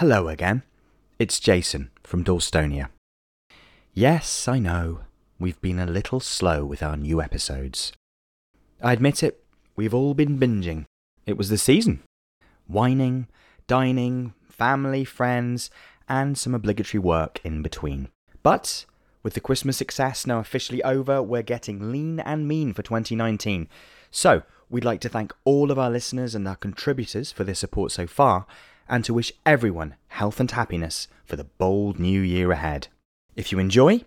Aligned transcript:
Hello 0.00 0.28
again. 0.28 0.62
It's 1.18 1.40
Jason 1.40 1.90
from 2.02 2.22
Dalstonia. 2.22 2.90
Yes, 3.94 4.46
I 4.46 4.58
know, 4.58 5.00
we've 5.38 5.58
been 5.62 5.78
a 5.78 5.86
little 5.86 6.20
slow 6.20 6.66
with 6.66 6.82
our 6.82 6.98
new 6.98 7.22
episodes. 7.22 7.94
I 8.82 8.92
admit 8.92 9.22
it, 9.22 9.42
we've 9.74 9.94
all 9.94 10.12
been 10.12 10.38
binging. 10.38 10.84
It 11.24 11.38
was 11.38 11.48
the 11.48 11.56
season. 11.56 12.02
Wining, 12.68 13.28
dining, 13.66 14.34
family, 14.50 15.02
friends, 15.02 15.70
and 16.10 16.36
some 16.36 16.54
obligatory 16.54 17.00
work 17.00 17.40
in 17.42 17.62
between. 17.62 18.08
But 18.42 18.84
with 19.22 19.32
the 19.32 19.40
Christmas 19.40 19.78
success 19.78 20.26
now 20.26 20.40
officially 20.40 20.82
over, 20.82 21.22
we're 21.22 21.40
getting 21.40 21.90
lean 21.90 22.20
and 22.20 22.46
mean 22.46 22.74
for 22.74 22.82
2019. 22.82 23.66
So, 24.10 24.42
we'd 24.68 24.84
like 24.84 25.00
to 25.00 25.08
thank 25.08 25.32
all 25.46 25.70
of 25.70 25.78
our 25.78 25.88
listeners 25.88 26.34
and 26.34 26.46
our 26.46 26.56
contributors 26.56 27.32
for 27.32 27.44
their 27.44 27.54
support 27.54 27.92
so 27.92 28.06
far, 28.06 28.44
and 28.88 29.04
to 29.04 29.14
wish 29.14 29.32
everyone 29.44 29.96
health 30.08 30.40
and 30.40 30.50
happiness 30.50 31.08
for 31.24 31.36
the 31.36 31.44
bold 31.44 31.98
new 31.98 32.20
year 32.20 32.50
ahead. 32.52 32.88
If 33.34 33.52
you 33.52 33.58
enjoy, 33.58 34.04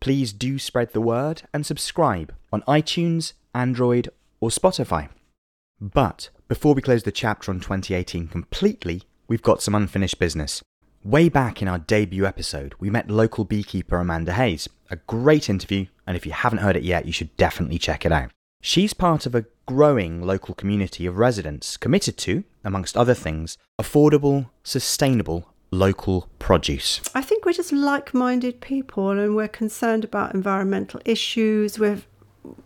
please 0.00 0.32
do 0.32 0.58
spread 0.58 0.92
the 0.92 1.00
word 1.00 1.42
and 1.52 1.66
subscribe 1.66 2.34
on 2.52 2.62
iTunes, 2.62 3.32
Android, 3.54 4.08
or 4.40 4.50
Spotify. 4.50 5.08
But 5.80 6.30
before 6.48 6.74
we 6.74 6.82
close 6.82 7.02
the 7.02 7.12
chapter 7.12 7.50
on 7.50 7.60
2018 7.60 8.28
completely, 8.28 9.02
we've 9.28 9.42
got 9.42 9.62
some 9.62 9.74
unfinished 9.74 10.18
business. 10.18 10.62
Way 11.04 11.28
back 11.28 11.62
in 11.62 11.68
our 11.68 11.78
debut 11.78 12.26
episode, 12.26 12.74
we 12.80 12.90
met 12.90 13.10
local 13.10 13.44
beekeeper 13.44 13.98
Amanda 13.98 14.32
Hayes. 14.32 14.68
A 14.90 14.96
great 14.96 15.50
interview, 15.50 15.86
and 16.06 16.16
if 16.16 16.24
you 16.26 16.32
haven't 16.32 16.58
heard 16.58 16.76
it 16.76 16.82
yet, 16.82 17.06
you 17.06 17.12
should 17.12 17.36
definitely 17.36 17.78
check 17.78 18.06
it 18.06 18.12
out. 18.12 18.30
She's 18.60 18.94
part 18.94 19.26
of 19.26 19.34
a 19.34 19.44
growing 19.66 20.22
local 20.22 20.54
community 20.54 21.06
of 21.06 21.18
residents 21.18 21.76
committed 21.76 22.16
to, 22.18 22.44
amongst 22.66 22.96
other 22.96 23.14
things, 23.14 23.56
affordable, 23.80 24.50
sustainable 24.64 25.48
local 25.70 26.28
produce. 26.38 27.00
I 27.14 27.22
think 27.22 27.44
we're 27.44 27.52
just 27.52 27.72
like 27.72 28.14
minded 28.14 28.60
people 28.60 29.10
and 29.10 29.34
we're 29.34 29.48
concerned 29.48 30.04
about 30.04 30.34
environmental 30.34 31.00
issues. 31.04 31.78
We're 31.78 32.02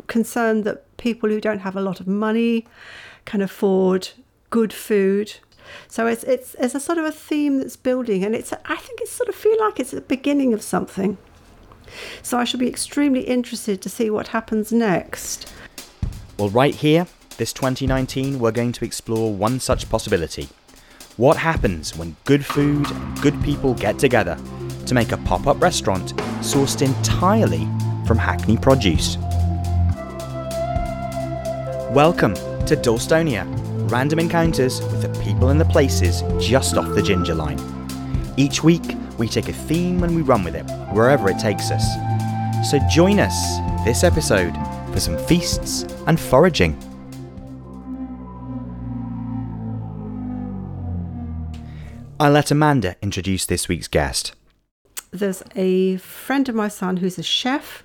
concerned 0.07 0.65
that 0.65 0.97
people 0.97 1.29
who 1.29 1.41
don't 1.41 1.61
have 1.61 1.77
a 1.77 1.81
lot 1.81 2.01
of 2.01 2.07
money 2.07 2.67
can 3.25 3.41
afford 3.41 4.11
good 4.51 4.73
food. 4.73 5.35
So 5.89 6.07
it's, 6.07 6.25
it's, 6.25 6.57
it's 6.59 6.75
a 6.75 6.81
sort 6.81 6.99
of 6.99 7.05
a 7.05 7.13
theme 7.13 7.59
that's 7.59 7.77
building 7.77 8.25
and 8.25 8.35
it's 8.35 8.53
I 8.53 8.77
think 8.77 9.01
it's 9.01 9.13
sort 9.13 9.29
of 9.29 9.35
feel 9.35 9.59
like 9.61 9.79
it's 9.79 9.93
the 9.93 10.01
beginning 10.01 10.53
of 10.53 10.63
something. 10.63 11.17
So 12.23 12.39
I 12.39 12.45
shall 12.45 12.61
be 12.61 12.69
extremely 12.69 13.23
interested 13.23 13.83
to 13.83 13.89
see 13.89 14.11
what 14.11 14.29
happens 14.29 14.73
next. 14.73 15.53
Well, 16.39 16.51
right 16.51 16.75
here, 16.75 17.07
this 17.41 17.55
2019, 17.55 18.39
we're 18.39 18.53
going 18.53 18.71
to 18.71 18.85
explore 18.85 19.33
one 19.33 19.59
such 19.59 19.89
possibility. 19.89 20.47
What 21.17 21.39
happens 21.39 21.97
when 21.97 22.15
good 22.27 22.45
food 22.45 22.87
and 22.91 23.23
good 23.23 23.43
people 23.43 23.73
get 23.73 23.99
together 23.99 24.37
to 24.85 24.95
make 24.95 25.11
a 25.13 25.17
pop 25.17 25.47
up 25.47 25.59
restaurant 25.59 26.15
sourced 26.43 26.83
entirely 26.83 27.67
from 28.07 28.19
Hackney 28.19 28.59
produce? 28.59 29.17
Welcome 31.95 32.35
to 32.35 32.77
Dalstonia, 32.77 33.47
random 33.91 34.19
encounters 34.19 34.83
with 34.83 35.01
the 35.01 35.21
people 35.23 35.49
and 35.49 35.59
the 35.59 35.65
places 35.65 36.23
just 36.39 36.77
off 36.77 36.95
the 36.95 37.01
ginger 37.01 37.35
line. 37.35 37.59
Each 38.37 38.63
week, 38.63 38.85
we 39.17 39.27
take 39.29 39.49
a 39.49 39.55
theme 39.55 40.03
and 40.03 40.15
we 40.15 40.21
run 40.21 40.45
with 40.45 40.57
it, 40.57 40.69
wherever 40.93 41.31
it 41.31 41.39
takes 41.39 41.71
us. 41.71 41.87
So 42.71 42.79
join 42.91 43.19
us 43.19 43.35
this 43.87 44.05
episode 44.05 44.53
for 44.93 45.01
some 45.01 45.17
feasts 45.17 45.85
and 46.07 46.21
foraging. 46.21 46.77
I'll 52.21 52.33
let 52.33 52.51
Amanda 52.51 52.97
introduce 53.01 53.47
this 53.47 53.67
week's 53.67 53.89
guest. 53.89 54.35
There's 55.11 55.43
a 55.57 55.97
friend 55.97 56.51
of 56.51 56.55
my 56.55 56.69
son 56.69 56.99
who's 56.99 57.19
a 57.19 57.23
chef, 57.23 57.83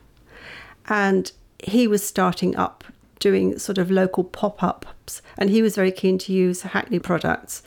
and 0.90 1.32
he 1.64 1.88
was 1.88 2.06
starting 2.06 2.54
up 2.58 2.84
doing 3.20 3.58
sort 3.58 3.78
of 3.78 3.90
local 3.90 4.26
pop 4.26 4.62
ups, 4.62 5.22
and 5.38 5.50
he 5.50 5.62
was 5.62 5.76
very 5.76 5.94
keen 5.94 6.18
to 6.18 6.34
use 6.34 6.64
Hackney 6.64 7.00
products. 7.00 7.64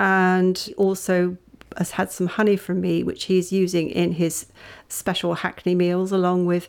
And 0.00 0.68
also 0.76 1.36
has 1.78 1.92
had 1.92 2.10
some 2.10 2.26
honey 2.26 2.56
from 2.56 2.80
me, 2.80 3.04
which 3.04 3.26
he's 3.26 3.52
using 3.52 3.88
in 3.88 4.14
his 4.14 4.46
special 4.88 5.34
Hackney 5.34 5.76
meals, 5.76 6.10
along 6.10 6.44
with 6.44 6.68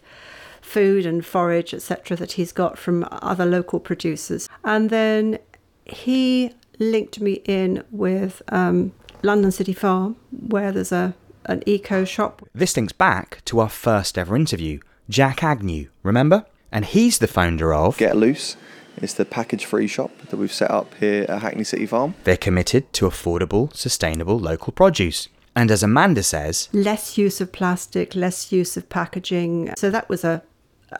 food 0.62 1.04
and 1.04 1.26
forage, 1.26 1.74
etc., 1.74 2.16
that 2.18 2.34
he's 2.34 2.52
got 2.52 2.78
from 2.78 3.08
other 3.12 3.48
local 3.48 3.80
producers. 3.80 4.48
And 4.64 4.92
then 4.92 5.40
he 5.84 6.54
linked 6.78 7.20
me 7.20 7.42
in 7.46 7.84
with 7.90 8.44
um, 8.50 8.92
London 9.24 9.52
City 9.52 9.74
Farm, 9.74 10.16
where 10.32 10.72
there's 10.72 10.92
a 10.92 11.14
an 11.46 11.64
eco 11.66 12.06
shop. 12.06 12.48
This 12.54 12.76
links 12.76 12.94
back 12.94 13.42
to 13.46 13.60
our 13.60 13.70
first 13.70 14.18
ever 14.18 14.36
interview, 14.36 14.80
Jack 15.10 15.44
Agnew, 15.44 15.90
remember? 16.04 16.46
And 16.72 16.86
he's 16.86 17.18
the 17.18 17.28
founder 17.28 17.74
of 17.74 17.98
Get 17.98 18.16
Loose. 18.16 18.56
It's 18.98 19.14
the 19.14 19.26
package 19.26 19.66
free 19.66 19.88
shop 19.88 20.12
that 20.30 20.38
we've 20.38 20.54
set 20.54 20.70
up 20.70 20.94
here 20.96 21.26
at 21.28 21.42
Hackney 21.42 21.64
City 21.64 21.86
Farm. 21.86 22.14
They're 22.24 22.38
committed 22.38 22.92
to 22.94 23.06
affordable, 23.06 23.76
sustainable 23.76 24.38
local 24.38 24.74
produce. 24.74 25.28
And 25.56 25.72
as 25.72 25.84
Amanda 25.84 26.24
says, 26.24 26.70
less 26.72 27.18
use 27.18 27.42
of 27.42 27.52
plastic, 27.52 28.16
less 28.16 28.52
use 28.52 28.78
of 28.78 28.88
packaging. 28.90 29.74
So 29.78 29.90
that 29.90 30.08
was 30.08 30.24
a 30.24 30.44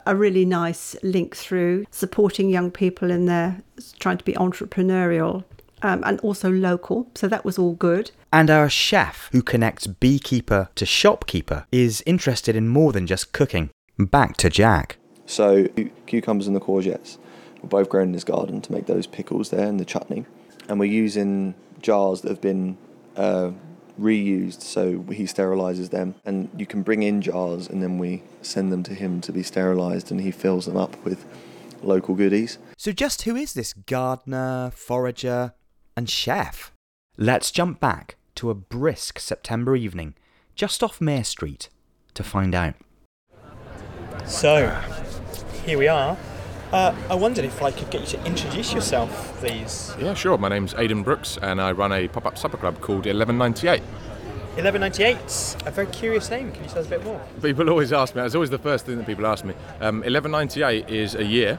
a 0.06 0.16
really 0.16 0.46
nice 0.46 0.96
link 1.02 1.36
through 1.36 1.84
supporting 1.90 2.48
young 2.48 2.70
people 2.70 3.10
in 3.10 3.26
their 3.26 3.60
trying 3.98 4.16
to 4.16 4.24
be 4.24 4.32
entrepreneurial 4.32 5.44
um, 5.82 6.02
and 6.04 6.18
also 6.20 6.50
local. 6.50 7.10
So 7.14 7.28
that 7.28 7.44
was 7.44 7.58
all 7.58 7.74
good. 7.74 8.10
And 8.32 8.50
our 8.50 8.68
chef, 8.68 9.28
who 9.32 9.42
connects 9.42 9.86
beekeeper 9.86 10.68
to 10.76 10.86
shopkeeper, 10.86 11.66
is 11.70 12.02
interested 12.06 12.56
in 12.56 12.68
more 12.68 12.92
than 12.92 13.06
just 13.06 13.32
cooking. 13.32 13.70
Back 13.98 14.36
to 14.38 14.48
Jack. 14.48 14.96
So, 15.26 15.68
cucumbers 16.06 16.46
and 16.46 16.56
the 16.56 16.60
courgettes 16.60 17.18
were 17.62 17.68
both 17.68 17.88
grown 17.88 18.08
in 18.08 18.14
his 18.14 18.24
garden 18.24 18.60
to 18.62 18.72
make 18.72 18.86
those 18.86 19.06
pickles 19.06 19.50
there 19.50 19.66
and 19.66 19.78
the 19.78 19.84
chutney. 19.84 20.24
And 20.68 20.80
we're 20.80 20.86
using 20.90 21.54
jars 21.80 22.22
that 22.22 22.28
have 22.28 22.40
been 22.40 22.76
uh, 23.16 23.52
reused, 24.00 24.62
so 24.62 25.04
he 25.12 25.24
sterilizes 25.24 25.90
them. 25.90 26.14
And 26.24 26.48
you 26.56 26.66
can 26.66 26.82
bring 26.82 27.02
in 27.02 27.20
jars, 27.22 27.68
and 27.68 27.82
then 27.82 27.98
we 27.98 28.22
send 28.40 28.72
them 28.72 28.82
to 28.84 28.94
him 28.94 29.20
to 29.22 29.32
be 29.32 29.42
sterilized, 29.42 30.10
and 30.10 30.20
he 30.20 30.30
fills 30.30 30.66
them 30.66 30.76
up 30.76 31.02
with 31.04 31.24
local 31.82 32.14
goodies. 32.14 32.58
So, 32.76 32.92
just 32.92 33.22
who 33.22 33.36
is 33.36 33.54
this 33.54 33.72
gardener, 33.72 34.72
forager, 34.74 35.52
and 35.96 36.08
chef? 36.08 36.72
Let's 37.16 37.50
jump 37.50 37.80
back 37.80 38.16
to 38.36 38.50
a 38.50 38.54
brisk 38.54 39.18
September 39.18 39.76
evening 39.76 40.14
just 40.54 40.82
off 40.82 41.00
Mare 41.00 41.24
Street 41.24 41.68
to 42.14 42.22
find 42.22 42.54
out. 42.54 42.74
So, 44.24 44.68
here 45.64 45.78
we 45.78 45.88
are. 45.88 46.16
Uh, 46.72 46.94
I 47.10 47.14
wondered 47.14 47.44
if 47.44 47.62
I 47.62 47.70
could 47.70 47.90
get 47.90 48.00
you 48.00 48.18
to 48.18 48.24
introduce 48.24 48.72
yourself, 48.72 49.36
please. 49.38 49.94
Yeah, 50.00 50.14
sure. 50.14 50.38
My 50.38 50.48
name's 50.48 50.74
Aidan 50.74 51.02
Brooks, 51.02 51.38
and 51.42 51.60
I 51.60 51.72
run 51.72 51.92
a 51.92 52.08
pop 52.08 52.24
up 52.24 52.38
supper 52.38 52.56
club 52.56 52.80
called 52.80 53.04
1198. 53.04 53.82
1198, 54.54 55.56
a 55.66 55.70
very 55.70 55.86
curious 55.88 56.30
name. 56.30 56.52
Can 56.52 56.62
you 56.64 56.68
tell 56.68 56.80
us 56.80 56.86
a 56.86 56.90
bit 56.90 57.04
more? 57.04 57.20
People 57.42 57.68
always 57.68 57.92
ask 57.92 58.14
me, 58.14 58.22
it's 58.22 58.34
always 58.34 58.50
the 58.50 58.58
first 58.58 58.86
thing 58.86 58.98
that 58.98 59.06
people 59.06 59.26
ask 59.26 59.44
me. 59.44 59.54
Um, 59.80 60.00
1198 60.00 60.88
is 60.88 61.14
a 61.14 61.24
year. 61.24 61.58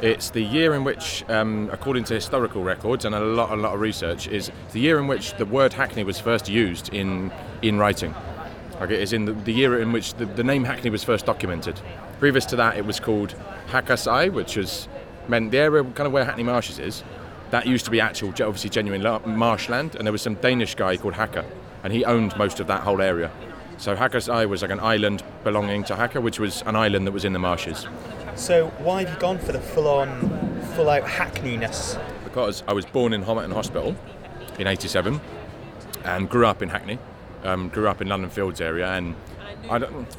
It's 0.00 0.30
the 0.30 0.42
year 0.42 0.74
in 0.74 0.84
which, 0.84 1.24
um, 1.28 1.68
according 1.72 2.04
to 2.04 2.14
historical 2.14 2.62
records 2.62 3.04
and 3.04 3.14
a 3.14 3.20
lot, 3.20 3.50
a 3.50 3.56
lot 3.56 3.74
of 3.74 3.80
research, 3.80 4.26
is 4.28 4.50
the 4.72 4.80
year 4.80 4.98
in 4.98 5.06
which 5.06 5.34
the 5.34 5.46
word 5.46 5.72
Hackney 5.72 6.04
was 6.04 6.18
first 6.18 6.48
used 6.48 6.92
in, 6.92 7.30
in 7.62 7.78
writing. 7.78 8.14
Like 8.80 8.90
it 8.90 9.00
is 9.00 9.12
in 9.12 9.26
the, 9.26 9.32
the 9.32 9.52
year 9.52 9.80
in 9.80 9.92
which 9.92 10.14
the, 10.14 10.26
the 10.26 10.42
name 10.42 10.64
Hackney 10.64 10.90
was 10.90 11.04
first 11.04 11.24
documented. 11.24 11.80
Previous 12.18 12.44
to 12.46 12.56
that, 12.56 12.76
it 12.76 12.84
was 12.84 12.98
called 12.98 13.34
Hackasai, 13.68 14.32
which 14.32 14.56
was 14.56 14.88
meant 15.28 15.52
the 15.52 15.58
area 15.58 15.84
kind 15.84 16.06
of 16.06 16.12
where 16.12 16.24
Hackney 16.24 16.42
Marshes 16.42 16.78
is. 16.78 17.04
That 17.50 17.66
used 17.66 17.84
to 17.84 17.90
be 17.90 18.00
actual, 18.00 18.30
obviously 18.30 18.70
genuine 18.70 19.02
marshland, 19.26 19.94
and 19.94 20.06
there 20.06 20.12
was 20.12 20.22
some 20.22 20.34
Danish 20.34 20.74
guy 20.74 20.96
called 20.96 21.14
Hacker, 21.14 21.44
and 21.84 21.92
he 21.92 22.04
owned 22.04 22.36
most 22.36 22.60
of 22.60 22.66
that 22.66 22.80
whole 22.80 23.00
area. 23.00 23.30
So 23.76 23.94
Hackasai 23.94 24.48
was 24.48 24.62
like 24.62 24.70
an 24.70 24.80
island 24.80 25.22
belonging 25.44 25.84
to 25.84 25.96
Hacker, 25.96 26.20
which 26.20 26.38
was 26.38 26.62
an 26.62 26.76
island 26.76 27.06
that 27.06 27.12
was 27.12 27.24
in 27.24 27.32
the 27.32 27.38
marshes. 27.38 27.86
So 28.34 28.68
why 28.78 29.04
have 29.04 29.12
you 29.12 29.20
gone 29.20 29.38
for 29.38 29.52
the 29.52 29.60
full-on, 29.60 30.60
full-out 30.74 31.04
Hackneyness? 31.04 32.02
Because 32.24 32.62
I 32.66 32.72
was 32.72 32.84
born 32.84 33.12
in 33.12 33.22
Homerton 33.24 33.52
Hospital 33.52 33.94
in 34.58 34.66
'87, 34.66 35.20
and 36.04 36.28
grew 36.28 36.46
up 36.46 36.62
in 36.62 36.68
Hackney. 36.68 36.98
Um, 37.44 37.68
grew 37.68 37.88
up 37.88 38.00
in 38.00 38.08
London 38.08 38.30
Fields 38.30 38.60
area, 38.60 38.88
and 38.92 39.14
I, 39.68 39.76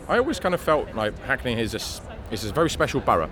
I 0.07 0.17
always 0.17 0.39
kind 0.39 0.53
of 0.53 0.61
felt 0.61 0.93
like 0.93 1.17
Hackney 1.19 1.59
is 1.59 1.73
a, 1.73 2.33
is 2.33 2.45
a 2.45 2.53
very 2.53 2.69
special 2.69 2.99
borough 2.99 3.29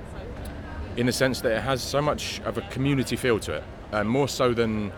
in 0.98 1.06
the 1.06 1.12
sense 1.12 1.42
that 1.42 1.52
it 1.52 1.62
has 1.62 1.82
so 1.82 2.02
much 2.02 2.42
of 2.42 2.58
a 2.58 2.62
community 2.62 3.16
feel 3.16 3.40
to 3.40 3.54
it, 3.92 4.04
more 4.06 4.28
so 4.28 4.54
than, 4.54 4.92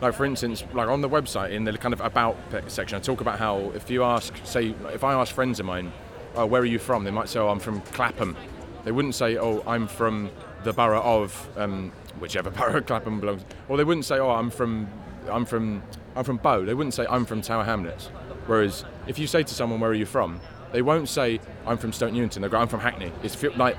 like 0.00 0.14
for 0.14 0.24
instance, 0.24 0.64
like 0.72 0.88
on 0.88 1.00
the 1.00 1.08
website 1.08 1.50
in 1.50 1.64
the 1.64 1.76
kind 1.76 1.92
of 1.92 2.00
about 2.00 2.36
section, 2.66 2.96
I 2.96 3.00
talk 3.00 3.20
about 3.20 3.38
how 3.38 3.72
if 3.74 3.90
you 3.90 4.04
ask, 4.04 4.34
say, 4.44 4.74
if 4.92 5.04
I 5.04 5.14
ask 5.14 5.34
friends 5.34 5.60
of 5.60 5.66
mine, 5.66 5.92
oh, 6.34 6.46
where 6.46 6.62
are 6.62 6.66
you 6.66 6.78
from? 6.78 7.04
They 7.04 7.10
might 7.10 7.28
say, 7.28 7.40
oh, 7.40 7.48
I'm 7.48 7.60
from 7.60 7.80
Clapham. 7.80 8.36
They 8.84 8.92
wouldn't 8.92 9.14
say, 9.14 9.36
oh, 9.36 9.62
I'm 9.66 9.86
from 9.86 10.30
the 10.62 10.72
borough 10.72 11.02
of 11.02 11.48
um, 11.56 11.92
whichever 12.18 12.50
borough 12.58 12.80
Clapham 12.80 13.20
belongs, 13.20 13.44
or 13.68 13.76
they 13.76 13.84
wouldn't 13.84 14.04
say, 14.04 14.18
oh, 14.18 14.30
I'm 14.30 14.50
from 14.50 14.88
I'm 15.30 15.44
from 15.44 15.82
I'm 16.16 16.24
from 16.24 16.36
Bow. 16.36 16.64
They 16.64 16.74
wouldn't 16.74 16.94
say 16.94 17.06
I'm 17.08 17.24
from 17.24 17.42
Tower 17.42 17.64
Hamlets. 17.64 18.06
Whereas 18.46 18.84
if 19.06 19.18
you 19.18 19.26
say 19.26 19.42
to 19.42 19.54
someone 19.54 19.80
where 19.80 19.90
are 19.90 19.94
you 19.94 20.06
from, 20.06 20.40
they 20.72 20.82
won't 20.82 21.08
say 21.08 21.40
I'm 21.66 21.78
from 21.78 21.92
Stoke 21.92 22.12
Newington. 22.12 22.42
They 22.42 22.48
go 22.48 22.58
I'm 22.58 22.68
from 22.68 22.80
Hackney. 22.80 23.10
It's 23.22 23.34
feel, 23.34 23.52
like 23.56 23.76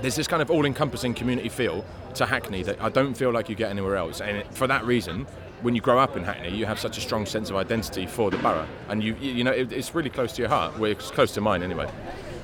there's 0.00 0.16
this 0.16 0.26
kind 0.26 0.42
of 0.42 0.50
all-encompassing 0.50 1.14
community 1.14 1.48
feel 1.48 1.84
to 2.14 2.26
Hackney 2.26 2.62
that 2.62 2.80
I 2.80 2.88
don't 2.88 3.14
feel 3.14 3.30
like 3.30 3.48
you 3.48 3.54
get 3.54 3.70
anywhere 3.70 3.96
else. 3.96 4.20
And 4.20 4.46
for 4.54 4.66
that 4.66 4.84
reason, 4.84 5.26
when 5.62 5.74
you 5.74 5.80
grow 5.80 5.98
up 5.98 6.16
in 6.16 6.22
Hackney, 6.22 6.54
you 6.54 6.66
have 6.66 6.78
such 6.78 6.98
a 6.98 7.00
strong 7.00 7.26
sense 7.26 7.50
of 7.50 7.56
identity 7.56 8.06
for 8.06 8.30
the 8.30 8.36
borough, 8.38 8.66
and 8.88 9.02
you 9.02 9.14
you 9.16 9.42
know 9.42 9.52
it, 9.52 9.72
it's 9.72 9.94
really 9.94 10.10
close 10.10 10.32
to 10.34 10.42
your 10.42 10.48
heart. 10.48 10.78
Well, 10.78 10.90
it's 10.90 11.10
close 11.10 11.32
to 11.32 11.40
mine 11.40 11.62
anyway. 11.62 11.90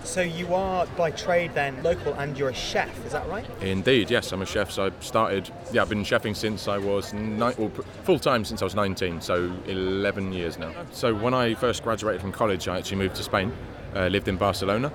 So 0.04 0.20
you 0.20 0.54
are 0.54 0.87
by 0.99 1.10
trade 1.10 1.54
then 1.54 1.82
local, 1.82 2.12
and 2.14 2.37
you're 2.37 2.50
a 2.50 2.54
chef. 2.54 3.06
Is 3.06 3.12
that 3.12 3.26
right? 3.28 3.44
Indeed, 3.60 4.10
yes, 4.10 4.32
I'm 4.32 4.43
a 4.43 4.46
chef. 4.46 4.70
So 4.70 4.87
I 4.87 4.90
started. 5.00 5.50
Yeah, 5.72 5.82
I've 5.82 5.88
been 5.88 6.04
chefing 6.04 6.37
since 6.37 6.69
I 6.69 6.78
was 6.78 7.12
ni- 7.12 7.54
well, 7.56 7.70
full 8.04 8.19
time 8.19 8.44
since 8.44 8.62
I 8.62 8.64
was 8.64 8.75
19. 8.75 9.20
So 9.20 9.52
11 9.66 10.32
years 10.32 10.58
now. 10.58 10.72
So 10.90 11.14
when 11.14 11.34
I 11.34 11.54
first 11.54 11.82
graduated 11.82 12.20
from 12.20 12.32
college, 12.32 12.69
I 12.69 12.78
actually 12.78 12.99
moved 12.99 13.16
to 13.16 13.22
Spain. 13.22 13.52
Uh, 13.94 14.06
lived 14.08 14.26
in 14.26 14.37
Barcelona 14.37 14.90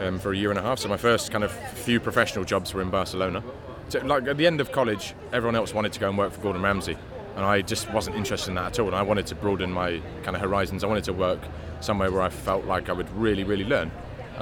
um, 0.00 0.18
for 0.18 0.32
a 0.32 0.36
year 0.36 0.50
and 0.50 0.58
a 0.58 0.62
half. 0.62 0.78
So 0.78 0.88
my 0.88 0.96
first 0.96 1.30
kind 1.30 1.44
of 1.44 1.52
few 1.52 2.00
professional 2.00 2.44
jobs 2.44 2.74
were 2.74 2.82
in 2.82 2.90
Barcelona. 2.90 3.42
So, 3.88 4.00
like 4.00 4.26
at 4.26 4.36
the 4.36 4.46
end 4.46 4.60
of 4.60 4.72
college, 4.72 5.14
everyone 5.32 5.54
else 5.56 5.74
wanted 5.74 5.92
to 5.92 6.00
go 6.00 6.08
and 6.08 6.18
work 6.18 6.32
for 6.32 6.40
Gordon 6.40 6.62
Ramsay, 6.62 6.96
and 7.36 7.44
I 7.44 7.62
just 7.62 7.90
wasn't 7.90 8.16
interested 8.16 8.50
in 8.50 8.54
that 8.56 8.66
at 8.66 8.78
all. 8.78 8.86
And 8.86 8.96
I 8.96 9.02
wanted 9.02 9.26
to 9.28 9.34
broaden 9.34 9.70
my 9.72 10.00
kind 10.22 10.34
of 10.36 10.42
horizons. 10.42 10.82
I 10.82 10.86
wanted 10.86 11.04
to 11.04 11.12
work 11.12 11.40
somewhere 11.80 12.10
where 12.10 12.22
I 12.22 12.28
felt 12.30 12.64
like 12.64 12.88
I 12.88 12.92
would 12.92 13.10
really, 13.16 13.44
really 13.44 13.64
learn. 13.64 13.90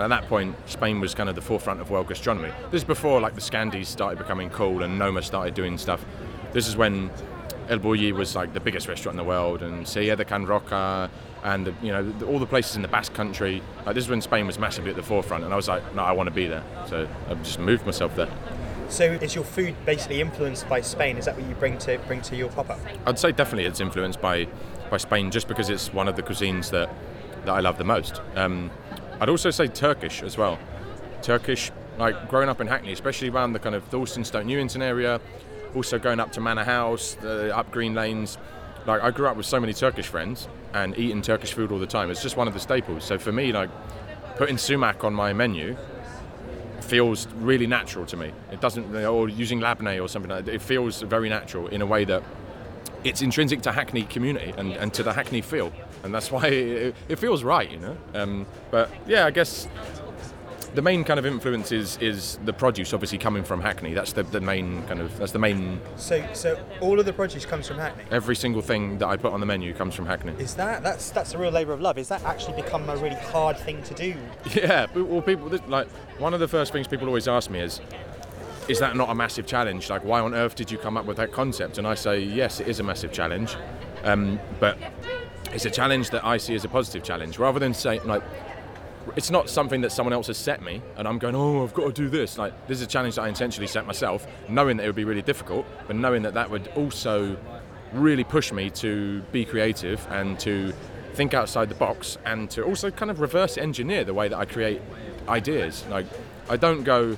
And 0.00 0.11
at 0.11 0.23
that 0.23 0.31
point, 0.31 0.56
Spain 0.64 0.99
was 0.99 1.14
kind 1.14 1.29
of 1.29 1.35
the 1.35 1.43
forefront 1.43 1.79
of 1.79 1.91
world 1.91 2.08
gastronomy. 2.08 2.50
This 2.70 2.81
is 2.81 2.87
before 2.87 3.20
like 3.20 3.35
the 3.35 3.43
Scandies 3.43 3.85
started 3.85 4.17
becoming 4.17 4.49
cool 4.49 4.82
and 4.82 4.99
Noma 4.99 5.20
started 5.20 5.52
doing 5.52 5.76
stuff. 5.76 6.02
This 6.55 6.67
is 6.67 6.75
when 6.75 7.11
El 7.69 7.81
Bulli 7.81 8.11
was 8.11 8.35
like 8.35 8.55
the 8.55 8.61
biggest 8.61 8.88
restaurant 8.88 9.12
in 9.12 9.19
the 9.19 9.29
world, 9.29 9.62
and 9.62 9.87
Celler 9.87 10.17
de 10.17 10.25
Can 10.25 10.47
Roca, 10.47 11.11
and 11.44 11.67
the, 11.67 11.75
you 11.82 11.93
know 11.93 12.14
all 12.26 12.38
the 12.38 12.47
places 12.47 12.76
in 12.76 12.82
the 12.82 12.88
Basque 12.88 13.12
Country. 13.12 13.62
Like, 13.85 13.94
this 13.94 14.05
is 14.05 14.11
when 14.11 14.23
Spain 14.23 14.47
was 14.47 14.58
massively 14.58 14.88
at 14.88 14.97
the 14.97 15.02
forefront, 15.02 15.44
and 15.44 15.52
I 15.52 15.56
was 15.56 15.69
like, 15.69 15.82
no, 15.94 16.02
I 16.02 16.12
want 16.12 16.29
to 16.29 16.35
be 16.35 16.47
there. 16.47 16.64
So 16.88 17.06
I 17.29 17.35
just 17.35 17.58
moved 17.58 17.85
myself 17.85 18.17
there. 18.17 18.31
So 18.88 19.05
is 19.05 19.35
your 19.35 19.44
food 19.44 19.76
basically 19.85 20.23
influenced 20.23 20.67
by 20.67 20.81
Spain? 20.81 21.19
Is 21.19 21.26
that 21.26 21.37
what 21.37 21.47
you 21.47 21.55
bring 21.56 21.76
to 21.79 21.99
bring 22.06 22.23
to 22.23 22.37
your 22.37 22.49
pop-up? 22.49 22.81
I'd 23.06 23.19
say 23.19 23.32
definitely 23.32 23.67
it's 23.67 23.81
influenced 23.81 24.23
by 24.23 24.49
by 24.91 24.97
Spain, 24.97 25.31
just 25.31 25.47
because 25.47 25.69
it's 25.69 25.93
one 25.93 26.08
of 26.08 26.17
the 26.17 26.23
cuisines 26.23 26.70
that 26.70 26.88
that 27.44 27.52
I 27.52 27.61
love 27.61 27.76
the 27.76 27.85
most. 27.85 28.23
Um, 28.35 28.70
I'd 29.21 29.29
also 29.29 29.51
say 29.51 29.69
Turkish 29.69 30.23
as 30.23 30.39
well. 30.39 30.59
Turkish, 31.23 31.71
like 31.99 32.29
growing 32.29 32.49
up 32.49 32.61
in 32.61 32.67
Hackney, 32.67 32.93
especially 32.93 33.29
around 33.29 33.53
the 33.53 33.59
kind 33.59 33.75
of 33.75 33.89
Dalston, 33.91 34.25
Stoke 34.25 34.47
Newington 34.47 34.81
area, 34.81 35.21
also 35.75 35.99
going 35.99 36.21
up 36.21 36.33
to 36.33 36.41
Manor 36.41 36.65
House, 36.65 37.17
uh, 37.23 37.53
up 37.55 37.71
Green 37.71 37.95
Lanes. 37.95 38.39
Like 38.87 39.03
I 39.03 39.11
grew 39.11 39.29
up 39.29 39.37
with 39.37 39.45
so 39.47 39.61
many 39.61 39.75
Turkish 39.75 40.07
friends 40.07 40.49
and 40.73 40.97
eating 40.99 41.21
Turkish 41.21 41.53
food 41.53 41.71
all 41.71 41.79
the 41.79 41.87
time. 41.87 42.11
It's 42.11 42.23
just 42.23 42.37
one 42.39 42.49
of 42.49 42.55
the 42.55 42.61
staples. 42.61 43.05
So 43.05 43.19
for 43.19 43.31
me, 43.31 43.53
like 43.53 43.69
putting 44.37 44.57
sumac 44.57 45.05
on 45.05 45.13
my 45.13 45.35
menu 45.35 45.77
feels 46.81 47.27
really 47.37 47.67
natural 47.67 48.07
to 48.07 48.17
me. 48.17 48.33
It 48.51 48.63
doesn't, 48.63 48.97
or 48.97 49.29
using 49.29 49.61
labneh 49.61 50.03
or 50.03 50.09
something 50.09 50.31
like 50.31 50.47
that. 50.47 50.55
It 50.55 50.63
feels 50.63 51.03
very 51.03 51.29
natural 51.29 51.69
in 51.69 51.83
a 51.83 51.87
way 51.87 52.05
that 52.07 52.23
it's 53.05 53.23
intrinsic 53.23 53.62
to 53.62 53.73
Hackney 53.73 54.02
community 54.05 54.52
and, 54.56 54.73
and 54.73 54.93
to 54.94 55.02
the 55.02 55.12
Hackney 55.12 55.41
feel, 55.41 55.73
and 56.05 56.14
that's 56.14 56.31
why 56.31 56.47
it, 56.49 56.94
it 57.08 57.17
feels 57.19 57.43
right, 57.43 57.70
you 57.70 57.79
know. 57.79 57.97
Um, 58.14 58.47
but 58.70 58.91
yeah, 59.06 59.26
I 59.26 59.31
guess 59.31 59.69
the 60.75 60.82
main 60.82 61.05
kind 61.05 61.19
of 61.19 61.26
influence 61.26 61.73
is, 61.73 61.99
is 61.99 62.38
the 62.44 62.52
produce, 62.52 62.93
obviously 62.93 63.19
coming 63.19 63.43
from 63.43 63.61
Hackney. 63.61 63.94
That's 63.94 64.12
the, 64.12 64.23
the 64.23 64.41
main 64.41 64.82
kind 64.85 65.00
of 65.00 65.17
that's 65.19 65.32
the 65.32 65.38
main. 65.38 65.81
So 65.97 66.25
so 66.32 66.58
all 66.81 66.99
of 67.00 67.06
the 67.06 67.12
produce 67.12 67.44
comes 67.44 67.67
from 67.67 67.79
Hackney. 67.79 68.05
Every 68.11 68.37
single 68.37 68.62
thing 68.62 68.99
that 68.99 69.08
I 69.08 69.17
put 69.17 69.32
on 69.32 69.41
the 69.41 69.47
menu 69.47 69.75
comes 69.75 69.94
from 69.94 70.06
Hackney. 70.06 70.32
Is 70.38 70.55
that 70.55 70.82
that's 70.82 71.11
that's 71.11 71.35
a 71.35 71.38
real 71.38 71.50
labour 71.50 71.73
of 71.73 71.81
love? 71.81 71.99
Is 71.99 72.08
that 72.08 72.23
actually 72.25 72.62
become 72.62 72.88
a 72.88 72.97
really 72.97 73.17
hard 73.17 73.58
thing 73.58 73.82
to 73.85 73.94
do? 73.94 74.14
Yeah, 74.61 74.87
well, 74.94 75.23
people 75.23 75.49
like 75.69 75.88
one 76.19 76.35
of 76.35 76.41
the 76.41 76.49
first 76.49 76.73
things 76.73 76.87
people 76.87 77.06
always 77.06 77.29
ask 77.29 77.50
me 77.50 77.61
is. 77.61 77.81
Is 78.71 78.79
that 78.79 78.95
not 78.95 79.11
a 79.11 79.15
massive 79.17 79.47
challenge? 79.47 79.91
Like, 79.91 80.05
why 80.05 80.21
on 80.21 80.33
earth 80.33 80.55
did 80.55 80.71
you 80.71 80.79
come 80.79 80.97
up 80.97 81.05
with 81.05 81.17
that 81.17 81.33
concept? 81.33 81.79
And 81.79 81.89
I 81.89 81.97
say, 81.97 82.21
yes, 82.21 82.61
it 82.61 82.69
is 82.69 82.79
a 82.79 82.85
massive 82.85 83.11
challenge, 83.11 83.57
um, 84.05 84.39
but 84.61 84.79
it's 85.53 85.65
a 85.65 85.71
challenge 85.71 86.11
that 86.11 86.25
I 86.25 86.37
see 86.37 86.55
as 86.55 86.65
a 86.65 86.69
positive 86.69 87.03
challenge. 87.03 87.37
Rather 87.37 87.59
than 87.59 87.75
saying, 87.75 88.07
like, 88.07 88.23
it's 89.17 89.29
not 89.29 89.51
something 89.51 89.81
that 89.81 89.91
someone 89.91 90.13
else 90.13 90.29
has 90.29 90.39
set 90.39 90.63
me 90.63 90.81
and 90.97 91.09
I'm 91.09 91.19
going, 91.19 91.35
oh, 91.35 91.65
I've 91.65 91.75
got 91.75 91.87
to 91.87 91.93
do 91.93 92.09
this. 92.09 92.39
Like, 92.39 92.69
this 92.69 92.77
is 92.77 92.83
a 92.83 92.87
challenge 92.87 93.17
that 93.17 93.23
I 93.23 93.29
intentionally 93.29 93.67
set 93.67 93.89
myself, 93.89 94.25
knowing 94.49 94.77
that 94.77 94.85
it 94.85 94.87
would 94.87 94.95
be 94.95 95.05
really 95.05 95.23
difficult, 95.23 95.67
but 95.89 95.97
knowing 95.97 96.23
that 96.23 96.35
that 96.35 96.49
would 96.49 96.69
also 96.77 97.37
really 97.93 98.23
push 98.23 98.53
me 98.53 98.71
to 98.71 99.21
be 99.33 99.45
creative 99.45 100.07
and 100.11 100.39
to 100.39 100.73
think 101.15 101.35
outside 101.35 101.71
the 101.71 101.75
box 101.75 102.19
and 102.25 102.49
to 102.51 102.63
also 102.63 102.89
kind 102.89 103.11
of 103.11 103.19
reverse 103.19 103.59
engineer 103.59 104.05
the 104.05 104.15
way 104.15 104.29
that 104.29 104.39
I 104.39 104.45
create 104.45 104.81
ideas. 105.29 105.85
Like, 105.91 106.07
I 106.49 106.57
don't 106.57 106.85
go, 106.85 107.17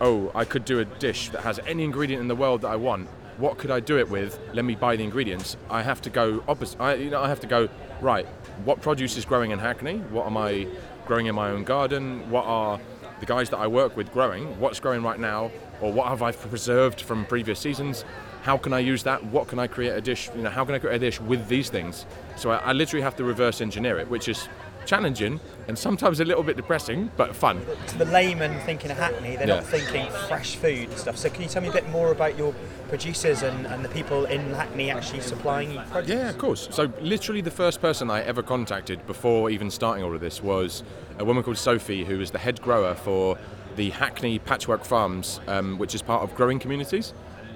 oh, 0.00 0.30
I 0.34 0.44
could 0.44 0.64
do 0.64 0.80
a 0.80 0.84
dish 0.84 1.30
that 1.30 1.42
has 1.42 1.58
any 1.66 1.84
ingredient 1.84 2.20
in 2.20 2.28
the 2.28 2.34
world 2.34 2.62
that 2.62 2.68
I 2.68 2.76
want. 2.76 3.08
What 3.38 3.58
could 3.58 3.70
I 3.70 3.80
do 3.80 3.98
it 3.98 4.08
with? 4.08 4.38
Let 4.52 4.64
me 4.64 4.74
buy 4.74 4.96
the 4.96 5.02
ingredients. 5.02 5.56
I 5.68 5.82
have 5.82 6.00
to 6.02 6.10
go 6.10 6.44
opposite. 6.46 6.80
I, 6.80 6.94
you 6.94 7.10
know, 7.10 7.20
I 7.20 7.28
have 7.28 7.40
to 7.40 7.46
go 7.46 7.68
right. 8.00 8.26
What 8.64 8.80
produce 8.80 9.16
is 9.16 9.24
growing 9.24 9.50
in 9.50 9.58
Hackney? 9.58 9.98
What 9.98 10.26
am 10.26 10.36
I 10.36 10.68
growing 11.06 11.26
in 11.26 11.34
my 11.34 11.50
own 11.50 11.64
garden? 11.64 12.30
What 12.30 12.44
are 12.44 12.80
the 13.20 13.26
guys 13.26 13.50
that 13.50 13.58
I 13.58 13.66
work 13.66 13.96
with 13.96 14.12
growing? 14.12 14.58
What's 14.60 14.78
growing 14.78 15.02
right 15.02 15.18
now? 15.18 15.50
Or 15.80 15.92
what 15.92 16.08
have 16.08 16.22
I 16.22 16.30
preserved 16.32 17.00
from 17.00 17.26
previous 17.26 17.58
seasons? 17.58 18.04
How 18.42 18.56
can 18.56 18.72
I 18.72 18.78
use 18.78 19.02
that? 19.04 19.24
What 19.24 19.48
can 19.48 19.58
I 19.58 19.66
create 19.66 19.90
a 19.90 20.00
dish? 20.00 20.30
You 20.36 20.42
know, 20.42 20.50
how 20.50 20.64
can 20.64 20.74
I 20.74 20.78
create 20.78 20.96
a 20.96 20.98
dish 20.98 21.20
with 21.20 21.48
these 21.48 21.70
things? 21.70 22.06
So 22.36 22.50
I, 22.50 22.56
I 22.56 22.72
literally 22.72 23.02
have 23.02 23.16
to 23.16 23.24
reverse 23.24 23.60
engineer 23.60 23.98
it, 23.98 24.08
which 24.08 24.28
is 24.28 24.48
challenging 24.86 25.40
and 25.68 25.78
sometimes 25.78 26.20
a 26.20 26.24
little 26.24 26.42
bit 26.42 26.56
depressing, 26.56 27.10
but 27.16 27.34
fun. 27.34 27.64
To 27.88 27.98
the 27.98 28.04
layman 28.06 28.58
thinking 28.60 28.90
of 28.90 28.98
Hackney, 28.98 29.36
they're 29.36 29.48
Yeah. 29.48 29.54
not 29.56 29.64
thinking 29.64 30.06
fresh 30.28 30.56
food 30.56 30.88
and 30.90 30.98
stuff. 30.98 31.16
So 31.16 31.28
can 31.30 31.42
you 31.42 31.48
tell 31.48 31.62
me 31.62 31.68
a 31.68 31.72
bit 31.72 31.88
more 31.90 32.12
about 32.12 32.36
your 32.36 32.54
producers 32.88 33.42
and, 33.42 33.66
and 33.66 33.84
the 33.84 33.88
people 33.88 34.24
in 34.26 34.40
Hackney 34.54 34.90
actually 34.90 35.20
supplying 35.20 35.72
you 35.72 35.80
produce? 35.90 36.10
Yeah, 36.10 36.28
of 36.28 36.38
course. 36.38 36.68
So, 36.70 36.92
literally, 37.00 37.40
the 37.40 37.50
first 37.50 37.80
person 37.80 38.10
I 38.10 38.22
ever 38.22 38.42
contacted 38.42 39.06
before 39.06 39.50
even 39.50 39.70
starting 39.70 40.04
all 40.04 40.14
of 40.14 40.20
this 40.20 40.42
was 40.42 40.82
a 41.18 41.24
woman 41.24 41.42
called 41.42 41.58
Sophie, 41.58 42.04
who 42.04 42.20
is 42.20 42.30
the 42.30 42.38
head 42.38 42.60
grower 42.60 42.94
for 42.94 43.38
the 43.76 43.90
Hackney 43.90 44.38
Patchwork 44.38 44.84
Farms, 44.84 45.40
um, 45.48 45.78
which 45.78 45.94
is 45.94 46.02
part 46.02 46.22
of 46.22 46.34
Growing 46.36 46.58
Communities. 46.58 47.12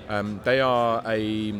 Um, 0.09 0.41
they 0.45 0.61
are 0.61 1.03
a, 1.07 1.51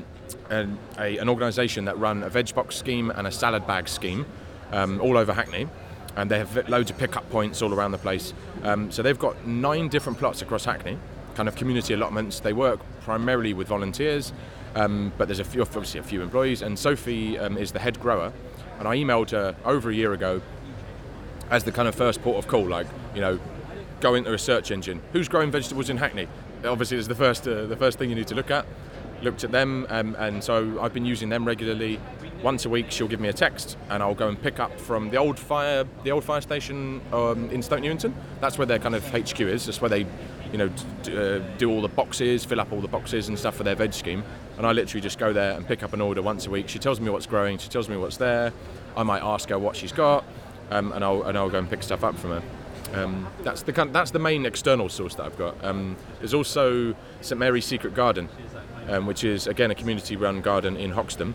an, 0.51 0.79
a, 0.99 1.19
an 1.19 1.29
organisation 1.29 1.85
that 1.85 1.99
run 1.99 2.23
a 2.23 2.31
veg 2.31 2.55
box 2.55 2.77
scheme 2.77 3.11
and 3.11 3.27
a 3.27 3.31
salad 3.31 3.67
bag 3.67 3.89
scheme 3.89 4.25
um, 4.73 5.01
all 5.01 5.17
over 5.17 5.33
Hackney. 5.33 5.69
And 6.17 6.31
they 6.31 6.39
have 6.39 6.69
loads 6.69 6.91
of 6.91 6.99
pickup 6.99 7.29
points 7.31 7.63
all 7.63 7.73
around 7.73 7.93
the 7.93 7.99
place. 7.99 8.35
Um, 8.65 8.91
so 8.91 9.03
they've 9.03 9.19
got 9.19 9.47
nine 9.47 9.89
different 9.89 10.19
plots 10.19 10.43
across 10.43 10.65
Hackney, 10.65 10.99
kind 11.35 11.49
of 11.49 11.55
community 11.55 11.95
allotments. 11.95 12.41
They 12.41 12.53
work 12.53 12.81
primarily 13.03 13.55
with 13.55 13.69
volunteers, 13.69 14.33
um, 14.75 15.13
but 15.17 15.29
there's 15.29 15.39
a 15.39 15.45
few, 15.45 15.63
obviously 15.63 16.01
a 16.01 16.03
few 16.03 16.23
employees. 16.23 16.63
And 16.63 16.77
Sophie 16.79 17.39
um, 17.39 17.57
is 17.57 17.73
the 17.73 17.79
head 17.79 18.01
grower. 18.01 18.33
And 18.79 18.89
I 18.89 18.97
emailed 18.97 19.31
her 19.31 19.55
over 19.65 19.91
a 19.91 19.95
year 19.95 20.13
ago 20.13 20.41
as 21.51 21.65
the 21.65 21.73
kind 21.73 21.89
of 21.89 21.95
first 21.95 22.23
port 22.23 22.39
of 22.39 22.49
call, 22.49 22.67
like 22.67 22.87
you 23.15 23.21
know, 23.21 23.39
go 24.01 24.15
into 24.15 24.33
a 24.33 24.39
search 24.39 24.71
engine. 24.71 25.01
Who's 25.13 25.29
growing 25.29 25.51
vegetables 25.51 25.91
in 25.91 25.97
Hackney? 25.97 26.29
Obviously, 26.65 26.97
is 26.97 27.09
the 27.09 27.15
first 27.15 27.47
uh, 27.47 27.67
the 27.67 27.77
first 27.77 27.99
thing 27.99 28.11
you 28.11 28.17
need 28.17 28.29
to 28.29 28.35
look 28.35 28.51
at. 28.51 28.67
Looked 29.23 29.43
at 29.43 29.51
them, 29.51 29.87
um, 29.89 30.15
and 30.19 30.43
so 30.45 30.81
I've 30.81 30.95
been 30.95 31.05
using 31.05 31.29
them 31.29 31.45
regularly. 31.45 31.99
Once 32.43 32.65
a 32.65 32.69
week, 32.69 32.91
she'll 32.91 33.09
give 33.09 33.21
me 33.21 33.29
a 33.29 33.33
text, 33.33 33.77
and 33.91 34.03
I'll 34.03 34.15
go 34.15 34.29
and 34.29 34.41
pick 34.41 34.61
up 34.61 34.79
from 34.79 35.11
the 35.11 35.17
old 35.17 35.39
fire 35.39 35.85
the 36.05 36.13
old 36.13 36.25
fire 36.25 36.41
station 36.41 37.01
um, 37.13 37.51
in 37.51 37.63
Stoke 37.63 37.81
Newington. 37.81 38.15
That's 38.41 38.59
where 38.59 38.67
their 38.67 38.79
kind 38.79 38.95
of 38.95 39.05
HQ 39.09 39.41
is. 39.41 39.67
That's 39.67 39.81
where 39.81 39.89
they, 39.89 40.07
you 40.53 40.59
know, 40.59 40.71
d- 41.03 41.17
uh, 41.17 41.39
do 41.59 41.71
all 41.71 41.83
the 41.83 41.89
boxes, 41.89 42.45
fill 42.45 42.61
up 42.61 42.73
all 42.73 42.81
the 42.81 42.89
boxes 42.89 43.29
and 43.29 43.39
stuff 43.39 43.57
for 43.57 43.65
their 43.65 43.75
veg 43.75 43.93
scheme. 43.93 44.23
And 44.57 44.67
I 44.67 44.73
literally 44.73 45.01
just 45.01 45.19
go 45.19 45.33
there 45.33 45.53
and 45.53 45.67
pick 45.67 45.83
up 45.83 45.93
an 45.93 46.01
order 46.01 46.23
once 46.23 46.47
a 46.47 46.51
week. 46.51 46.69
She 46.69 46.79
tells 46.79 47.01
me 47.01 47.11
what's 47.11 47.27
growing. 47.27 47.59
She 47.59 47.69
tells 47.69 47.89
me 47.89 47.97
what's 47.97 48.17
there. 48.17 48.53
I 48.97 49.03
might 49.03 49.23
ask 49.23 49.49
her 49.49 49.59
what 49.59 49.77
she's 49.77 49.93
got 49.93 50.25
um, 50.71 50.93
and 50.93 51.05
I'll 51.05 51.23
and 51.23 51.37
I'll 51.37 51.51
go 51.51 51.59
and 51.59 51.69
pick 51.69 51.83
stuff 51.83 52.05
up 52.05 52.17
from 52.17 52.31
her. 52.31 52.43
Um, 52.95 53.29
that's 53.43 53.63
the 53.63 53.73
kind, 53.73 53.95
that's 53.95 54.11
the 54.13 54.19
main 54.19 54.47
external 54.47 54.89
source 54.89 55.15
that 55.17 55.27
I've 55.27 55.37
got. 55.39 55.63
Um, 55.63 55.97
there's 56.21 56.35
also 56.35 56.95
St 57.21 57.39
Mary's 57.39 57.67
Secret 57.67 57.95
Garden, 57.95 58.29
um, 58.89 59.07
which 59.07 59.25
is 59.25 59.47
again 59.47 59.71
a 59.71 59.75
community-run 59.75 60.41
garden 60.41 60.77
in 60.77 60.91
Hoxton, 60.91 61.35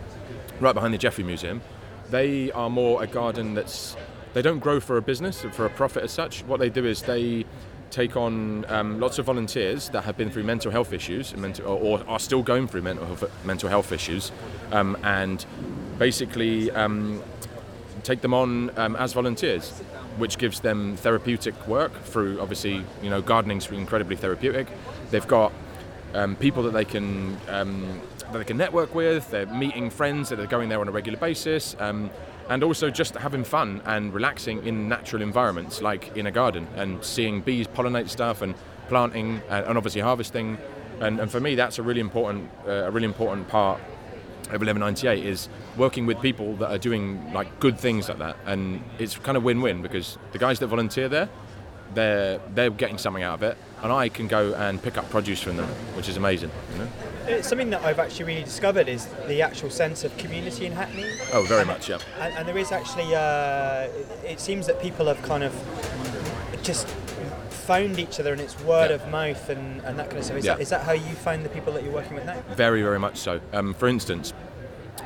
right 0.63 0.73
behind 0.73 0.93
the 0.93 0.97
Geffrye 0.97 1.25
Museum. 1.25 1.61
They 2.09 2.51
are 2.53 2.69
more 2.69 3.03
a 3.03 3.07
garden 3.07 3.53
that's 3.53 3.95
they 4.33 4.41
don't 4.41 4.59
grow 4.59 4.79
for 4.79 4.97
a 4.97 5.01
business 5.01 5.41
for 5.51 5.65
a 5.65 5.69
profit 5.69 6.03
as 6.03 6.11
such. 6.11 6.43
What 6.45 6.59
they 6.59 6.69
do 6.69 6.85
is 6.85 7.03
they 7.03 7.45
take 7.91 8.17
on 8.17 8.65
um, 8.69 8.99
lots 8.99 9.19
of 9.19 9.25
volunteers 9.25 9.89
that 9.89 10.03
have 10.03 10.17
been 10.17 10.31
through 10.31 10.43
mental 10.43 10.71
health 10.71 10.93
issues 10.93 11.35
mental, 11.37 11.67
or, 11.67 11.99
or 11.99 12.09
are 12.09 12.19
still 12.19 12.41
going 12.41 12.67
through 12.67 12.81
mental 12.81 13.05
health, 13.05 13.45
mental 13.45 13.69
health 13.69 13.91
issues, 13.91 14.31
um, 14.71 14.97
and 15.03 15.45
basically 15.99 16.71
um, 16.71 17.21
take 18.01 18.21
them 18.21 18.33
on 18.33 18.71
um, 18.79 18.95
as 18.95 19.13
volunteers, 19.13 19.69
which 20.17 20.37
gives 20.39 20.61
them 20.61 20.95
therapeutic 20.97 21.55
work 21.67 21.93
through 22.03 22.39
obviously 22.39 22.83
you 23.03 23.09
know 23.09 23.21
gardening's 23.21 23.69
incredibly 23.69 24.15
therapeutic. 24.15 24.67
They've 25.11 25.27
got 25.27 25.51
um, 26.15 26.35
people 26.35 26.63
that 26.63 26.73
they 26.73 26.85
can 26.85 27.37
um, 27.49 28.01
that 28.33 28.39
they 28.39 28.45
can 28.45 28.57
network 28.57 28.93
with. 28.93 29.29
They're 29.31 29.45
meeting 29.45 29.89
friends 29.89 30.29
that 30.29 30.39
are 30.39 30.47
going 30.47 30.69
there 30.69 30.81
on 30.81 30.87
a 30.87 30.91
regular 30.91 31.17
basis. 31.17 31.75
Um, 31.79 32.09
and 32.49 32.63
also 32.63 32.89
just 32.89 33.15
having 33.15 33.43
fun 33.43 33.81
and 33.85 34.13
relaxing 34.13 34.65
in 34.65 34.89
natural 34.89 35.21
environments 35.21 35.81
like 35.81 36.15
in 36.17 36.27
a 36.27 36.31
garden 36.31 36.67
and 36.75 37.03
seeing 37.03 37.41
bees 37.41 37.67
pollinate 37.67 38.09
stuff 38.09 38.41
and 38.41 38.53
planting 38.87 39.41
and, 39.49 39.65
and 39.65 39.77
obviously 39.77 40.01
harvesting 40.01 40.57
and, 40.99 41.19
and, 41.19 41.31
for 41.31 41.39
me 41.39 41.55
that's 41.55 41.79
a 41.79 41.83
really 41.83 42.01
important 42.01 42.49
uh, 42.67 42.71
a 42.71 42.91
really 42.91 43.05
important 43.05 43.47
part 43.47 43.79
of 44.49 44.61
1198 44.61 45.25
is 45.25 45.47
working 45.77 46.05
with 46.05 46.19
people 46.21 46.55
that 46.57 46.69
are 46.69 46.77
doing 46.77 47.31
like 47.33 47.59
good 47.59 47.79
things 47.79 48.09
like 48.09 48.19
that 48.19 48.35
and 48.45 48.81
it's 48.99 49.17
kind 49.17 49.37
of 49.37 49.43
win-win 49.43 49.81
because 49.81 50.17
the 50.33 50.37
guys 50.37 50.59
that 50.59 50.67
volunteer 50.67 51.07
there 51.07 51.29
they're 51.93 52.39
they're 52.53 52.69
getting 52.69 52.97
something 52.97 53.23
out 53.23 53.35
of 53.35 53.43
it 53.43 53.57
and 53.83 53.91
I 53.91 54.09
can 54.09 54.27
go 54.27 54.53
and 54.53 54.81
pick 54.81 54.97
up 54.97 55.09
produce 55.09 55.41
from 55.41 55.57
them 55.57 55.67
which 55.95 56.09
is 56.09 56.17
amazing 56.17 56.51
you 56.73 56.79
know? 56.79 56.89
It's 57.25 57.47
something 57.47 57.69
that 57.69 57.83
I've 57.83 57.99
actually 57.99 58.25
really 58.25 58.43
discovered 58.43 58.89
is 58.89 59.07
the 59.27 59.41
actual 59.41 59.69
sense 59.69 60.03
of 60.03 60.15
community 60.17 60.65
in 60.65 60.73
Hackney. 60.73 61.05
Oh, 61.31 61.43
very 61.43 61.63
much, 61.63 61.87
yeah. 61.87 61.99
And, 62.19 62.33
and 62.33 62.47
there 62.47 62.57
is 62.57 62.73
actually, 62.73 63.15
uh, 63.15 63.87
it 64.25 64.41
seems 64.41 64.67
that 64.67 64.81
people 64.81 65.05
have 65.05 65.21
kind 65.23 65.41
of 65.41 65.53
just 66.63 66.85
found 67.49 67.97
each 67.97 68.19
other 68.19 68.33
and 68.33 68.41
it's 68.41 68.59
word 68.61 68.89
yeah. 68.89 68.95
of 68.95 69.09
mouth 69.09 69.49
and, 69.49 69.81
and 69.83 69.97
that 69.97 70.07
kind 70.07 70.19
of 70.19 70.25
stuff. 70.25 70.37
Is, 70.37 70.45
yeah. 70.45 70.55
that, 70.55 70.61
is 70.61 70.69
that 70.69 70.81
how 70.83 70.91
you 70.91 71.15
find 71.15 71.45
the 71.45 71.49
people 71.49 71.71
that 71.73 71.83
you're 71.83 71.93
working 71.93 72.15
with 72.15 72.25
now? 72.25 72.41
Very, 72.55 72.81
very 72.81 72.99
much 72.99 73.17
so. 73.17 73.39
Um, 73.53 73.73
for 73.73 73.87
instance, 73.87 74.33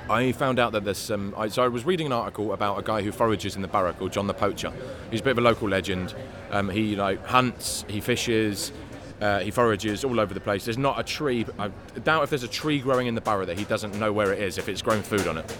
I 0.10 0.32
found 0.32 0.58
out 0.58 0.72
that 0.72 0.86
there's 0.86 0.98
some. 0.98 1.34
I, 1.38 1.50
so 1.50 1.64
I 1.64 1.68
was 1.68 1.86
reading 1.86 2.06
an 2.06 2.14
article 2.14 2.54
about 2.54 2.80
a 2.80 2.82
guy 2.82 3.02
who 3.02 3.12
forages 3.12 3.56
in 3.56 3.62
the 3.62 3.68
Borough 3.68 3.94
called 3.94 4.14
John 4.14 4.28
the 4.28 4.34
Poacher. 4.34 4.72
He's 5.12 5.20
a 5.20 5.24
bit 5.24 5.32
of 5.32 5.40
a 5.40 5.42
local 5.42 5.68
legend. 5.68 6.16
Um, 6.52 6.70
he 6.70 6.96
like 6.96 7.26
hunts, 7.26 7.84
he 7.90 8.00
fishes, 8.00 8.72
uh, 9.20 9.40
he 9.40 9.52
forages 9.52 10.06
all 10.06 10.20
over 10.20 10.34
the 10.34 10.40
place. 10.40 10.66
There's 10.66 10.78
not 10.78 11.00
a 11.00 11.04
tree. 11.04 11.46
I 11.60 11.70
doubt 12.04 12.24
if 12.24 12.30
there's 12.30 12.44
a 12.44 12.48
tree 12.48 12.80
growing 12.80 13.08
in 13.08 13.16
the 13.16 13.22
Borough 13.22 13.46
that 13.46 13.58
he 13.58 13.66
doesn't 13.66 14.00
know 14.00 14.14
where 14.14 14.32
it 14.32 14.40
is 14.40 14.58
if 14.58 14.70
it's 14.70 14.82
grown 14.82 15.02
food 15.02 15.28
on 15.28 15.40
it. 15.40 15.58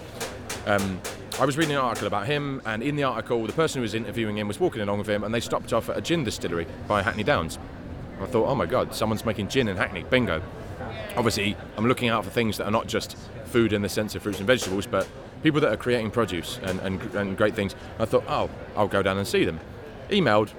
Um, 0.66 1.00
I 1.40 1.44
was 1.44 1.56
reading 1.56 1.74
an 1.74 1.80
article 1.80 2.08
about 2.08 2.26
him, 2.26 2.60
and 2.64 2.82
in 2.82 2.96
the 2.96 3.04
article, 3.04 3.46
the 3.46 3.52
person 3.52 3.78
who 3.78 3.82
was 3.82 3.94
interviewing 3.94 4.38
him 4.38 4.48
was 4.48 4.58
walking 4.58 4.82
along 4.82 4.98
with 4.98 5.08
him, 5.08 5.24
and 5.24 5.32
they 5.32 5.40
stopped 5.40 5.72
off 5.72 5.88
at 5.88 5.96
a 5.96 6.00
gin 6.00 6.24
distillery 6.24 6.66
by 6.88 7.02
Hackney 7.02 7.22
Downs. 7.22 7.58
I 8.20 8.26
thought, 8.26 8.46
oh 8.46 8.54
my 8.54 8.66
god, 8.66 8.94
someone's 8.94 9.24
making 9.24 9.48
gin 9.48 9.68
in 9.68 9.76
Hackney. 9.76 10.04
Bingo. 10.04 10.42
Obviously, 11.16 11.56
I'm 11.76 11.86
looking 11.86 12.08
out 12.08 12.24
for 12.24 12.30
things 12.30 12.58
that 12.58 12.66
are 12.66 12.70
not 12.70 12.86
just 12.86 13.16
food 13.46 13.72
in 13.72 13.82
the 13.82 13.88
sense 13.88 14.14
of 14.14 14.22
fruits 14.22 14.38
and 14.38 14.46
vegetables, 14.46 14.86
but 14.86 15.08
people 15.42 15.60
that 15.60 15.72
are 15.72 15.76
creating 15.76 16.10
produce 16.10 16.58
and, 16.62 16.80
and, 16.80 17.00
and 17.14 17.36
great 17.36 17.54
things. 17.54 17.74
I 17.98 18.04
thought, 18.04 18.24
oh, 18.28 18.50
I'll 18.76 18.88
go 18.88 19.02
down 19.02 19.18
and 19.18 19.26
see 19.26 19.44
them. 19.44 19.60
Emailed, 20.10 20.50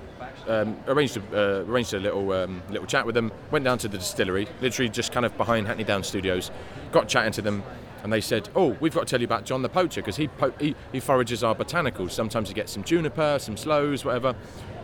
um, 0.47 0.77
arranged 0.87 1.17
a, 1.17 1.21
uh, 1.61 1.63
arranged 1.65 1.93
a 1.93 1.99
little 1.99 2.31
um, 2.31 2.61
little 2.69 2.87
chat 2.87 3.05
with 3.05 3.15
them. 3.15 3.31
Went 3.51 3.65
down 3.65 3.77
to 3.79 3.87
the 3.87 3.97
distillery, 3.97 4.47
literally 4.61 4.89
just 4.89 5.11
kind 5.11 5.25
of 5.25 5.37
behind 5.37 5.67
Hackney 5.67 5.83
Down 5.83 6.03
Studios. 6.03 6.51
Got 6.91 7.07
chatting 7.07 7.31
to 7.33 7.41
them, 7.41 7.63
and 8.03 8.11
they 8.11 8.21
said, 8.21 8.49
"Oh, 8.55 8.77
we've 8.79 8.93
got 8.93 9.01
to 9.01 9.05
tell 9.05 9.21
you 9.21 9.25
about 9.25 9.45
John 9.45 9.61
the 9.61 9.69
Poacher 9.69 10.01
because 10.01 10.17
he, 10.17 10.27
po- 10.27 10.53
he, 10.59 10.75
he 10.91 10.99
forages 10.99 11.43
our 11.43 11.55
botanicals. 11.55 12.11
Sometimes 12.11 12.47
he 12.47 12.53
gets 12.53 12.71
some 12.71 12.83
juniper, 12.83 13.37
some 13.39 13.57
sloes, 13.57 14.05
whatever." 14.05 14.35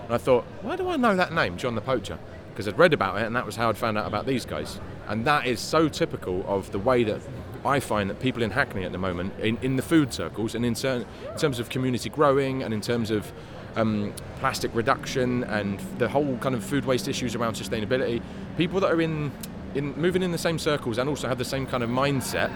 And 0.06 0.14
I 0.14 0.18
thought, 0.20 0.46
why 0.62 0.76
do 0.76 0.88
I 0.88 0.98
know 0.98 1.16
that 1.16 1.34
name, 1.34 1.58
John 1.58 1.74
the 1.74 1.82
Poacher? 1.82 2.20
Because 2.56 2.70
I'd 2.70 2.80
read 2.80 2.94
about 2.94 3.18
it, 3.18 3.26
and 3.26 3.36
that 3.36 3.46
was 3.46 3.58
how 3.58 3.68
I'd 3.68 3.78
found 3.78 3.98
out 3.98 4.08
about 4.08 4.26
these 4.26 4.46
guys. 4.46 4.80
And 5.10 5.26
that 5.26 5.46
is 5.46 5.60
so 5.60 5.90
typical 5.90 6.46
of 6.48 6.72
the 6.72 6.80
way 6.80 7.04
that 7.04 7.20
I 7.66 7.82
find 7.82 8.10
that 8.10 8.22
people 8.22 8.44
in 8.44 8.52
Hackney 8.52 8.86
at 8.86 8.94
the 8.94 8.98
moment, 8.98 9.38
in, 9.42 9.58
in 9.62 9.76
the 9.76 9.82
food 9.82 10.14
circles, 10.14 10.56
and 10.56 10.66
in, 10.66 10.74
certain, 10.74 11.06
in 11.30 11.38
terms 11.38 11.60
of 11.60 11.68
community 11.68 12.10
growing, 12.10 12.64
and 12.64 12.74
in 12.74 12.80
terms 12.80 13.12
of 13.12 13.30
um, 13.76 14.14
plastic 14.40 14.74
reduction 14.74 15.44
and 15.44 15.80
the 15.98 16.08
whole 16.08 16.38
kind 16.38 16.56
of 16.56 16.64
food 16.64 16.86
waste 16.86 17.10
issues 17.10 17.36
around 17.36 17.56
sustainability. 17.56 18.22
People 18.58 18.80
that 18.80 18.92
are 18.92 19.02
in, 19.02 19.34
in 19.74 19.94
moving 20.00 20.24
in 20.24 20.32
the 20.32 20.38
same 20.38 20.58
circles 20.58 20.98
and 20.98 21.10
also 21.10 21.28
have 21.28 21.38
the 21.38 21.46
same 21.46 21.66
kind 21.66 21.84
of 21.84 21.90
mindset 21.90 22.52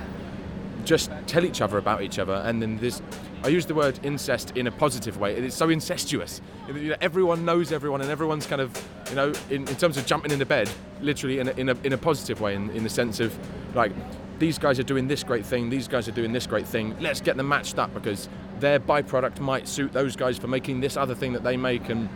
just 0.85 1.11
tell 1.27 1.43
each 1.43 1.61
other 1.61 1.77
about 1.77 2.01
each 2.01 2.19
other 2.19 2.41
and 2.45 2.61
then 2.61 2.77
this 2.77 3.01
I 3.43 3.47
use 3.47 3.65
the 3.65 3.75
word 3.75 3.99
incest 4.03 4.57
in 4.57 4.67
a 4.67 4.71
positive 4.71 5.17
way. 5.17 5.35
It 5.35 5.43
is 5.43 5.53
so 5.53 5.69
incestuous. 5.69 6.41
Everyone 7.01 7.45
knows 7.45 7.71
everyone, 7.71 8.01
and 8.01 8.09
everyone's 8.09 8.45
kind 8.45 8.61
of, 8.61 8.71
you 9.09 9.15
know, 9.15 9.33
in, 9.49 9.67
in 9.67 9.75
terms 9.75 9.97
of 9.97 10.05
jumping 10.05 10.31
into 10.31 10.45
bed, 10.45 10.69
literally 11.01 11.39
in 11.39 11.47
a, 11.47 11.51
in 11.51 11.69
a, 11.69 11.75
in 11.83 11.93
a 11.93 11.97
positive 11.97 12.41
way, 12.41 12.55
in, 12.55 12.69
in 12.71 12.83
the 12.83 12.89
sense 12.89 13.19
of 13.19 13.37
like, 13.75 13.91
these 14.39 14.57
guys 14.57 14.79
are 14.79 14.83
doing 14.83 15.07
this 15.07 15.23
great 15.23 15.45
thing, 15.45 15.69
these 15.69 15.87
guys 15.87 16.07
are 16.07 16.11
doing 16.11 16.31
this 16.33 16.47
great 16.47 16.67
thing. 16.67 16.95
Let's 16.99 17.21
get 17.21 17.37
them 17.37 17.47
matched 17.47 17.79
up 17.79 17.93
because 17.93 18.27
their 18.59 18.79
byproduct 18.79 19.39
might 19.39 19.67
suit 19.67 19.93
those 19.93 20.15
guys 20.15 20.37
for 20.37 20.47
making 20.47 20.81
this 20.81 20.97
other 20.97 21.15
thing 21.15 21.33
that 21.33 21.43
they 21.43 21.55
make 21.55 21.89
and 21.89 22.09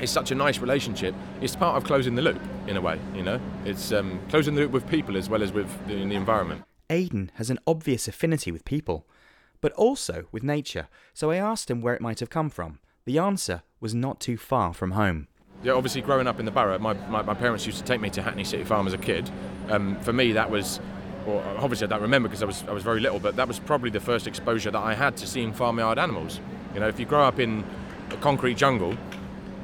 it's 0.00 0.10
such 0.10 0.32
a 0.32 0.34
nice 0.34 0.58
relationship 0.58 1.14
it's 1.40 1.54
part 1.54 1.76
of 1.76 1.84
closing 1.84 2.14
the 2.14 2.22
loop 2.22 2.40
in 2.66 2.76
a 2.76 2.80
way 2.80 2.98
you 3.14 3.22
know 3.22 3.40
it's 3.64 3.92
um, 3.92 4.20
closing 4.28 4.54
the 4.54 4.62
loop 4.62 4.72
with 4.72 4.86
people 4.88 5.16
as 5.16 5.28
well 5.28 5.42
as 5.42 5.52
with 5.52 5.68
the, 5.86 5.94
the 5.94 6.14
environment 6.14 6.62
Aidan 6.90 7.30
has 7.34 7.48
an 7.48 7.58
obvious 7.66 8.08
affinity 8.08 8.50
with 8.50 8.64
people 8.64 9.06
but 9.60 9.72
also 9.72 10.26
with 10.32 10.42
nature 10.42 10.88
so 11.12 11.30
i 11.30 11.36
asked 11.36 11.70
him 11.70 11.80
where 11.80 11.94
it 11.94 12.00
might 12.00 12.20
have 12.20 12.30
come 12.30 12.50
from 12.50 12.78
the 13.04 13.18
answer 13.18 13.62
was 13.80 13.94
not 13.94 14.20
too 14.20 14.36
far 14.36 14.72
from 14.72 14.92
home 14.92 15.28
yeah, 15.62 15.72
obviously 15.72 16.02
growing 16.02 16.26
up 16.26 16.38
in 16.38 16.44
the 16.44 16.50
borough, 16.50 16.78
my, 16.78 16.92
my, 17.08 17.22
my, 17.22 17.32
parents 17.32 17.64
used 17.64 17.78
to 17.78 17.84
take 17.84 17.98
me 17.98 18.10
to 18.10 18.22
Hackney 18.22 18.44
City 18.44 18.64
Farm 18.64 18.86
as 18.86 18.92
a 18.92 18.98
kid. 18.98 19.30
Um, 19.70 19.98
for 20.00 20.12
me, 20.12 20.32
that 20.32 20.50
was 20.50 20.78
or 21.26 21.42
obviously 21.58 21.86
I 21.86 21.90
don't 21.90 22.02
remember 22.02 22.28
because 22.28 22.42
I 22.42 22.46
was 22.46 22.64
I 22.68 22.72
was 22.72 22.82
very 22.82 23.00
little, 23.00 23.18
but 23.18 23.36
that 23.36 23.48
was 23.48 23.58
probably 23.58 23.90
the 23.90 24.00
first 24.00 24.26
exposure 24.26 24.70
that 24.70 24.82
I 24.82 24.94
had 24.94 25.16
to 25.18 25.26
seeing 25.26 25.52
farmyard 25.52 25.98
animals. 25.98 26.40
You 26.74 26.80
know, 26.80 26.88
if 26.88 26.98
you 26.98 27.06
grow 27.06 27.22
up 27.22 27.38
in 27.38 27.64
a 28.10 28.16
concrete 28.16 28.56
jungle, 28.56 28.96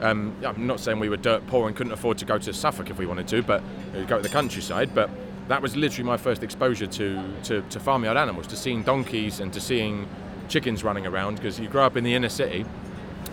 um, 0.00 0.34
I'm 0.44 0.66
not 0.66 0.80
saying 0.80 0.98
we 0.98 1.08
were 1.08 1.16
dirt 1.16 1.46
poor 1.46 1.66
and 1.66 1.76
couldn't 1.76 1.92
afford 1.92 2.18
to 2.18 2.24
go 2.24 2.38
to 2.38 2.52
Suffolk 2.52 2.90
if 2.90 2.98
we 2.98 3.06
wanted 3.06 3.28
to, 3.28 3.42
but 3.42 3.62
you 3.94 4.04
go 4.06 4.16
to 4.16 4.22
the 4.22 4.28
countryside. 4.28 4.94
But 4.94 5.10
that 5.50 5.60
was 5.60 5.74
literally 5.74 6.06
my 6.06 6.16
first 6.16 6.44
exposure 6.44 6.86
to, 6.86 7.20
to, 7.42 7.60
to 7.62 7.80
farmyard 7.80 8.16
animals, 8.16 8.46
to 8.46 8.56
seeing 8.56 8.84
donkeys 8.84 9.40
and 9.40 9.52
to 9.52 9.60
seeing 9.60 10.08
chickens 10.48 10.84
running 10.84 11.06
around. 11.06 11.36
Because 11.36 11.58
you 11.58 11.68
grow 11.68 11.84
up 11.84 11.96
in 11.96 12.04
the 12.04 12.14
inner 12.14 12.28
city, 12.28 12.64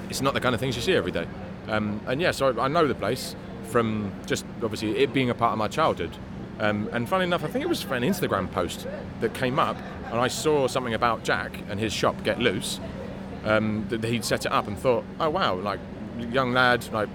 it's 0.10 0.22
not 0.22 0.34
the 0.34 0.42
kind 0.42 0.56
of 0.56 0.60
things 0.60 0.76
you 0.76 0.82
see 0.82 0.94
every 0.94 1.12
day. 1.12 1.28
Um, 1.68 2.02
and 2.08 2.20
yeah, 2.20 2.32
so 2.32 2.58
I, 2.58 2.66
I 2.66 2.68
know 2.70 2.88
the 2.88 2.96
place 2.96 3.36
from 3.66 4.12
just 4.26 4.46
obviously 4.64 4.98
it 4.98 5.14
being 5.14 5.30
a 5.30 5.36
part 5.36 5.52
of 5.52 5.60
my 5.60 5.68
childhood. 5.68 6.10
Um, 6.60 6.90
and 6.92 7.08
funny 7.08 7.26
enough, 7.26 7.44
I 7.44 7.48
think 7.50 7.64
it 7.64 7.70
was 7.70 7.84
an 7.84 8.02
Instagram 8.02 8.52
post 8.52 8.88
that 9.20 9.36
came 9.36 9.60
up, 9.60 9.78
and 10.06 10.20
I 10.20 10.28
saw 10.28 10.68
something 10.68 10.96
about 10.96 11.24
Jack 11.24 11.60
and 11.70 11.80
his 11.80 11.94
shop 11.94 12.24
Get 12.24 12.40
Loose. 12.40 12.80
Um, 13.46 13.86
that 13.90 14.04
he'd 14.04 14.26
set 14.26 14.46
it 14.46 14.52
up 14.52 14.68
and 14.68 14.78
thought, 14.78 15.06
oh 15.20 15.30
wow, 15.30 15.54
like 15.56 15.80
young 16.32 16.52
lad, 16.52 16.92
like 16.92 17.08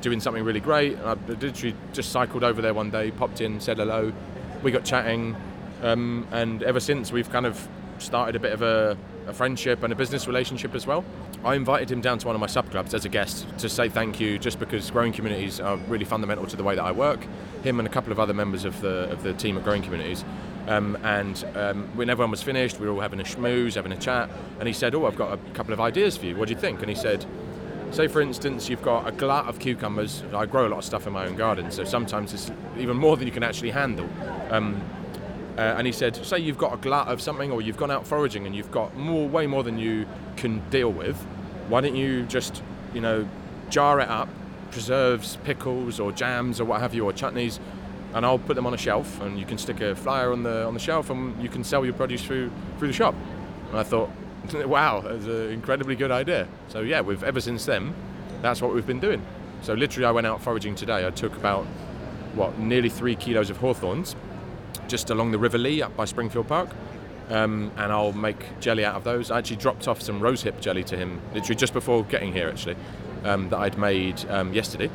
doing 0.00 0.20
something 0.20 0.44
really 0.44 0.60
great. 0.60 0.92
And 0.92 1.06
I 1.06 1.14
literally 1.26 1.74
just 1.92 2.12
cycled 2.12 2.44
over 2.44 2.62
there 2.62 2.72
one 2.72 2.90
day, 2.90 3.10
popped 3.10 3.40
in, 3.40 3.58
said 3.60 3.78
hello. 3.78 4.12
We 4.64 4.72
got 4.72 4.82
chatting, 4.82 5.36
um, 5.82 6.26
and 6.32 6.62
ever 6.62 6.80
since 6.80 7.12
we've 7.12 7.28
kind 7.30 7.44
of 7.44 7.68
started 7.98 8.34
a 8.34 8.40
bit 8.40 8.54
of 8.54 8.62
a, 8.62 8.96
a 9.26 9.34
friendship 9.34 9.82
and 9.82 9.92
a 9.92 9.96
business 9.96 10.26
relationship 10.26 10.74
as 10.74 10.86
well. 10.86 11.04
I 11.44 11.54
invited 11.54 11.90
him 11.90 12.00
down 12.00 12.18
to 12.20 12.26
one 12.26 12.34
of 12.34 12.40
my 12.40 12.46
sub 12.46 12.70
clubs 12.70 12.94
as 12.94 13.04
a 13.04 13.10
guest 13.10 13.46
to 13.58 13.68
say 13.68 13.90
thank 13.90 14.20
you, 14.20 14.38
just 14.38 14.58
because 14.58 14.90
growing 14.90 15.12
communities 15.12 15.60
are 15.60 15.76
really 15.86 16.06
fundamental 16.06 16.46
to 16.46 16.56
the 16.56 16.62
way 16.62 16.76
that 16.76 16.82
I 16.82 16.92
work. 16.92 17.26
Him 17.62 17.78
and 17.78 17.86
a 17.86 17.90
couple 17.90 18.10
of 18.10 18.18
other 18.18 18.32
members 18.32 18.64
of 18.64 18.80
the 18.80 19.10
of 19.10 19.22
the 19.22 19.34
team 19.34 19.58
at 19.58 19.64
Growing 19.64 19.82
Communities. 19.82 20.24
Um, 20.66 20.96
and 21.02 21.44
um, 21.54 21.88
when 21.94 22.08
everyone 22.08 22.30
was 22.30 22.42
finished, 22.42 22.80
we 22.80 22.86
were 22.86 22.94
all 22.94 23.00
having 23.00 23.20
a 23.20 23.24
schmooze, 23.24 23.74
having 23.74 23.92
a 23.92 23.98
chat, 23.98 24.30
and 24.60 24.66
he 24.66 24.72
said, 24.72 24.94
"Oh, 24.94 25.04
I've 25.04 25.16
got 25.16 25.34
a 25.34 25.36
couple 25.52 25.74
of 25.74 25.80
ideas 25.80 26.16
for 26.16 26.24
you. 26.24 26.36
What 26.36 26.48
do 26.48 26.54
you 26.54 26.60
think?" 26.60 26.80
And 26.80 26.88
he 26.88 26.96
said, 26.96 27.26
"Say, 27.94 28.08
for 28.08 28.20
instance, 28.20 28.68
you've 28.68 28.82
got 28.82 29.06
a 29.06 29.12
glut 29.12 29.46
of 29.46 29.58
cucumbers. 29.60 30.24
I 30.34 30.46
grow 30.46 30.66
a 30.66 30.70
lot 30.70 30.78
of 30.78 30.84
stuff 30.84 31.06
in 31.06 31.12
my 31.12 31.26
own 31.26 31.36
garden, 31.36 31.70
so 31.70 31.84
sometimes 31.84 32.34
it's 32.34 32.50
even 32.76 32.96
more 32.96 33.16
than 33.16 33.26
you 33.26 33.32
can 33.32 33.44
actually 33.44 33.70
handle." 33.70 34.08
Um, 34.50 34.82
uh, 35.56 35.60
and 35.60 35.86
he 35.86 35.92
said, 35.92 36.16
say 36.26 36.38
you've 36.38 36.58
got 36.58 36.74
a 36.74 36.76
glut 36.76 37.06
of 37.06 37.20
something, 37.20 37.52
or 37.52 37.62
you've 37.62 37.76
gone 37.76 37.90
out 37.90 38.04
foraging 38.04 38.46
and 38.46 38.56
you've 38.56 38.72
got 38.72 38.96
more, 38.96 39.28
way 39.28 39.46
more 39.46 39.62
than 39.62 39.78
you 39.78 40.06
can 40.36 40.60
deal 40.70 40.90
with. 40.90 41.16
Why 41.68 41.80
don't 41.80 41.94
you 41.94 42.24
just, 42.24 42.62
you 42.92 43.00
know, 43.00 43.28
jar 43.70 44.00
it 44.00 44.08
up, 44.08 44.28
preserves, 44.72 45.38
pickles, 45.44 46.00
or 46.00 46.10
jams, 46.10 46.60
or 46.60 46.64
what 46.64 46.80
have 46.80 46.94
you, 46.94 47.04
or 47.04 47.12
chutneys, 47.12 47.60
and 48.14 48.26
I'll 48.26 48.38
put 48.38 48.56
them 48.56 48.66
on 48.66 48.74
a 48.74 48.78
shelf, 48.78 49.20
and 49.20 49.38
you 49.38 49.46
can 49.46 49.56
stick 49.56 49.80
a 49.80 49.94
flyer 49.94 50.32
on 50.32 50.42
the 50.42 50.64
on 50.64 50.74
the 50.74 50.80
shelf, 50.80 51.10
and 51.10 51.40
you 51.40 51.48
can 51.48 51.62
sell 51.62 51.84
your 51.84 51.94
produce 51.94 52.24
through 52.24 52.50
through 52.78 52.88
the 52.88 52.94
shop. 52.94 53.14
And 53.70 53.78
I 53.78 53.84
thought, 53.84 54.10
wow, 54.54 55.00
that's 55.00 55.24
an 55.26 55.50
incredibly 55.50 55.96
good 55.96 56.10
idea. 56.10 56.48
So 56.68 56.80
yeah, 56.80 57.00
we've 57.00 57.22
ever 57.22 57.40
since 57.40 57.64
then, 57.64 57.94
that's 58.42 58.60
what 58.60 58.74
we've 58.74 58.86
been 58.86 59.00
doing. 59.00 59.24
So 59.62 59.74
literally, 59.74 60.06
I 60.06 60.10
went 60.10 60.26
out 60.26 60.42
foraging 60.42 60.74
today. 60.74 61.06
I 61.06 61.10
took 61.10 61.36
about 61.36 61.64
what 62.34 62.58
nearly 62.58 62.88
three 62.88 63.16
kilos 63.16 63.50
of 63.50 63.58
hawthorns 63.58 64.16
just 64.88 65.10
along 65.10 65.30
the 65.30 65.38
River 65.38 65.58
Lee 65.58 65.82
up 65.82 65.96
by 65.96 66.04
Springfield 66.04 66.48
Park. 66.48 66.68
Um, 67.30 67.72
and 67.78 67.90
I'll 67.90 68.12
make 68.12 68.60
jelly 68.60 68.84
out 68.84 68.96
of 68.96 69.04
those. 69.04 69.30
I 69.30 69.38
actually 69.38 69.56
dropped 69.56 69.88
off 69.88 70.02
some 70.02 70.20
rosehip 70.20 70.60
jelly 70.60 70.84
to 70.84 70.96
him 70.96 71.22
literally 71.32 71.54
just 71.54 71.72
before 71.72 72.04
getting 72.04 72.34
here, 72.34 72.50
actually, 72.50 72.76
um, 73.24 73.48
that 73.48 73.58
I'd 73.58 73.78
made 73.78 74.28
um, 74.28 74.52
yesterday. 74.52 74.90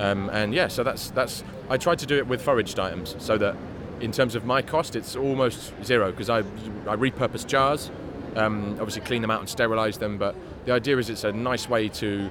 Um, 0.00 0.30
and 0.30 0.54
yeah, 0.54 0.68
so 0.68 0.82
that's 0.82 1.10
that's. 1.10 1.44
I 1.68 1.76
tried 1.76 1.98
to 1.98 2.06
do 2.06 2.16
it 2.16 2.26
with 2.26 2.40
foraged 2.40 2.78
items 2.78 3.16
so 3.18 3.36
that 3.36 3.54
in 4.00 4.12
terms 4.12 4.34
of 4.34 4.46
my 4.46 4.62
cost, 4.62 4.96
it's 4.96 5.14
almost 5.16 5.74
zero 5.84 6.10
because 6.10 6.30
I 6.30 6.38
I 6.38 6.96
repurpose 6.96 7.46
jars, 7.46 7.90
um, 8.38 8.72
obviously 8.72 9.02
clean 9.02 9.22
them 9.22 9.30
out 9.30 9.40
and 9.40 9.48
sterilize 9.48 9.98
them. 9.98 10.18
But 10.18 10.34
the 10.64 10.72
idea 10.72 10.96
is 10.98 11.10
it's 11.10 11.24
a 11.24 11.32
nice 11.32 11.68
way 11.68 11.88
to 11.88 12.30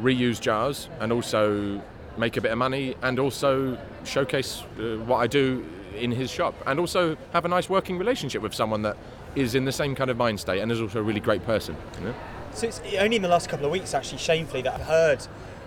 reuse 0.00 0.40
jars 0.40 0.88
and 1.00 1.12
also 1.12 1.80
make 2.18 2.36
a 2.36 2.40
bit 2.40 2.52
of 2.52 2.58
money 2.58 2.94
and 3.02 3.18
also 3.18 3.78
showcase 4.04 4.62
uh, 4.78 4.96
what 5.06 5.18
I 5.18 5.26
do 5.26 5.64
in 5.94 6.12
his 6.12 6.30
shop, 6.30 6.54
and 6.66 6.78
also 6.78 7.16
have 7.32 7.46
a 7.46 7.48
nice 7.48 7.70
working 7.70 7.96
relationship 7.96 8.42
with 8.42 8.54
someone 8.54 8.82
that 8.82 8.98
is 9.34 9.54
in 9.54 9.64
the 9.64 9.72
same 9.72 9.94
kind 9.94 10.10
of 10.10 10.16
mind 10.18 10.38
state 10.38 10.60
and 10.60 10.70
is 10.70 10.80
also 10.80 11.00
a 11.00 11.02
really 11.02 11.20
great 11.20 11.44
person. 11.46 11.74
You 11.98 12.08
know? 12.08 12.14
So 12.52 12.66
it's 12.66 12.80
only 12.98 13.16
in 13.16 13.22
the 13.22 13.28
last 13.28 13.48
couple 13.48 13.66
of 13.66 13.72
weeks, 13.72 13.94
actually, 13.94 14.18
shamefully, 14.18 14.62
that 14.62 14.74
I've 14.74 14.86
heard 14.86 15.26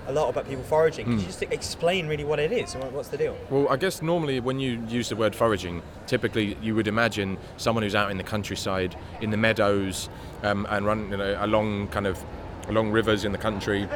a 0.09 0.11
lot 0.11 0.27
about 0.29 0.47
people 0.47 0.63
foraging. 0.63 1.05
Could 1.05 1.19
you 1.19 1.25
just 1.27 1.41
explain 1.43 2.07
really 2.07 2.23
what 2.23 2.39
it 2.39 2.51
is? 2.51 2.75
What- 2.75 2.91
What's 2.91 3.09
the 3.09 3.17
deal? 3.17 3.37
Well, 3.49 3.67
I 3.69 3.77
guess 3.77 4.01
normally 4.01 4.39
when 4.39 4.59
you 4.59 4.81
use 4.87 5.09
the 5.09 5.15
word 5.15 5.35
foraging, 5.35 5.81
typically 6.07 6.57
you 6.61 6.73
would 6.75 6.87
imagine 6.87 7.37
someone 7.57 7.83
who's 7.83 7.95
out 7.95 8.09
in 8.11 8.17
the 8.17 8.23
countryside, 8.23 8.95
in 9.21 9.29
the 9.29 9.37
meadows, 9.37 10.09
um, 10.43 10.65
and 10.69 10.85
run 10.85 11.11
you 11.11 11.17
know, 11.17 11.37
along 11.39 11.89
kind 11.89 12.07
of 12.07 12.23
along 12.67 12.91
rivers 12.91 13.23
in 13.25 13.31
the 13.31 13.37
country, 13.37 13.87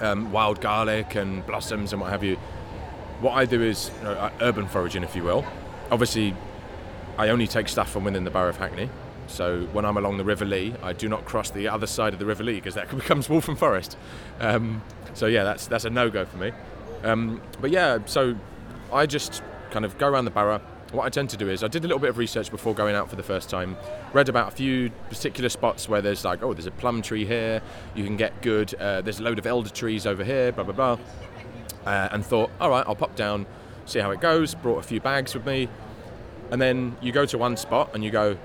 um, 0.00 0.30
wild 0.32 0.60
garlic 0.60 1.14
and 1.16 1.44
blossoms 1.46 1.92
and 1.92 2.00
what 2.00 2.10
have 2.10 2.22
you. 2.24 2.36
What 3.20 3.32
I 3.32 3.44
do 3.44 3.62
is 3.62 3.90
you 3.98 4.04
know, 4.04 4.12
uh, 4.14 4.30
urban 4.40 4.66
foraging, 4.68 5.02
if 5.04 5.14
you 5.16 5.22
will. 5.24 5.44
Obviously, 5.90 6.34
I 7.18 7.28
only 7.28 7.46
take 7.46 7.68
stuff 7.68 7.90
from 7.90 8.04
within 8.04 8.24
the 8.24 8.30
borough 8.30 8.48
of 8.48 8.56
Hackney. 8.56 8.88
So 9.28 9.62
when 9.72 9.84
I'm 9.84 9.96
along 9.96 10.18
the 10.18 10.24
River 10.24 10.44
Lee, 10.44 10.74
I 10.82 10.92
do 10.92 11.08
not 11.08 11.24
cross 11.24 11.50
the 11.50 11.68
other 11.68 11.86
side 11.86 12.12
of 12.12 12.18
the 12.18 12.26
River 12.26 12.42
Lee 12.42 12.54
because 12.56 12.74
that 12.74 12.90
becomes 12.96 13.28
Waltham 13.28 13.54
Forest. 13.56 13.96
Um, 14.40 14.82
so 15.14 15.26
yeah, 15.26 15.44
that's 15.44 15.66
that's 15.66 15.84
a 15.84 15.90
no-go 15.90 16.24
for 16.24 16.36
me. 16.36 16.52
Um, 17.04 17.40
but 17.60 17.70
yeah, 17.70 17.98
so 18.06 18.36
I 18.92 19.06
just 19.06 19.42
kind 19.70 19.84
of 19.84 19.98
go 19.98 20.08
around 20.08 20.24
the 20.24 20.30
borough. 20.30 20.60
What 20.92 21.04
I 21.04 21.08
tend 21.08 21.30
to 21.30 21.38
do 21.38 21.48
is 21.48 21.64
I 21.64 21.68
did 21.68 21.84
a 21.84 21.88
little 21.88 21.98
bit 21.98 22.10
of 22.10 22.18
research 22.18 22.50
before 22.50 22.74
going 22.74 22.94
out 22.94 23.08
for 23.08 23.16
the 23.16 23.22
first 23.22 23.48
time. 23.48 23.78
Read 24.12 24.28
about 24.28 24.48
a 24.48 24.50
few 24.54 24.90
particular 25.08 25.48
spots 25.48 25.88
where 25.88 26.02
there's 26.02 26.22
like, 26.22 26.42
oh, 26.42 26.52
there's 26.52 26.66
a 26.66 26.70
plum 26.70 27.00
tree 27.00 27.24
here. 27.24 27.62
You 27.94 28.04
can 28.04 28.18
get 28.18 28.42
good. 28.42 28.74
Uh, 28.74 29.00
there's 29.00 29.18
a 29.18 29.22
load 29.22 29.38
of 29.38 29.46
elder 29.46 29.70
trees 29.70 30.06
over 30.06 30.22
here. 30.22 30.52
Blah 30.52 30.64
blah 30.64 30.74
blah. 30.74 30.98
Uh, 31.86 32.08
and 32.12 32.24
thought, 32.24 32.50
all 32.60 32.70
right, 32.70 32.84
I'll 32.86 32.94
pop 32.94 33.16
down, 33.16 33.46
see 33.86 33.98
how 34.00 34.10
it 34.10 34.20
goes. 34.20 34.54
Brought 34.54 34.78
a 34.78 34.82
few 34.82 35.00
bags 35.00 35.34
with 35.34 35.46
me, 35.46 35.68
and 36.50 36.60
then 36.60 36.96
you 37.00 37.10
go 37.10 37.24
to 37.26 37.38
one 37.38 37.56
spot 37.56 37.90
and 37.94 38.04
you 38.04 38.10
go, 38.10 38.36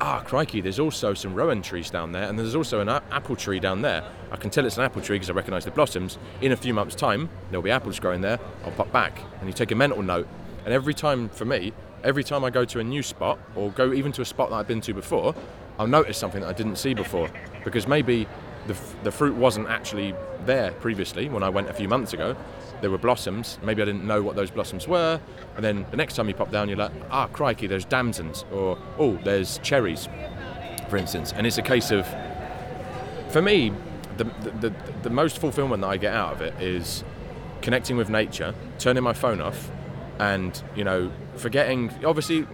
ah, 0.00 0.22
crikey, 0.26 0.60
there's 0.60 0.78
also 0.78 1.14
some 1.14 1.34
rowan 1.34 1.62
trees 1.62 1.90
down 1.90 2.12
there, 2.12 2.24
and 2.24 2.38
there's 2.38 2.54
also 2.54 2.80
an 2.80 2.88
a- 2.88 3.02
apple 3.10 3.36
tree 3.36 3.60
down 3.60 3.82
there. 3.82 4.04
I 4.30 4.36
can 4.36 4.50
tell 4.50 4.66
it's 4.66 4.76
an 4.76 4.84
apple 4.84 5.02
tree 5.02 5.16
because 5.16 5.30
I 5.30 5.32
recognise 5.32 5.64
the 5.64 5.70
blossoms. 5.70 6.18
In 6.40 6.52
a 6.52 6.56
few 6.56 6.74
months' 6.74 6.94
time, 6.94 7.28
there'll 7.50 7.62
be 7.62 7.70
apples 7.70 7.98
growing 7.98 8.20
there. 8.20 8.38
I'll 8.64 8.72
pop 8.72 8.92
back, 8.92 9.18
and 9.40 9.48
you 9.48 9.52
take 9.52 9.70
a 9.70 9.74
mental 9.74 10.02
note. 10.02 10.28
And 10.64 10.74
every 10.74 10.94
time, 10.94 11.28
for 11.30 11.44
me, 11.44 11.72
every 12.04 12.24
time 12.24 12.44
I 12.44 12.50
go 12.50 12.64
to 12.64 12.80
a 12.80 12.84
new 12.84 13.02
spot 13.02 13.38
or 13.56 13.70
go 13.70 13.92
even 13.92 14.12
to 14.12 14.22
a 14.22 14.24
spot 14.24 14.50
that 14.50 14.56
I've 14.56 14.68
been 14.68 14.80
to 14.82 14.94
before, 14.94 15.34
I'll 15.78 15.86
notice 15.86 16.18
something 16.18 16.40
that 16.42 16.48
I 16.48 16.52
didn't 16.52 16.76
see 16.76 16.94
before 16.94 17.30
because 17.64 17.86
maybe 17.86 18.26
the, 18.66 18.74
f- 18.74 18.96
the 19.02 19.12
fruit 19.12 19.34
wasn't 19.34 19.68
actually 19.68 20.14
there 20.44 20.72
previously 20.72 21.28
when 21.28 21.42
I 21.42 21.48
went 21.48 21.68
a 21.68 21.72
few 21.74 21.88
months 21.88 22.12
ago. 22.12 22.36
There 22.80 22.90
were 22.90 22.98
blossoms. 22.98 23.58
Maybe 23.62 23.82
I 23.82 23.84
didn't 23.84 24.06
know 24.06 24.22
what 24.22 24.36
those 24.36 24.50
blossoms 24.50 24.86
were. 24.86 25.20
And 25.56 25.64
then 25.64 25.86
the 25.90 25.96
next 25.96 26.14
time 26.14 26.28
you 26.28 26.34
pop 26.34 26.50
down, 26.50 26.68
you're 26.68 26.78
like, 26.78 26.92
ah, 27.10 27.26
crikey, 27.28 27.66
there's 27.66 27.84
damsons. 27.84 28.44
Or, 28.52 28.78
oh, 28.98 29.18
there's 29.24 29.58
cherries, 29.58 30.08
for 30.88 30.96
instance. 30.96 31.32
And 31.32 31.46
it's 31.46 31.58
a 31.58 31.62
case 31.62 31.90
of, 31.90 32.06
for 33.30 33.42
me, 33.42 33.72
the, 34.18 34.50
the, 34.60 34.74
the, 35.02 35.10
most 35.10 35.38
fulfillment 35.38 35.82
that 35.82 35.88
I 35.88 35.96
get 35.96 36.14
out 36.14 36.34
of 36.34 36.42
it 36.42 36.60
is 36.60 37.04
connecting 37.62 37.96
with 37.96 38.10
nature, 38.10 38.54
turning 38.78 39.02
my 39.02 39.12
phone 39.12 39.40
off, 39.40 39.70
and, 40.18 40.60
you 40.74 40.84
know, 40.84 41.10
forgetting, 41.36 41.92
obviously, 42.04 42.46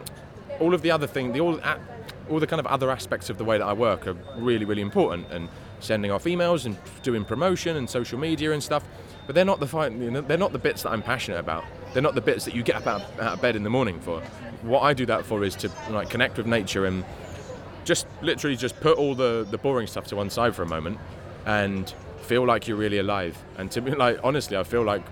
all 0.61 0.75
of 0.75 0.83
the 0.83 0.91
other 0.91 1.07
thing, 1.07 1.33
the 1.33 1.41
all, 1.41 1.61
all 2.31 2.39
the 2.39 2.47
kind 2.47 2.61
of 2.61 2.67
other 2.67 2.91
aspects 2.91 3.31
of 3.31 3.39
the 3.39 3.45
way 3.45 3.59
that 3.59 3.67
I 3.67 3.73
work 3.73 4.07
are 4.07 4.17
really, 4.37 4.65
really 4.65 4.83
important. 4.83 5.27
And 5.31 5.49
sending 5.85 6.11
off 6.11 6.25
emails 6.25 6.67
and 6.67 6.77
doing 7.03 7.25
promotion 7.25 7.77
and 7.77 7.89
social 7.89 8.19
media 8.19 8.53
and 8.53 8.63
stuff. 8.63 8.85
But 9.27 9.35
they're 9.35 9.45
not 9.45 9.61
the 9.61 9.67
fi- 9.67 9.89
you 9.89 10.11
know, 10.11 10.21
they're 10.21 10.39
not 10.39 10.53
the 10.53 10.59
bits 10.59 10.83
that 10.83 10.91
I'm 10.91 11.03
passionate 11.03 11.39
about. 11.39 11.65
They're 11.93 12.03
not 12.03 12.15
the 12.15 12.21
bits 12.21 12.45
that 12.45 12.55
you 12.55 12.63
get 12.63 12.77
up 12.77 12.87
out, 12.87 13.03
out 13.21 13.35
of 13.35 13.43
bed 13.43 13.57
in 13.57 13.63
the 13.63 13.71
morning 13.71 14.01
for. 14.01 14.21
What 14.63 14.81
I 14.81 14.95
do 14.95 15.07
that 15.07 15.25
for 15.25 15.45
is 15.45 15.55
to 15.57 15.71
like 15.91 16.11
connect 16.11 16.37
with 16.37 16.47
nature 16.47 16.87
and 16.87 17.05
just 17.85 18.07
literally 18.23 18.57
just 18.57 18.81
put 18.81 18.97
all 18.97 19.15
the, 19.15 19.47
the 19.51 19.59
boring 19.59 19.87
stuff 19.87 20.07
to 20.07 20.17
one 20.17 20.31
side 20.31 20.55
for 20.55 20.63
a 20.63 20.67
moment 20.67 20.99
and 21.47 21.93
feel 22.23 22.47
like 22.47 22.67
you're 22.69 22.77
really 22.77 22.99
alive. 22.99 23.37
And 23.59 23.71
to 23.73 23.81
be 23.81 23.93
like 23.93 24.19
honestly, 24.25 24.57
I 24.57 24.65
feel 24.65 24.83
like 24.83 25.03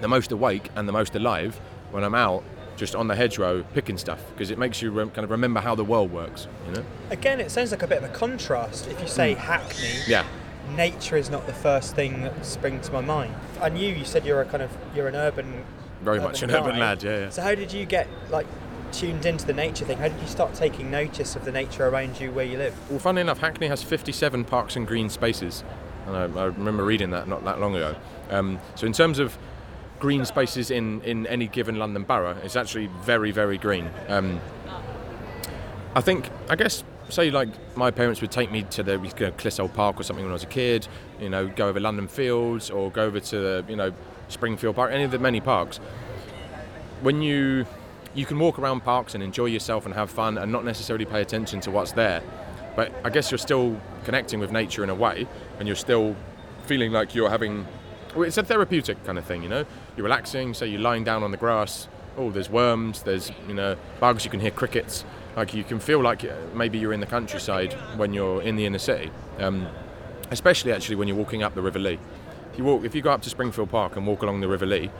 the 0.00 0.08
most 0.08 0.32
awake 0.32 0.70
and 0.76 0.88
the 0.88 0.92
most 0.92 1.14
alive 1.14 1.60
when 1.90 2.04
I'm 2.04 2.14
out 2.14 2.44
just 2.76 2.94
on 2.94 3.06
the 3.06 3.14
hedgerow 3.14 3.62
picking 3.72 3.96
stuff 3.96 4.20
because 4.32 4.50
it 4.50 4.58
makes 4.58 4.82
you 4.82 4.90
rem- 4.90 5.10
kind 5.10 5.24
of 5.24 5.30
remember 5.30 5.60
how 5.60 5.74
the 5.74 5.84
world 5.84 6.12
works. 6.12 6.48
You 6.66 6.72
know? 6.72 6.84
Again, 7.10 7.40
it 7.40 7.50
sounds 7.50 7.70
like 7.70 7.82
a 7.82 7.86
bit 7.86 7.98
of 7.98 8.04
a 8.04 8.12
contrast. 8.12 8.88
If 8.88 9.00
you 9.00 9.06
say 9.06 9.34
hmm. 9.34 9.40
Hackney, 9.40 10.00
Yeah. 10.06 10.24
nature 10.76 11.16
is 11.16 11.30
not 11.30 11.46
the 11.46 11.52
first 11.52 11.94
thing 11.94 12.22
that 12.22 12.44
springs 12.44 12.88
to 12.88 12.92
my 12.92 13.00
mind. 13.00 13.34
I 13.60 13.68
knew 13.68 13.92
you 13.92 14.04
said 14.04 14.26
you're 14.26 14.40
a 14.40 14.44
kind 14.44 14.62
of 14.62 14.76
you're 14.94 15.08
an 15.08 15.14
urban, 15.14 15.64
Very 16.02 16.20
much 16.20 16.42
an 16.42 16.50
urban 16.50 16.78
lad, 16.78 17.02
yeah, 17.02 17.20
yeah. 17.20 17.30
So 17.30 17.42
how 17.42 17.54
did 17.54 17.72
you 17.72 17.86
get 17.86 18.08
like 18.30 18.46
tuned 18.94 19.26
into 19.26 19.46
the 19.46 19.52
nature 19.52 19.84
thing? 19.84 19.98
How 19.98 20.08
did 20.08 20.20
you 20.20 20.26
start 20.26 20.54
taking 20.54 20.90
notice 20.90 21.36
of 21.36 21.44
the 21.44 21.52
nature 21.52 21.86
around 21.86 22.20
you 22.20 22.30
where 22.30 22.44
you 22.44 22.58
live? 22.58 22.74
Well, 22.90 22.98
funnily 22.98 23.22
enough, 23.22 23.38
Hackney 23.38 23.66
has 23.66 23.82
57 23.82 24.44
parks 24.44 24.76
and 24.76 24.86
green 24.86 25.10
spaces, 25.10 25.64
and 26.06 26.16
I, 26.16 26.22
I 26.40 26.44
remember 26.46 26.84
reading 26.84 27.10
that 27.10 27.28
not 27.28 27.44
that 27.44 27.60
long 27.60 27.74
ago. 27.74 27.96
Um, 28.30 28.58
so, 28.74 28.86
in 28.86 28.92
terms 28.92 29.18
of 29.18 29.36
green 29.98 30.24
spaces 30.24 30.70
in, 30.70 31.00
in 31.02 31.26
any 31.26 31.46
given 31.46 31.78
London 31.78 32.04
borough, 32.04 32.36
it's 32.42 32.56
actually 32.56 32.88
very, 33.02 33.30
very 33.30 33.58
green. 33.58 33.90
Um, 34.08 34.40
I 35.94 36.00
think, 36.00 36.28
I 36.48 36.56
guess, 36.56 36.84
say 37.08 37.30
like 37.30 37.48
my 37.76 37.90
parents 37.90 38.20
would 38.20 38.30
take 38.30 38.50
me 38.50 38.62
to 38.62 38.82
the 38.82 38.92
you 38.92 38.98
know, 38.98 39.32
Clissold 39.32 39.74
Park 39.74 40.00
or 40.00 40.02
something 40.02 40.24
when 40.24 40.32
I 40.32 40.34
was 40.34 40.42
a 40.42 40.46
kid, 40.46 40.88
you 41.20 41.28
know, 41.28 41.48
go 41.48 41.68
over 41.68 41.80
London 41.80 42.08
Fields 42.08 42.70
or 42.70 42.90
go 42.90 43.04
over 43.04 43.20
to 43.20 43.38
the, 43.38 43.64
you 43.68 43.76
know, 43.76 43.92
Springfield 44.28 44.76
Park, 44.76 44.92
any 44.92 45.04
of 45.04 45.10
the 45.10 45.18
many 45.18 45.40
parks. 45.40 45.78
When 47.02 47.22
you 47.22 47.66
you 48.14 48.26
can 48.26 48.38
walk 48.38 48.58
around 48.58 48.80
parks 48.80 49.14
and 49.14 49.22
enjoy 49.22 49.46
yourself 49.46 49.86
and 49.86 49.94
have 49.94 50.10
fun 50.10 50.38
and 50.38 50.50
not 50.50 50.64
necessarily 50.64 51.04
pay 51.04 51.20
attention 51.20 51.60
to 51.60 51.70
what's 51.70 51.92
there, 51.92 52.22
but 52.76 52.92
I 53.04 53.10
guess 53.10 53.30
you're 53.30 53.38
still 53.38 53.80
connecting 54.04 54.40
with 54.40 54.52
nature 54.52 54.84
in 54.84 54.90
a 54.90 54.94
way, 54.94 55.26
and 55.58 55.68
you're 55.68 55.76
still 55.76 56.16
feeling 56.64 56.92
like 56.92 57.14
you're 57.14 57.30
having. 57.30 57.66
Well, 58.14 58.24
it's 58.24 58.38
a 58.38 58.42
therapeutic 58.42 59.02
kind 59.04 59.18
of 59.18 59.24
thing, 59.24 59.42
you 59.42 59.48
know. 59.48 59.64
You're 59.96 60.04
relaxing, 60.04 60.54
so 60.54 60.64
you're 60.64 60.80
lying 60.80 61.04
down 61.04 61.22
on 61.22 61.30
the 61.30 61.36
grass. 61.36 61.88
Oh, 62.16 62.30
there's 62.30 62.48
worms, 62.48 63.02
there's 63.02 63.32
you 63.48 63.54
know 63.54 63.76
bugs. 64.00 64.24
You 64.24 64.30
can 64.30 64.40
hear 64.40 64.52
crickets. 64.52 65.04
Like 65.36 65.52
you 65.52 65.64
can 65.64 65.80
feel 65.80 66.00
like 66.00 66.24
uh, 66.24 66.34
maybe 66.54 66.78
you're 66.78 66.92
in 66.92 67.00
the 67.00 67.06
countryside 67.06 67.72
when 67.96 68.12
you're 68.12 68.40
in 68.42 68.54
the 68.54 68.66
inner 68.66 68.78
city. 68.78 69.10
Um, 69.38 69.66
especially 70.30 70.72
actually 70.72 70.96
when 70.96 71.08
you're 71.08 71.16
walking 71.16 71.42
up 71.42 71.54
the 71.54 71.62
River 71.62 71.78
Lee. 71.78 71.98
If 72.52 72.58
you 72.58 72.64
walk, 72.64 72.84
if 72.84 72.94
you 72.94 73.02
go 73.02 73.10
up 73.10 73.22
to 73.22 73.30
Springfield 73.30 73.70
Park 73.70 73.96
and 73.96 74.06
walk 74.06 74.22
along 74.22 74.40
the 74.40 74.48
River 74.48 74.66
Lee, 74.66 74.90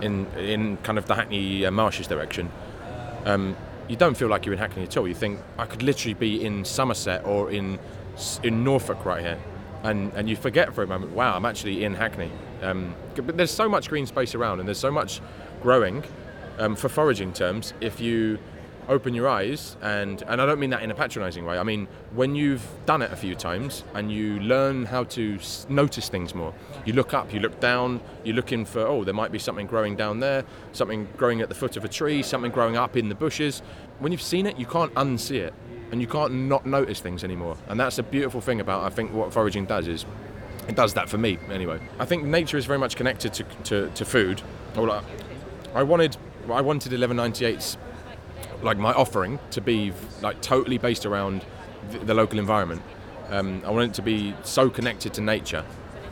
in 0.00 0.26
in 0.36 0.76
kind 0.78 0.98
of 0.98 1.06
the 1.06 1.14
Hackney 1.14 1.66
uh, 1.66 1.70
Marshes 1.70 2.06
direction, 2.06 2.50
um, 3.24 3.56
you 3.88 3.96
don't 3.96 4.16
feel 4.16 4.28
like 4.28 4.44
you're 4.46 4.52
in 4.52 4.58
Hackney 4.58 4.84
at 4.84 4.96
all. 4.96 5.06
You 5.06 5.14
think 5.14 5.40
I 5.58 5.66
could 5.66 5.82
literally 5.82 6.14
be 6.14 6.44
in 6.44 6.64
Somerset 6.64 7.24
or 7.24 7.50
in 7.50 7.78
in 8.42 8.64
Norfolk 8.64 9.04
right 9.04 9.22
here, 9.22 9.38
and 9.82 10.12
and 10.14 10.28
you 10.28 10.36
forget 10.36 10.74
for 10.74 10.82
a 10.82 10.86
moment, 10.86 11.12
wow, 11.12 11.36
I'm 11.36 11.44
actually 11.44 11.84
in 11.84 11.94
Hackney. 11.94 12.30
Um, 12.62 12.94
but 13.14 13.36
there's 13.36 13.50
so 13.50 13.68
much 13.68 13.88
green 13.88 14.06
space 14.06 14.34
around, 14.34 14.60
and 14.60 14.68
there's 14.68 14.78
so 14.78 14.90
much 14.90 15.20
growing 15.62 16.02
um, 16.58 16.76
for 16.76 16.88
foraging 16.88 17.32
terms. 17.32 17.74
If 17.80 18.00
you 18.00 18.38
open 18.88 19.14
your 19.14 19.28
eyes 19.28 19.76
and 19.82 20.22
and 20.28 20.40
I 20.40 20.46
don't 20.46 20.60
mean 20.60 20.70
that 20.70 20.82
in 20.82 20.90
a 20.90 20.94
patronizing 20.94 21.44
way. 21.44 21.58
I 21.58 21.62
mean 21.62 21.88
when 22.14 22.34
you've 22.34 22.64
done 22.86 23.02
it 23.02 23.10
a 23.12 23.16
few 23.16 23.34
times 23.34 23.84
and 23.94 24.10
you 24.12 24.38
learn 24.40 24.84
how 24.84 25.04
to 25.04 25.38
notice 25.68 26.08
things 26.08 26.34
more 26.34 26.54
you 26.84 26.92
look 26.92 27.12
up 27.12 27.32
you 27.32 27.40
look 27.40 27.58
down 27.60 28.00
you're 28.24 28.36
looking 28.36 28.64
for 28.64 28.80
oh 28.86 29.02
there 29.04 29.14
might 29.14 29.32
be 29.32 29.38
something 29.38 29.66
growing 29.66 29.96
down 29.96 30.20
there 30.20 30.44
something 30.72 31.08
growing 31.16 31.40
at 31.40 31.48
the 31.48 31.54
foot 31.54 31.76
of 31.76 31.84
a 31.84 31.88
tree 31.88 32.22
something 32.22 32.50
growing 32.52 32.76
up 32.76 32.96
in 32.96 33.08
the 33.08 33.14
bushes. 33.14 33.60
When 33.98 34.12
you've 34.12 34.22
seen 34.22 34.46
it 34.46 34.58
you 34.58 34.66
can't 34.66 34.92
unsee 34.94 35.40
it 35.40 35.54
and 35.90 36.00
you 36.00 36.06
can't 36.06 36.32
not 36.32 36.66
notice 36.66 37.00
things 37.00 37.22
anymore. 37.24 37.56
And 37.68 37.78
that's 37.78 37.98
a 37.98 38.02
beautiful 38.02 38.40
thing 38.40 38.60
about 38.60 38.84
I 38.84 38.90
think 38.90 39.12
what 39.12 39.32
foraging 39.32 39.66
does 39.66 39.88
is 39.88 40.04
it 40.68 40.74
does 40.74 40.94
that 40.94 41.08
for 41.08 41.18
me 41.18 41.38
anyway. 41.50 41.78
I 41.98 42.04
think 42.04 42.24
nature 42.24 42.56
is 42.56 42.66
very 42.66 42.78
much 42.78 42.96
connected 42.96 43.32
to, 43.34 43.44
to, 43.64 43.90
to 43.90 44.04
food. 44.04 44.42
Well, 44.74 44.90
I- 44.90 45.02
I 45.74 45.82
wanted 45.82 46.16
I 46.50 46.60
wanted 46.62 46.92
1198's 46.92 47.76
like 48.62 48.78
my 48.78 48.92
offering 48.92 49.38
to 49.50 49.60
be 49.60 49.92
like 50.22 50.40
totally 50.40 50.78
based 50.78 51.06
around 51.06 51.44
the, 51.90 51.98
the 51.98 52.14
local 52.14 52.38
environment. 52.38 52.82
Um, 53.30 53.62
I 53.66 53.70
want 53.70 53.90
it 53.90 53.94
to 53.94 54.02
be 54.02 54.34
so 54.42 54.70
connected 54.70 55.14
to 55.14 55.20
nature, 55.20 55.64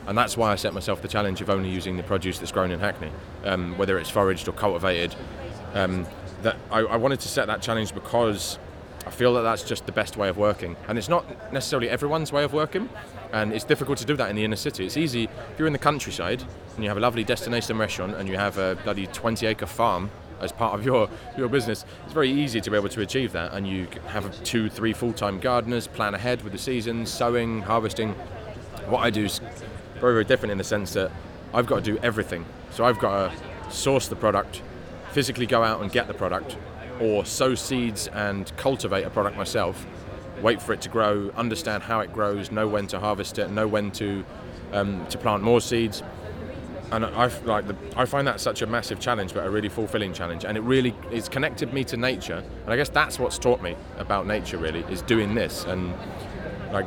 and 0.07 0.17
that's 0.17 0.35
why 0.35 0.51
I 0.51 0.55
set 0.55 0.73
myself 0.73 1.01
the 1.01 1.07
challenge 1.07 1.41
of 1.41 1.49
only 1.49 1.69
using 1.69 1.97
the 1.97 2.03
produce 2.03 2.39
that's 2.39 2.51
grown 2.51 2.71
in 2.71 2.79
Hackney, 2.79 3.11
um, 3.43 3.77
whether 3.77 3.97
it's 3.97 4.09
foraged 4.09 4.47
or 4.47 4.51
cultivated. 4.51 5.15
Um, 5.73 6.05
that 6.41 6.57
I, 6.69 6.79
I 6.79 6.97
wanted 6.97 7.19
to 7.21 7.27
set 7.27 7.47
that 7.47 7.61
challenge 7.61 7.93
because 7.93 8.59
I 9.05 9.09
feel 9.09 9.33
that 9.35 9.41
that's 9.41 9.63
just 9.63 9.85
the 9.85 9.91
best 9.91 10.17
way 10.17 10.29
of 10.29 10.37
working, 10.37 10.75
and 10.87 10.97
it's 10.97 11.09
not 11.09 11.53
necessarily 11.53 11.89
everyone's 11.89 12.31
way 12.31 12.43
of 12.43 12.53
working, 12.53 12.89
and 13.31 13.53
it's 13.53 13.65
difficult 13.65 13.97
to 13.99 14.05
do 14.05 14.15
that 14.17 14.29
in 14.29 14.35
the 14.35 14.43
inner 14.43 14.55
city. 14.55 14.85
It's 14.85 14.97
easy 14.97 15.25
if 15.25 15.59
you're 15.59 15.67
in 15.67 15.73
the 15.73 15.79
countryside 15.79 16.43
and 16.75 16.83
you 16.83 16.89
have 16.89 16.97
a 16.97 17.01
lovely 17.01 17.23
destination 17.23 17.77
restaurant 17.77 18.15
and 18.15 18.27
you 18.27 18.37
have 18.37 18.57
a 18.57 18.75
bloody 18.83 19.07
20-acre 19.07 19.65
farm 19.65 20.09
as 20.41 20.51
part 20.51 20.77
of 20.77 20.85
your 20.85 21.09
your 21.37 21.47
business. 21.47 21.85
It's 22.03 22.13
very 22.13 22.31
easy 22.31 22.61
to 22.61 22.69
be 22.69 22.77
able 22.77 22.89
to 22.89 23.01
achieve 23.01 23.31
that, 23.33 23.53
and 23.53 23.67
you 23.67 23.87
have 24.07 24.43
two, 24.43 24.69
three 24.69 24.93
full-time 24.93 25.39
gardeners, 25.39 25.87
plan 25.87 26.15
ahead 26.15 26.41
with 26.43 26.53
the 26.53 26.59
seasons, 26.59 27.11
sowing, 27.11 27.61
harvesting. 27.61 28.13
What 28.87 28.99
I 28.99 29.09
do 29.09 29.25
is 29.25 29.39
very, 29.99 30.13
very 30.13 30.25
different 30.25 30.51
in 30.51 30.57
the 30.57 30.63
sense 30.63 30.93
that 30.93 31.11
I've 31.53 31.65
got 31.65 31.83
to 31.83 31.93
do 31.93 31.97
everything. 32.03 32.45
So 32.71 32.83
I've 32.83 32.99
got 32.99 33.31
to 33.31 33.71
source 33.71 34.07
the 34.07 34.15
product, 34.15 34.61
physically 35.11 35.45
go 35.45 35.63
out 35.63 35.81
and 35.81 35.91
get 35.91 36.07
the 36.07 36.13
product, 36.13 36.57
or 36.99 37.25
sow 37.25 37.55
seeds 37.55 38.07
and 38.07 38.51
cultivate 38.57 39.03
a 39.03 39.09
product 39.09 39.37
myself, 39.37 39.85
wait 40.41 40.61
for 40.61 40.73
it 40.73 40.81
to 40.81 40.89
grow, 40.89 41.31
understand 41.35 41.83
how 41.83 42.01
it 42.01 42.13
grows, 42.13 42.51
know 42.51 42.67
when 42.67 42.87
to 42.87 42.99
harvest 42.99 43.39
it, 43.39 43.49
know 43.49 43.67
when 43.67 43.91
to 43.91 44.25
um, 44.73 45.05
to 45.07 45.17
plant 45.17 45.41
more 45.41 45.61
seeds. 45.61 46.03
And 46.91 47.05
I 47.05 47.27
like 47.43 47.67
the, 47.67 47.75
I 47.95 48.05
find 48.05 48.27
that 48.27 48.39
such 48.39 48.61
a 48.61 48.67
massive 48.67 48.99
challenge, 48.99 49.33
but 49.33 49.45
a 49.45 49.49
really 49.49 49.69
fulfilling 49.69 50.13
challenge. 50.13 50.45
And 50.45 50.57
it 50.57 50.61
really 50.61 50.93
it's 51.11 51.27
connected 51.27 51.73
me 51.73 51.83
to 51.85 51.97
nature. 51.97 52.43
And 52.63 52.73
I 52.73 52.75
guess 52.75 52.89
that's 52.89 53.19
what's 53.19 53.37
taught 53.37 53.61
me 53.61 53.75
about 53.97 54.27
nature. 54.27 54.57
Really 54.57 54.81
is 54.89 55.01
doing 55.01 55.35
this 55.35 55.65
and 55.65 55.93
like 56.71 56.85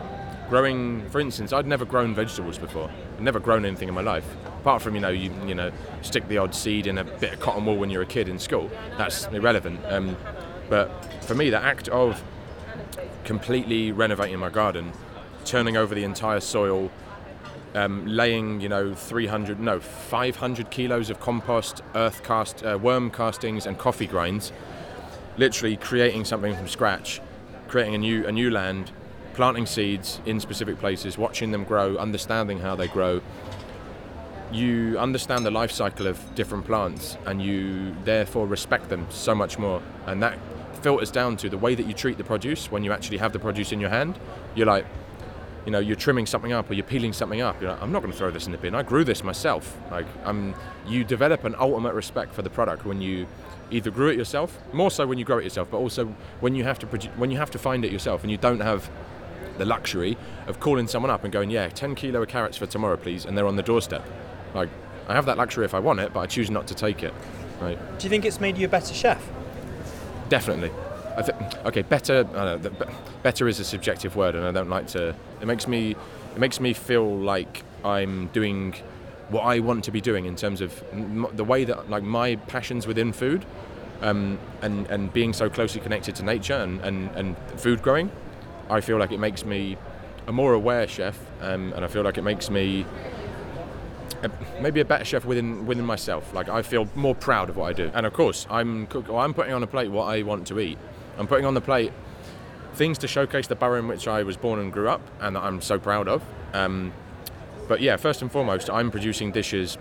growing. 0.48 1.08
For 1.10 1.20
instance, 1.20 1.52
I'd 1.52 1.66
never 1.66 1.84
grown 1.84 2.14
vegetables 2.14 2.58
before. 2.58 2.90
I'd 3.16 3.22
never 3.22 3.40
grown 3.40 3.64
anything 3.64 3.88
in 3.88 3.94
my 3.94 4.02
life, 4.02 4.26
apart 4.60 4.82
from 4.82 4.94
you 4.94 5.00
know 5.00 5.08
you 5.08 5.32
you 5.46 5.54
know 5.54 5.72
stick 6.02 6.26
the 6.28 6.38
odd 6.38 6.54
seed 6.54 6.86
in 6.86 6.98
a 6.98 7.04
bit 7.04 7.34
of 7.34 7.40
cotton 7.40 7.66
wool 7.66 7.76
when 7.76 7.90
you're 7.90 8.02
a 8.02 8.06
kid 8.06 8.28
in 8.28 8.38
school. 8.38 8.70
That's 8.96 9.26
irrelevant. 9.26 9.80
Um, 9.86 10.16
but 10.68 10.90
for 11.24 11.34
me, 11.34 11.50
the 11.50 11.60
act 11.60 11.88
of 11.88 12.22
completely 13.24 13.92
renovating 13.92 14.38
my 14.38 14.48
garden, 14.48 14.92
turning 15.44 15.76
over 15.76 15.94
the 15.94 16.04
entire 16.04 16.40
soil, 16.40 16.90
um, 17.74 18.06
laying 18.06 18.60
you 18.60 18.68
know 18.68 18.94
300 18.94 19.60
no 19.60 19.80
500 19.80 20.70
kilos 20.70 21.10
of 21.10 21.20
compost, 21.20 21.82
earth 21.94 22.22
cast, 22.22 22.64
uh, 22.64 22.78
worm 22.80 23.10
castings, 23.10 23.66
and 23.66 23.78
coffee 23.78 24.06
grinds, 24.06 24.52
literally 25.36 25.76
creating 25.76 26.24
something 26.24 26.54
from 26.54 26.68
scratch, 26.68 27.20
creating 27.68 27.94
a 27.94 27.98
new 27.98 28.26
a 28.26 28.32
new 28.32 28.50
land, 28.50 28.92
planting 29.34 29.66
seeds 29.66 30.20
in 30.26 30.40
specific 30.40 30.78
places, 30.78 31.18
watching 31.18 31.50
them 31.50 31.64
grow, 31.64 31.96
understanding 31.96 32.58
how 32.58 32.74
they 32.74 32.88
grow. 32.88 33.20
You 34.50 34.98
understand 34.98 35.44
the 35.44 35.50
life 35.50 35.70
cycle 35.70 36.06
of 36.06 36.34
different 36.34 36.64
plants, 36.64 37.18
and 37.26 37.42
you 37.42 37.94
therefore 38.04 38.46
respect 38.46 38.88
them 38.88 39.06
so 39.10 39.34
much 39.34 39.58
more, 39.58 39.82
and 40.06 40.22
that 40.22 40.38
filters 40.82 41.10
down 41.10 41.36
to 41.36 41.50
the 41.50 41.58
way 41.58 41.74
that 41.74 41.86
you 41.86 41.92
treat 41.92 42.16
the 42.16 42.24
produce 42.24 42.70
when 42.70 42.84
you 42.84 42.92
actually 42.92 43.18
have 43.18 43.32
the 43.32 43.38
produce 43.38 43.72
in 43.72 43.80
your 43.80 43.90
hand. 43.90 44.18
You're 44.54 44.66
like, 44.66 44.86
you 45.64 45.72
know, 45.72 45.78
you're 45.78 45.96
trimming 45.96 46.26
something 46.26 46.52
up 46.52 46.70
or 46.70 46.74
you're 46.74 46.84
peeling 46.84 47.12
something 47.12 47.40
up. 47.40 47.60
You're 47.60 47.72
like, 47.72 47.82
I'm 47.82 47.92
not 47.92 48.00
going 48.00 48.12
to 48.12 48.18
throw 48.18 48.30
this 48.30 48.46
in 48.46 48.52
the 48.52 48.58
bin. 48.58 48.74
I 48.74 48.82
grew 48.82 49.04
this 49.04 49.22
myself. 49.22 49.76
Like, 49.90 50.06
um, 50.24 50.54
you 50.86 51.04
develop 51.04 51.44
an 51.44 51.54
ultimate 51.58 51.94
respect 51.94 52.34
for 52.34 52.42
the 52.42 52.50
product 52.50 52.84
when 52.84 53.02
you 53.02 53.26
either 53.70 53.90
grew 53.90 54.08
it 54.08 54.16
yourself, 54.16 54.58
more 54.72 54.90
so 54.90 55.06
when 55.06 55.18
you 55.18 55.24
grow 55.24 55.38
it 55.38 55.44
yourself, 55.44 55.70
but 55.70 55.76
also 55.76 56.06
when 56.40 56.54
you 56.54 56.64
have 56.64 56.78
to 56.78 56.86
produ- 56.86 57.14
when 57.16 57.30
you 57.30 57.36
have 57.36 57.50
to 57.50 57.58
find 57.58 57.84
it 57.84 57.92
yourself 57.92 58.22
and 58.22 58.30
you 58.30 58.38
don't 58.38 58.60
have 58.60 58.90
the 59.58 59.64
luxury 59.64 60.16
of 60.46 60.58
calling 60.60 60.86
someone 60.86 61.10
up 61.10 61.24
and 61.24 61.32
going, 61.32 61.50
yeah, 61.50 61.68
10 61.68 61.94
kilo 61.94 62.22
of 62.22 62.28
carrots 62.28 62.56
for 62.56 62.66
tomorrow, 62.66 62.96
please, 62.96 63.24
and 63.26 63.36
they're 63.36 63.46
on 63.46 63.56
the 63.56 63.62
doorstep. 63.62 64.04
Like, 64.54 64.70
I 65.08 65.14
have 65.14 65.26
that 65.26 65.36
luxury 65.36 65.64
if 65.64 65.74
I 65.74 65.80
want 65.80 66.00
it, 66.00 66.12
but 66.12 66.20
I 66.20 66.26
choose 66.26 66.50
not 66.50 66.66
to 66.68 66.74
take 66.74 67.02
it. 67.02 67.12
Right. 67.60 67.78
Do 67.98 68.04
you 68.04 68.10
think 68.10 68.24
it's 68.24 68.40
made 68.40 68.56
you 68.56 68.66
a 68.66 68.70
better 68.70 68.94
chef? 68.94 69.28
Definitely. 70.28 70.70
I 71.18 71.22
th- 71.22 71.36
okay, 71.66 71.82
better. 71.82 72.22
Know, 72.22 72.60
better 73.24 73.48
is 73.48 73.58
a 73.58 73.64
subjective 73.64 74.14
word, 74.14 74.36
and 74.36 74.44
I 74.44 74.52
don't 74.52 74.70
like 74.70 74.86
to. 74.88 75.16
It 75.40 75.46
makes 75.46 75.66
me. 75.66 75.96
It 76.34 76.38
makes 76.38 76.60
me 76.60 76.72
feel 76.72 77.18
like 77.18 77.64
I'm 77.84 78.28
doing 78.28 78.74
what 79.28 79.40
I 79.42 79.58
want 79.58 79.82
to 79.84 79.90
be 79.90 80.00
doing 80.00 80.26
in 80.26 80.36
terms 80.36 80.60
of 80.60 80.80
m- 80.92 81.26
the 81.34 81.42
way 81.42 81.64
that 81.64 81.90
like 81.90 82.04
my 82.04 82.36
passions 82.36 82.86
within 82.86 83.12
food, 83.12 83.44
um, 84.00 84.38
and 84.62 84.86
and 84.86 85.12
being 85.12 85.32
so 85.32 85.50
closely 85.50 85.80
connected 85.80 86.14
to 86.16 86.22
nature 86.22 86.54
and, 86.54 86.80
and, 86.82 87.10
and 87.16 87.36
food 87.56 87.82
growing. 87.82 88.12
I 88.70 88.80
feel 88.80 88.98
like 88.98 89.10
it 89.10 89.18
makes 89.18 89.44
me 89.44 89.76
a 90.28 90.32
more 90.32 90.52
aware 90.52 90.86
chef, 90.86 91.18
um, 91.40 91.72
and 91.72 91.84
I 91.84 91.88
feel 91.88 92.02
like 92.02 92.16
it 92.16 92.22
makes 92.22 92.48
me 92.48 92.86
maybe 94.60 94.80
a 94.80 94.84
better 94.84 95.04
chef 95.04 95.24
within 95.24 95.66
within 95.66 95.84
myself. 95.84 96.32
Like 96.32 96.48
I 96.48 96.62
feel 96.62 96.88
more 96.94 97.16
proud 97.16 97.50
of 97.50 97.56
what 97.56 97.70
I 97.70 97.72
do, 97.72 97.90
and 97.92 98.06
of 98.06 98.12
course 98.12 98.46
I'm 98.48 98.86
cook, 98.86 99.08
I'm 99.08 99.34
putting 99.34 99.52
on 99.52 99.64
a 99.64 99.66
plate 99.66 99.90
what 99.90 100.04
I 100.04 100.22
want 100.22 100.46
to 100.46 100.60
eat. 100.60 100.78
I'm 101.18 101.26
putting 101.26 101.44
on 101.44 101.54
the 101.54 101.60
plate 101.60 101.92
things 102.74 102.98
to 102.98 103.08
showcase 103.08 103.46
the 103.48 103.56
borough 103.56 103.80
in 103.80 103.88
which 103.88 104.06
I 104.06 104.22
was 104.22 104.36
born 104.36 104.60
and 104.60 104.72
grew 104.72 104.88
up, 104.88 105.00
and 105.20 105.36
that 105.36 105.42
I'm 105.42 105.60
so 105.60 105.78
proud 105.78 106.08
of. 106.08 106.22
Um, 106.54 106.92
but 107.66 107.80
yeah, 107.80 107.96
first 107.96 108.22
and 108.22 108.30
foremost, 108.30 108.70
I'm 108.70 108.90
producing 108.90 109.32
dishes 109.32 109.76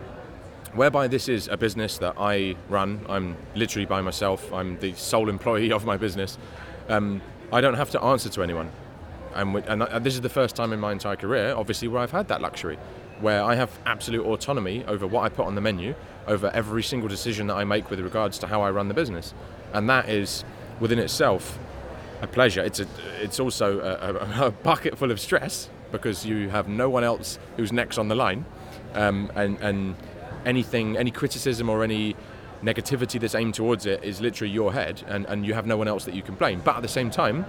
whereby 0.73 1.07
this 1.07 1.29
is 1.29 1.47
a 1.47 1.57
business 1.57 1.97
that 1.99 2.15
I 2.17 2.55
run. 2.69 3.05
I'm 3.07 3.37
literally 3.55 3.85
by 3.85 4.01
myself. 4.01 4.51
I'm 4.51 4.79
the 4.79 4.93
sole 4.93 5.29
employee 5.29 5.71
of 5.71 5.85
my 5.85 5.95
business. 5.95 6.37
Um, 6.89 7.21
I 7.53 7.61
don't 7.61 7.75
have 7.75 7.91
to 7.91 8.01
answer 8.01 8.29
to 8.29 8.43
anyone. 8.43 8.71
And, 9.33 9.55
and 9.55 10.03
this 10.03 10.15
is 10.15 10.21
the 10.21 10.29
first 10.29 10.55
time 10.55 10.73
in 10.73 10.79
my 10.79 10.91
entire 10.91 11.15
career, 11.15 11.53
obviously, 11.55 11.87
where 11.87 12.01
I've 12.01 12.11
had 12.11 12.27
that 12.29 12.41
luxury 12.41 12.77
where 13.19 13.43
I 13.43 13.55
have 13.55 13.71
absolute 13.85 14.25
autonomy 14.25 14.83
over 14.85 15.07
what 15.07 15.23
I 15.23 15.29
put 15.29 15.45
on 15.45 15.55
the 15.55 15.61
menu, 15.61 15.95
over 16.27 16.51
every 16.53 16.83
single 16.83 17.09
decision 17.09 17.47
that 17.47 17.55
I 17.55 17.63
make 17.63 17.89
with 17.89 17.99
regards 17.99 18.37
to 18.39 18.47
how 18.47 18.61
I 18.61 18.71
run 18.71 18.87
the 18.87 18.93
business. 18.93 19.33
And 19.73 19.89
that 19.89 20.09
is 20.09 20.43
within 20.79 20.99
itself 20.99 21.57
a 22.21 22.27
pleasure. 22.27 22.61
It's 22.61 22.79
a, 22.79 22.87
it's 23.21 23.39
also 23.39 23.79
a, 23.79 24.43
a, 24.43 24.45
a 24.47 24.51
bucket 24.51 24.97
full 24.97 25.11
of 25.11 25.19
stress 25.19 25.69
because 25.91 26.25
you 26.25 26.49
have 26.49 26.67
no 26.67 26.89
one 26.89 27.03
else 27.03 27.39
who's 27.55 27.71
next 27.71 27.97
on 27.97 28.07
the 28.07 28.15
line, 28.15 28.45
um, 28.93 29.31
and 29.35 29.57
and 29.61 29.95
anything, 30.45 30.97
any 30.97 31.11
criticism 31.11 31.69
or 31.69 31.83
any 31.83 32.15
negativity 32.63 33.19
that's 33.19 33.35
aimed 33.35 33.53
towards 33.53 33.85
it 33.85 34.03
is 34.03 34.19
literally 34.19 34.51
your 34.51 34.73
head, 34.73 35.03
and, 35.07 35.25
and 35.27 35.45
you 35.45 35.53
have 35.53 35.65
no 35.65 35.77
one 35.77 35.87
else 35.87 36.05
that 36.05 36.13
you 36.13 36.21
can 36.21 36.35
blame. 36.35 36.61
But 36.63 36.75
at 36.77 36.81
the 36.81 36.87
same 36.87 37.09
time, 37.09 37.43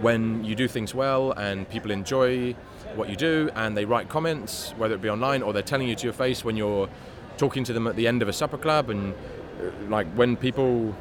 when 0.00 0.44
you 0.44 0.54
do 0.54 0.68
things 0.68 0.94
well 0.94 1.32
and 1.32 1.68
people 1.68 1.90
enjoy 1.90 2.54
what 2.94 3.08
you 3.08 3.16
do 3.16 3.50
and 3.54 3.76
they 3.76 3.84
write 3.84 4.08
comments, 4.08 4.72
whether 4.76 4.94
it 4.94 5.02
be 5.02 5.10
online 5.10 5.42
or 5.42 5.52
they're 5.52 5.62
telling 5.62 5.88
you 5.88 5.94
to 5.96 6.04
your 6.04 6.12
face 6.12 6.44
when 6.44 6.56
you're 6.56 6.88
talking 7.36 7.64
to 7.64 7.72
them 7.72 7.86
at 7.86 7.96
the 7.96 8.06
end 8.06 8.22
of 8.22 8.28
a 8.28 8.32
supper 8.32 8.58
club 8.58 8.90
and 8.90 9.12
uh, 9.12 9.70
like 9.88 10.06
when 10.14 10.36
people 10.36 10.96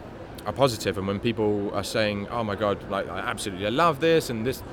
are 0.48 0.54
positive 0.54 0.98
and 0.98 1.06
when 1.06 1.20
people 1.20 1.70
are 1.74 1.84
saying, 1.84 2.28
"Oh 2.30 2.44
my 2.44 2.56
God, 2.56 2.90
like 2.90 3.08
I 3.10 3.20
absolutely 3.20 3.70
love 3.70 4.00
this," 4.00 4.30
and 4.30 4.48
this, 4.48 4.64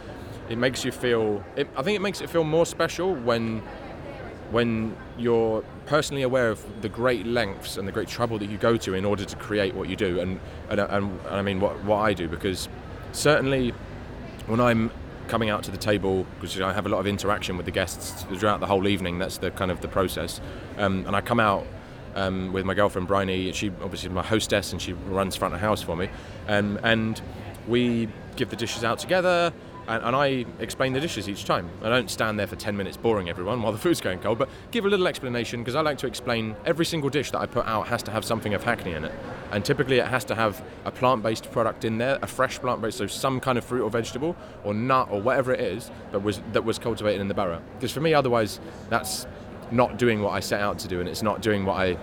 it 0.48 0.56
makes 0.56 0.84
you 0.84 0.92
feel. 0.92 1.44
It, 1.56 1.68
I 1.76 1.82
think 1.82 1.96
it 1.96 2.00
makes 2.00 2.20
it 2.20 2.30
feel 2.30 2.44
more 2.44 2.64
special 2.64 3.12
when 3.12 3.60
when 4.50 4.96
you're 5.18 5.64
personally 5.87 6.22
aware 6.22 6.48
of 6.48 6.60
the 6.80 6.88
great 6.88 7.26
lengths 7.26 7.76
and 7.76 7.88
the 7.88 7.92
great 7.92 8.06
trouble 8.06 8.38
that 8.38 8.48
you 8.48 8.56
go 8.56 8.76
to 8.76 8.94
in 8.94 9.04
order 9.04 9.24
to 9.24 9.37
create 9.37 9.74
what 9.74 9.88
you 9.88 9.96
do, 9.96 10.20
and 10.20 10.38
and, 10.70 10.78
and, 10.78 10.90
and 10.90 11.34
I 11.34 11.42
mean 11.42 11.58
what 11.60 11.82
what 11.84 11.98
I 11.98 12.14
do 12.14 12.28
because 12.28 12.68
certainly 13.10 13.74
when 14.46 14.60
I'm 14.60 14.92
coming 15.26 15.50
out 15.50 15.64
to 15.64 15.70
the 15.72 15.78
table 15.78 16.24
because 16.34 16.60
I 16.60 16.72
have 16.72 16.87
a 16.87 16.88
lot 16.88 17.00
of 17.00 17.06
interaction 17.06 17.56
with 17.56 17.66
the 17.66 17.72
guests 17.72 18.22
throughout 18.38 18.60
the 18.60 18.66
whole 18.66 18.87
evening. 18.87 19.18
That's 19.18 19.38
the 19.38 19.50
kind 19.50 19.72
of 19.72 19.80
the 19.80 19.88
process, 19.88 20.40
um, 20.78 21.04
and 21.04 21.16
I 21.16 21.20
come 21.20 21.40
out 21.40 21.66
um, 22.14 22.53
with 22.53 22.64
my 22.64 22.74
girlfriend 22.74 23.09
Bryony. 23.09 23.53
She 23.53 23.68
obviously 23.83 24.09
is 24.09 24.14
my 24.14 24.22
hostess 24.22 24.72
and 24.72 24.81
she 24.81 24.92
runs 24.92 25.37
front 25.37 25.55
of 25.55 25.61
house 25.61 25.83
for 25.83 25.96
me, 25.96 26.09
um, 26.48 26.79
and 26.83 27.20
we 27.68 28.09
give 28.37 28.50
the 28.50 28.57
dishes 28.57 28.85
out 28.85 28.98
together 28.98 29.53
and, 29.87 30.03
and, 30.03 30.16
I 30.16 30.46
explain 30.61 30.92
the 30.92 31.00
dishes 31.00 31.29
each 31.29 31.44
time. 31.44 31.68
I 31.83 31.88
don't 31.88 32.11
stand 32.11 32.38
there 32.38 32.46
for 32.46 32.57
10 32.57 32.77
minutes 32.77 32.96
boring 32.96 33.29
everyone 33.29 33.61
while 33.61 33.72
the 33.72 33.79
food's 33.79 34.00
going 34.00 34.18
cold, 34.18 34.38
but 34.38 34.48
give 34.70 34.87
a 34.87 34.88
little 34.88 35.07
explanation 35.07 35.61
because 35.61 35.74
I 35.74 35.83
like 35.83 35.98
to 35.98 36.07
explain 36.07 36.57
every 36.64 36.87
single 36.87 37.11
dish 37.11 37.31
that 37.33 37.40
I 37.40 37.46
put 37.46 37.66
out 37.66 37.88
has 37.88 38.03
to 38.05 38.11
have 38.11 38.24
something 38.24 38.55
of 38.55 38.64
Hackney 38.64 38.92
in 38.92 39.05
it. 39.05 39.12
And 39.53 39.64
typically 39.64 39.98
it 39.98 40.07
has 40.07 40.24
to 40.27 40.35
have 40.35 40.62
a 40.85 40.90
plant 40.90 41.22
based 41.22 41.50
product 41.53 41.85
in 41.85 41.98
there, 41.98 42.18
a 42.22 42.27
fresh 42.27 42.59
plant 42.59 42.81
based, 42.81 42.98
so 42.98 43.07
some 43.07 43.40
kind 43.40 43.59
of 43.59 43.64
fruit 43.64 43.83
or 43.83 43.90
vegetable 43.90 44.37
or 44.64 44.72
nut 44.72 45.09
or 45.11 45.20
whatever 45.20 45.53
it 45.53 45.61
is 45.61 45.90
that 46.12 46.20
was, 46.20 46.40
that 46.53 46.64
was 46.64 46.79
cultivated 46.79 47.20
in 47.20 47.29
the 47.29 47.35
borough. 47.35 47.62
Because 47.74 47.92
for 47.92 48.00
me, 48.00 48.14
otherwise, 48.14 48.61
that's 48.88 49.27
not 49.70 49.98
doing 49.98 50.22
what 50.22 50.31
I 50.31 50.40
set 50.40 50.61
out 50.61 50.79
to 50.81 50.88
do 50.88 51.00
and 51.00 51.09
it's 51.09 51.22
not 51.22 51.42
doing 51.42 51.64
what 51.64 51.74
I, 51.74 51.94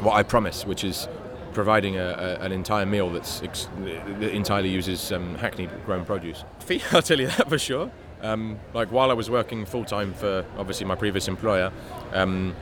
what 0.00 0.14
I 0.14 0.22
promise, 0.22 0.66
which 0.66 0.84
is 0.84 1.08
providing 1.52 1.96
a, 1.96 2.38
a, 2.40 2.44
an 2.44 2.52
entire 2.52 2.86
meal 2.86 3.10
that's 3.10 3.42
ex- 3.42 3.68
that 3.84 4.34
entirely 4.34 4.70
uses 4.70 5.12
um, 5.12 5.34
Hackney 5.36 5.68
grown 5.86 6.04
produce. 6.04 6.44
I'll 6.92 7.02
tell 7.02 7.20
you 7.20 7.28
that 7.28 7.48
for 7.48 7.58
sure. 7.58 7.90
Um, 8.22 8.58
like 8.72 8.88
while 8.92 9.10
I 9.10 9.14
was 9.14 9.28
working 9.28 9.64
full 9.64 9.84
time 9.84 10.14
for 10.14 10.44
obviously 10.56 10.86
my 10.86 10.94
previous 10.94 11.28
employer, 11.28 11.72
um, 12.12 12.54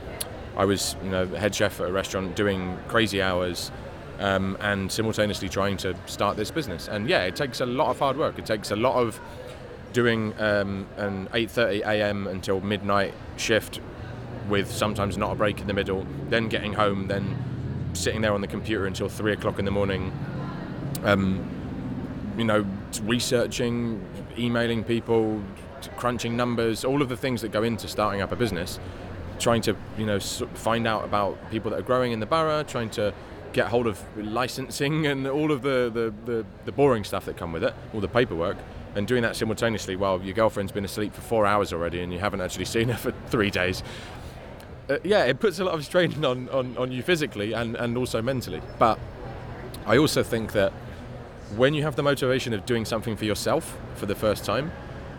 I 0.57 0.65
was 0.65 0.95
you 1.03 1.09
know 1.09 1.27
head 1.27 1.53
chef 1.53 1.79
at 1.79 1.89
a 1.89 1.91
restaurant 1.91 2.35
doing 2.35 2.77
crazy 2.87 3.21
hours. 3.21 3.71
Um, 4.19 4.55
and 4.61 4.91
simultaneously 4.91 5.49
trying 5.49 5.77
to 5.77 5.95
start 6.05 6.37
this 6.37 6.51
business, 6.51 6.87
and 6.87 7.09
yeah, 7.09 7.23
it 7.23 7.35
takes 7.35 7.59
a 7.59 7.65
lot 7.65 7.89
of 7.89 7.97
hard 7.97 8.17
work. 8.17 8.37
It 8.37 8.45
takes 8.45 8.69
a 8.69 8.75
lot 8.75 8.93
of 8.93 9.19
doing 9.93 10.33
um, 10.39 10.87
an 10.97 11.27
8:30 11.33 11.81
a.m. 11.85 12.27
until 12.27 12.61
midnight 12.61 13.13
shift, 13.37 13.79
with 14.49 14.71
sometimes 14.71 15.17
not 15.17 15.31
a 15.31 15.35
break 15.35 15.59
in 15.59 15.67
the 15.67 15.73
middle. 15.73 16.05
Then 16.29 16.49
getting 16.49 16.73
home, 16.73 17.07
then 17.07 17.37
sitting 17.93 18.21
there 18.21 18.33
on 18.33 18.41
the 18.41 18.47
computer 18.47 18.85
until 18.85 19.09
three 19.09 19.33
o'clock 19.33 19.59
in 19.59 19.65
the 19.65 19.71
morning, 19.71 20.11
um, 21.03 21.49
you 22.37 22.43
know, 22.43 22.65
researching, 23.03 24.05
emailing 24.37 24.83
people, 24.83 25.41
crunching 25.97 26.37
numbers, 26.37 26.85
all 26.85 27.01
of 27.01 27.09
the 27.09 27.17
things 27.17 27.41
that 27.41 27.51
go 27.51 27.63
into 27.63 27.87
starting 27.87 28.21
up 28.21 28.31
a 28.31 28.35
business, 28.35 28.79
trying 29.39 29.61
to, 29.61 29.75
you 29.97 30.05
know, 30.05 30.19
find 30.19 30.87
out 30.87 31.03
about 31.03 31.37
people 31.51 31.71
that 31.71 31.79
are 31.79 31.83
growing 31.83 32.11
in 32.11 32.19
the 32.19 32.25
borough, 32.25 32.63
trying 32.63 32.89
to 32.89 33.13
get 33.53 33.67
hold 33.67 33.85
of 33.85 34.01
licensing 34.15 35.05
and 35.07 35.27
all 35.27 35.51
of 35.51 35.61
the, 35.61 35.91
the, 35.93 36.13
the, 36.31 36.45
the 36.63 36.71
boring 36.71 37.03
stuff 37.03 37.25
that 37.25 37.35
come 37.35 37.51
with 37.51 37.63
it, 37.63 37.73
all 37.93 37.99
the 37.99 38.07
paperwork 38.07 38.55
and 38.95 39.07
doing 39.07 39.21
that 39.21 39.35
simultaneously 39.35 39.95
while 39.95 40.21
your 40.21 40.33
girlfriend's 40.33 40.71
been 40.71 40.85
asleep 40.85 41.13
for 41.13 41.21
four 41.21 41.45
hours 41.45 41.71
already 41.71 42.01
and 42.01 42.11
you 42.11 42.19
haven't 42.19 42.41
actually 42.41 42.65
seen 42.65 42.89
her 42.89 42.97
for 42.97 43.11
three 43.29 43.49
days 43.49 43.83
uh, 44.91 44.97
yeah, 45.03 45.23
it 45.23 45.39
puts 45.39 45.59
a 45.59 45.63
lot 45.63 45.73
of 45.73 45.85
strain 45.85 46.25
on, 46.25 46.49
on, 46.49 46.77
on 46.77 46.91
you 46.91 47.01
physically 47.01 47.53
and, 47.53 47.75
and 47.75 47.95
also 47.97 48.21
mentally. 48.21 48.61
But 48.77 48.99
I 49.85 49.97
also 49.97 50.21
think 50.21 50.51
that 50.51 50.73
when 51.55 51.73
you 51.73 51.83
have 51.83 51.95
the 51.95 52.03
motivation 52.03 52.53
of 52.53 52.65
doing 52.65 52.83
something 52.83 53.15
for 53.15 53.23
yourself 53.23 53.77
for 53.95 54.05
the 54.05 54.15
first 54.15 54.43
time, 54.43 54.71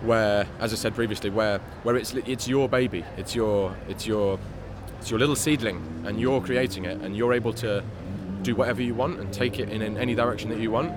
where, 0.02 0.46
as 0.58 0.72
I 0.72 0.76
said 0.76 0.94
previously, 0.94 1.30
where 1.30 1.58
where 1.84 1.96
it's 1.96 2.12
it's 2.14 2.48
your 2.48 2.68
baby, 2.68 3.04
it's 3.16 3.34
your 3.34 3.74
it's 3.88 4.06
your 4.06 4.38
it's 4.98 5.10
your 5.10 5.18
little 5.18 5.36
seedling, 5.36 6.04
and 6.06 6.20
you're 6.20 6.40
creating 6.40 6.84
it, 6.86 7.00
and 7.00 7.16
you're 7.16 7.32
able 7.32 7.52
to 7.54 7.84
do 8.42 8.56
whatever 8.56 8.82
you 8.82 8.94
want 8.94 9.20
and 9.20 9.32
take 9.32 9.60
it 9.60 9.68
in, 9.68 9.80
in 9.80 9.96
any 9.96 10.14
direction 10.14 10.50
that 10.50 10.58
you 10.58 10.70
want. 10.70 10.92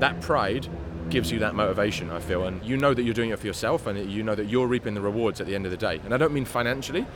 That 0.00 0.20
pride 0.20 0.68
gives 1.10 1.30
you 1.30 1.38
that 1.40 1.54
motivation, 1.54 2.10
I 2.10 2.20
feel, 2.20 2.44
and 2.44 2.62
you 2.64 2.76
know 2.76 2.94
that 2.94 3.02
you're 3.02 3.14
doing 3.14 3.30
it 3.30 3.38
for 3.38 3.46
yourself, 3.46 3.86
and 3.86 4.10
you 4.10 4.22
know 4.22 4.34
that 4.34 4.48
you're 4.48 4.66
reaping 4.66 4.94
the 4.94 5.00
rewards 5.00 5.40
at 5.40 5.46
the 5.46 5.54
end 5.54 5.64
of 5.64 5.70
the 5.70 5.76
day. 5.76 6.00
And 6.04 6.14
I 6.14 6.16
don't 6.16 6.32
mean 6.32 6.44
financially, 6.44 7.06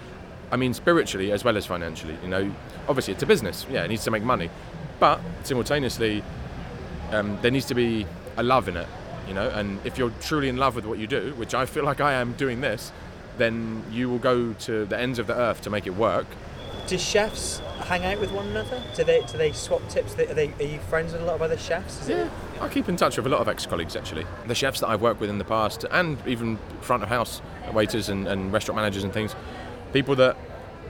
I 0.50 0.56
mean 0.56 0.74
spiritually 0.74 1.32
as 1.32 1.44
well 1.44 1.56
as 1.56 1.66
financially. 1.66 2.16
You 2.22 2.28
know, 2.28 2.54
obviously 2.88 3.14
it's 3.14 3.22
a 3.22 3.26
business, 3.26 3.66
yeah, 3.70 3.84
it 3.84 3.88
needs 3.88 4.04
to 4.04 4.10
make 4.10 4.22
money, 4.22 4.50
but 5.00 5.20
simultaneously, 5.44 6.22
um, 7.10 7.38
there 7.42 7.50
needs 7.50 7.66
to 7.66 7.74
be 7.74 8.06
a 8.36 8.42
love 8.42 8.68
in 8.68 8.76
it 8.76 8.88
you 9.28 9.34
know. 9.34 9.48
And 9.48 9.80
if 9.84 9.98
you're 9.98 10.10
truly 10.20 10.48
in 10.48 10.56
love 10.56 10.74
with 10.76 10.84
what 10.84 10.98
you 10.98 11.06
do 11.06 11.32
which 11.36 11.54
i 11.54 11.66
feel 11.66 11.84
like 11.84 12.00
i 12.00 12.12
am 12.12 12.32
doing 12.34 12.60
this 12.60 12.92
then 13.36 13.82
you 13.90 14.08
will 14.08 14.18
go 14.18 14.52
to 14.52 14.84
the 14.86 14.98
ends 14.98 15.18
of 15.18 15.26
the 15.26 15.34
earth 15.34 15.60
to 15.62 15.70
make 15.70 15.86
it 15.86 15.94
work 15.94 16.26
do 16.86 16.98
chefs 16.98 17.60
hang 17.84 18.04
out 18.04 18.20
with 18.20 18.30
one 18.32 18.46
another 18.48 18.82
do 18.94 19.04
they 19.04 19.20
do 19.22 19.38
they 19.38 19.52
swap 19.52 19.86
tips 19.88 20.18
are, 20.18 20.34
they, 20.34 20.52
are 20.60 20.64
you 20.64 20.78
friends 20.80 21.12
with 21.12 21.22
a 21.22 21.24
lot 21.24 21.34
of 21.34 21.42
other 21.42 21.56
chefs 21.56 22.08
yeah 22.08 22.24
it? 22.24 22.32
i 22.60 22.68
keep 22.68 22.88
in 22.88 22.96
touch 22.96 23.16
with 23.16 23.26
a 23.26 23.28
lot 23.28 23.40
of 23.40 23.48
ex-colleagues 23.48 23.96
actually 23.96 24.26
the 24.46 24.54
chefs 24.54 24.80
that 24.80 24.88
i've 24.88 25.02
worked 25.02 25.20
with 25.20 25.30
in 25.30 25.38
the 25.38 25.44
past 25.44 25.84
and 25.90 26.18
even 26.26 26.58
front 26.80 27.02
of 27.02 27.08
house 27.08 27.42
waiters 27.72 28.08
and, 28.08 28.26
and 28.28 28.52
restaurant 28.52 28.76
managers 28.76 29.04
and 29.04 29.12
things 29.12 29.34
people 29.92 30.14
that 30.14 30.36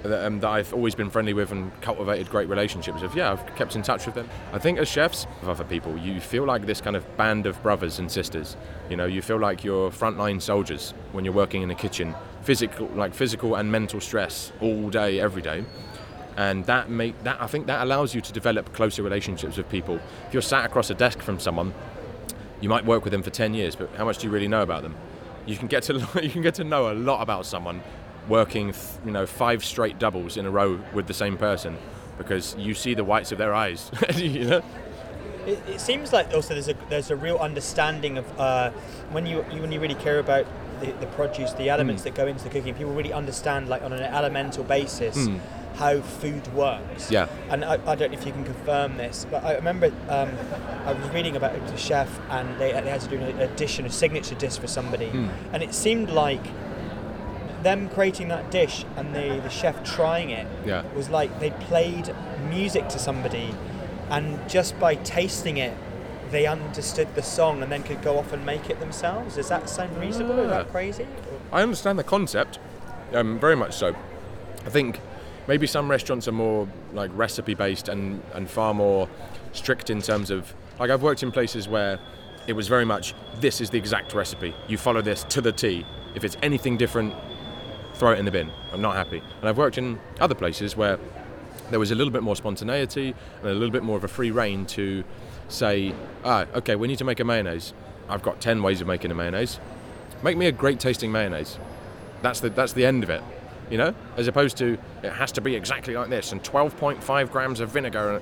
that, 0.05 0.27
um, 0.27 0.41
that, 0.41 0.51
I've 0.51 0.75
always 0.75 0.95
been 0.95 1.09
friendly 1.09 1.33
with 1.33 1.51
and 1.51 1.73
cultivated 1.81 2.29
great 2.29 2.49
relationships 2.49 3.01
with. 3.01 3.15
Yeah, 3.15 3.33
I've 3.33 3.57
kept 3.57 3.75
in 3.75 3.83
touch 3.83 4.07
with 4.07 4.15
them. 4.15 4.29
I 4.53 4.59
think 4.59 4.79
as 4.79 4.89
chefs, 4.89 5.27
of 5.41 5.49
other 5.49 5.65
people, 5.65 5.97
you 5.97 6.21
feel 6.21 6.45
like 6.45 6.67
this 6.67 6.81
kind 6.81 6.95
of 6.95 7.17
band 7.17 7.47
of 7.47 7.61
brothers 7.63 7.99
and 7.99 8.11
sisters. 8.13 8.57
You 8.91 8.97
know, 8.97 9.07
you 9.07 9.23
feel 9.23 9.39
like 9.39 9.65
you're 9.65 9.91
frontline 9.91 10.43
soldiers 10.43 10.93
when 11.13 11.25
you're 11.25 11.35
working 11.35 11.63
in 11.63 11.71
a 11.71 11.75
kitchen. 11.75 12.15
Physical, 12.45 12.87
like 12.89 13.15
physical 13.15 13.55
and 13.57 13.73
mental 13.73 14.01
stress 14.01 14.53
all 14.61 14.91
day, 14.91 15.19
every 15.19 15.43
day. 15.43 15.65
And 16.37 16.67
that 16.67 16.91
make 16.91 17.23
that 17.25 17.41
I 17.41 17.47
think 17.47 17.67
that 17.67 17.83
allows 17.83 18.15
you 18.15 18.21
to 18.21 18.33
develop 18.33 18.73
closer 18.73 19.03
relationships 19.03 19.57
with 19.57 19.69
people. 19.69 19.97
If 20.27 20.33
you're 20.33 20.43
sat 20.43 20.65
across 20.65 20.91
a 20.91 20.95
desk 20.95 21.21
from 21.21 21.39
someone, 21.39 21.73
you 22.61 22.69
might 22.69 22.85
work 22.85 23.05
with 23.05 23.13
them 23.13 23.23
for 23.23 23.31
10 23.31 23.55
years, 23.55 23.77
but 23.77 23.91
how 23.97 24.05
much 24.05 24.19
do 24.19 24.27
you 24.27 24.33
really 24.33 24.49
know 24.49 24.63
about 24.63 24.83
them? 24.83 24.97
You 25.47 25.57
can 25.57 25.69
get 25.69 25.85
to 25.85 25.95
you 26.23 26.31
can 26.31 26.43
get 26.43 26.55
to 26.57 26.65
know 26.65 26.93
a 26.93 26.95
lot 26.95 27.23
about 27.23 27.47
someone 27.47 27.83
working, 28.29 28.75
you 29.05 29.11
know, 29.11 29.27
five 29.27 29.65
straight 29.65 29.99
doubles 29.99 30.37
in 30.37 30.47
a 30.47 30.51
row 30.51 30.81
with 30.93 31.07
the 31.07 31.15
same 31.15 31.37
person 31.37 31.77
because 32.19 32.57
you 32.59 32.75
see 32.75 32.95
the 32.95 33.05
whites 33.05 33.33
of 33.33 33.39
their 33.39 33.55
eyes. 33.55 33.91
you 34.17 34.45
know. 34.45 34.63
It, 35.47 35.63
it, 35.69 35.81
seems 35.81 36.13
like 36.13 36.33
also 36.33 36.55
there's 36.55 36.69
a 36.69 36.77
there's 36.89 37.11
a 37.11 37.17
real 37.17 37.37
understanding 37.37 38.17
of 38.17 38.41
uh, 38.41 38.71
when 39.11 39.27
you 39.27 39.43
when 39.43 39.71
you 39.71 39.79
really 39.79 39.95
care 39.95 40.19
about 40.19 40.47
the, 40.81 40.93
the 40.93 41.07
produce, 41.07 41.53
the 41.53 41.69
elements 41.69 42.03
mm. 42.03 42.05
that 42.05 42.15
go 42.15 42.27
into 42.27 42.45
the 42.45 42.51
cooking. 42.51 42.75
People 42.75 42.93
really 42.93 43.13
understand 43.13 43.69
like 43.69 43.83
on 43.83 43.93
an 43.93 44.03
elemental 44.03 44.65
basis. 44.65 45.17
Mm. 45.17 45.41
How 45.75 46.01
food 46.01 46.47
works. 46.55 47.11
Yeah. 47.11 47.27
And 47.51 47.65
I, 47.65 47.73
I, 47.85 47.97
don't 47.97 48.13
know 48.13 48.17
if 48.17 48.25
you 48.25 48.31
can 48.31 48.45
confirm 48.45 48.97
this, 48.97 49.27
but 49.29 49.43
I 49.43 49.57
remember 49.57 49.87
um, 50.09 50.31
I 50.87 50.93
was 50.93 51.09
reading 51.11 51.35
about 51.35 51.53
a 51.57 51.77
chef 51.77 52.09
and 52.31 52.49
they, 52.61 52.71
they 52.71 52.89
had 52.89 53.01
to 53.01 53.09
do 53.09 53.17
an 53.17 53.41
addition, 53.41 53.85
a 53.85 53.91
signature 53.91 54.37
dish 54.37 54.57
for 54.57 54.69
somebody. 54.69 55.09
Mm. 55.09 55.31
And 55.53 55.65
it 55.65 55.75
seemed 55.75 56.11
like 56.11 56.45
them 57.65 57.89
creating 57.89 58.29
that 58.29 58.53
dish 58.53 58.85
and 58.97 59.13
the, 59.17 59.41
the 59.43 59.49
chef 59.49 59.83
trying 59.83 60.31
it 60.31 60.47
yeah. 60.65 60.85
was 60.95 61.11
like 61.11 61.41
they 61.41 61.51
played 61.51 62.15
music 62.49 62.89
to 62.91 62.99
somebody 62.99 63.53
and 64.11 64.49
just 64.49 64.79
by 64.79 64.95
tasting 64.97 65.57
it 65.57 65.77
they 66.35 66.47
understood 66.47 67.15
the 67.15 67.23
song 67.23 67.63
and 67.63 67.71
then 67.71 67.83
could 67.83 68.03
go 68.03 68.19
off 68.19 68.33
and 68.33 68.45
make 68.45 68.69
it 68.71 68.81
themselves? 68.81 69.37
Does 69.37 69.49
that 69.49 69.69
sound 69.69 69.97
reasonable? 69.99 70.39
Is 70.41 70.51
that 70.51 70.71
crazy? 70.71 71.07
I 71.53 71.63
understand 71.63 71.99
the 71.99 72.05
concept 72.05 72.59
um, 73.13 73.39
very 73.39 73.57
much 73.57 73.75
so. 73.75 73.95
I 74.67 74.71
think 74.71 75.01
maybe 75.47 75.67
some 75.67 75.91
restaurants 75.91 76.27
are 76.27 76.33
more 76.33 76.69
like 76.93 77.11
recipe 77.15 77.55
based 77.55 77.89
and, 77.89 78.23
and 78.33 78.51
far 78.51 78.75
more 78.75 79.09
strict 79.53 79.91
in 79.91 80.03
terms 80.03 80.31
of 80.31 80.53
like 80.81 80.91
i've 80.91 81.03
worked 81.03 81.23
in 81.23 81.31
places 81.31 81.69
where 81.69 82.01
it 82.49 82.55
was 82.55 82.67
very 82.67 82.85
much 82.85 83.15
this 83.37 83.61
is 83.61 83.71
the 83.71 83.79
exact 83.79 84.13
recipe. 84.13 84.55
You 84.69 84.77
follow 84.77 85.01
this 85.01 85.25
to 85.25 85.41
the 85.41 85.53
t. 85.53 85.87
If 86.15 86.25
it's 86.25 86.37
anything 86.43 86.77
different 86.77 87.15
throw 87.95 88.13
it 88.13 88.19
in 88.19 88.25
the 88.25 88.31
bin. 88.31 88.51
I'm 88.73 88.83
not 88.83 88.97
happy. 88.97 89.23
And 89.41 89.49
I've 89.49 89.57
worked 89.57 89.79
in 89.79 90.01
other 90.21 90.35
places 90.35 90.77
where 90.77 90.99
there 91.71 91.79
was 91.79 91.91
a 91.91 91.95
little 91.95 92.13
bit 92.13 92.23
more 92.23 92.37
spontaneity 92.37 93.15
and 93.41 93.49
a 93.49 93.55
little 93.55 93.71
bit 93.71 93.83
more 93.83 93.97
of 93.97 94.05
a 94.05 94.09
free 94.09 94.31
reign 94.31 94.67
to 94.67 95.05
say, 95.49 95.95
ah, 96.25 96.47
okay, 96.55 96.77
we 96.77 96.89
need 96.89 96.99
to 96.99 97.05
make 97.05 97.21
a 97.21 97.25
mayonnaise. 97.25 97.73
I've 98.09 98.23
got 98.23 98.41
10 98.41 98.63
ways 98.63 98.81
of 98.81 98.87
making 98.87 99.11
a 99.11 99.15
mayonnaise. 99.15 99.59
Make 100.23 100.37
me 100.37 100.47
a 100.47 100.53
great 100.53 100.81
tasting 100.81 101.13
mayonnaise. 101.13 101.59
That's 102.23 102.41
the, 102.41 102.51
that's 102.51 102.73
the 102.73 102.87
end 102.87 103.03
of 103.03 103.11
it, 103.11 103.23
you 103.71 103.79
know? 103.79 103.95
As 104.17 104.29
opposed 104.29 104.57
to, 104.59 104.79
it 105.03 105.13
has 105.13 105.33
to 105.33 105.41
be 105.41 105.55
exactly 105.55 105.95
like 105.95 106.09
this 106.09 106.33
and 106.33 106.43
12.5 106.43 107.31
grams 107.31 107.61
of 107.61 107.71
vinegar 107.71 108.21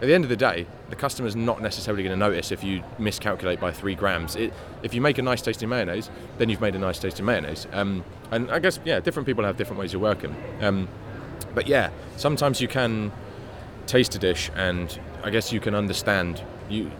at 0.00 0.06
the 0.06 0.14
end 0.14 0.24
of 0.24 0.30
the 0.30 0.36
day, 0.36 0.66
the 0.88 0.96
customer's 0.96 1.36
not 1.36 1.60
necessarily 1.60 2.02
going 2.02 2.18
to 2.18 2.18
notice 2.18 2.50
if 2.50 2.64
you 2.64 2.82
miscalculate 2.98 3.60
by 3.60 3.70
three 3.70 3.94
grams. 3.94 4.34
It, 4.34 4.54
if 4.82 4.94
you 4.94 5.02
make 5.02 5.18
a 5.18 5.22
nice 5.22 5.42
tasting 5.42 5.68
mayonnaise, 5.68 6.08
then 6.38 6.48
you've 6.48 6.62
made 6.62 6.74
a 6.74 6.78
nice 6.78 6.98
tasting 6.98 7.26
mayonnaise. 7.26 7.66
Um, 7.72 8.02
and 8.30 8.50
I 8.50 8.60
guess, 8.60 8.80
yeah, 8.86 9.00
different 9.00 9.26
people 9.26 9.44
have 9.44 9.58
different 9.58 9.78
ways 9.78 9.92
of 9.92 10.00
working. 10.00 10.34
Um, 10.62 10.88
but 11.54 11.66
yeah, 11.66 11.90
sometimes 12.16 12.62
you 12.62 12.68
can 12.68 13.12
taste 13.86 14.14
a 14.14 14.18
dish 14.18 14.50
and 14.56 14.98
I 15.22 15.30
guess 15.30 15.52
you 15.52 15.60
can 15.60 15.74
understand. 15.74 16.42
You, 16.68 16.90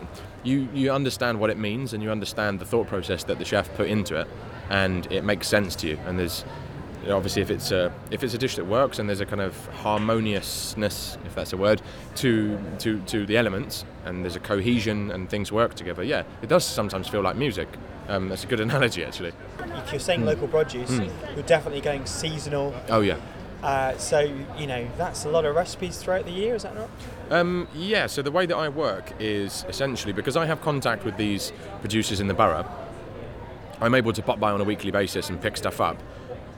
you, 0.43 0.69
you 0.73 0.93
understand 0.93 1.39
what 1.39 1.51
it 1.51 1.59
means 1.59 1.93
and 1.93 2.03
you 2.03 2.11
understand 2.11 2.59
the 2.59 2.65
thought 2.65 2.87
process 2.87 3.25
that 3.25 3.39
the 3.39 3.45
chef 3.45 3.73
put 3.75 3.89
into 3.89 4.17
it 4.17 4.29
and 4.69 5.11
it 5.13 5.25
makes 5.25 5.49
sense 5.49 5.77
to 5.77 5.89
you. 5.89 5.99
And 6.07 6.19
there's, 6.19 6.45
obviously 7.09 7.41
if 7.41 7.51
it's 7.51 7.71
a 7.71 7.93
if 8.11 8.23
it's 8.23 8.35
a 8.35 8.39
dish 8.39 8.57
that 8.57 8.67
works 8.67 8.99
and 8.99 9.09
there's 9.09 9.21
a 9.21 9.27
kind 9.27 9.41
of 9.41 9.67
harmoniousness 9.77 11.17
if 11.25 11.35
that's 11.35 11.53
a 11.53 11.57
word 11.57 11.81
to 12.15 12.59
to 12.79 13.01
to 13.01 13.25
the 13.25 13.37
elements 13.37 13.85
and 14.05 14.23
there's 14.23 14.37
a 14.37 14.41
cohesion 14.41 15.11
and 15.11 15.31
things 15.31 15.51
work 15.51 15.75
together 15.75 16.03
yeah 16.03 16.25
it 16.43 16.49
does 16.49 16.65
sometimes 16.65 17.09
feel 17.09 17.23
like 17.23 17.37
music 17.37 17.69
um, 18.09 18.29
that's 18.29 18.45
a 18.45 18.47
good 18.47 18.61
analogy 18.69 19.03
actually 19.05 19.33
if 19.59 19.93
you're 19.93 20.01
saying 20.01 20.21
mm. 20.21 20.27
local 20.27 20.47
produce 20.47 20.91
mm. 20.91 21.11
you're 21.35 21.47
definitely 21.47 21.81
going 21.81 22.05
seasonal 22.05 22.75
oh 22.91 23.01
yeah 23.01 23.19
uh, 23.63 23.97
so 23.99 24.21
you 24.59 24.67
know 24.67 24.87
that's 24.97 25.25
a 25.25 25.29
lot 25.29 25.45
of 25.45 25.55
recipes 25.55 25.99
throughout 25.99 26.25
the 26.25 26.31
year 26.31 26.55
is 26.55 26.63
that 26.63 26.75
not 26.75 26.89
um, 27.31 27.69
yeah 27.75 28.07
so 28.07 28.23
the 28.23 28.31
way 28.31 28.47
that 28.47 28.57
i 28.57 28.69
work 28.69 29.13
is 29.19 29.65
essentially 29.69 30.13
because 30.13 30.37
i 30.37 30.47
have 30.47 30.61
contact 30.61 31.05
with 31.05 31.17
these 31.17 31.53
producers 31.81 32.21
in 32.21 32.27
the 32.27 32.35
borough 32.35 32.67
i'm 33.81 33.95
able 33.95 34.13
to 34.13 34.23
pop 34.23 34.41
by 34.41 34.51
on 34.51 34.61
a 34.61 34.65
weekly 34.65 34.91
basis 34.91 35.29
and 35.29 35.41
pick 35.41 35.57
stuff 35.57 35.81
up 35.81 35.97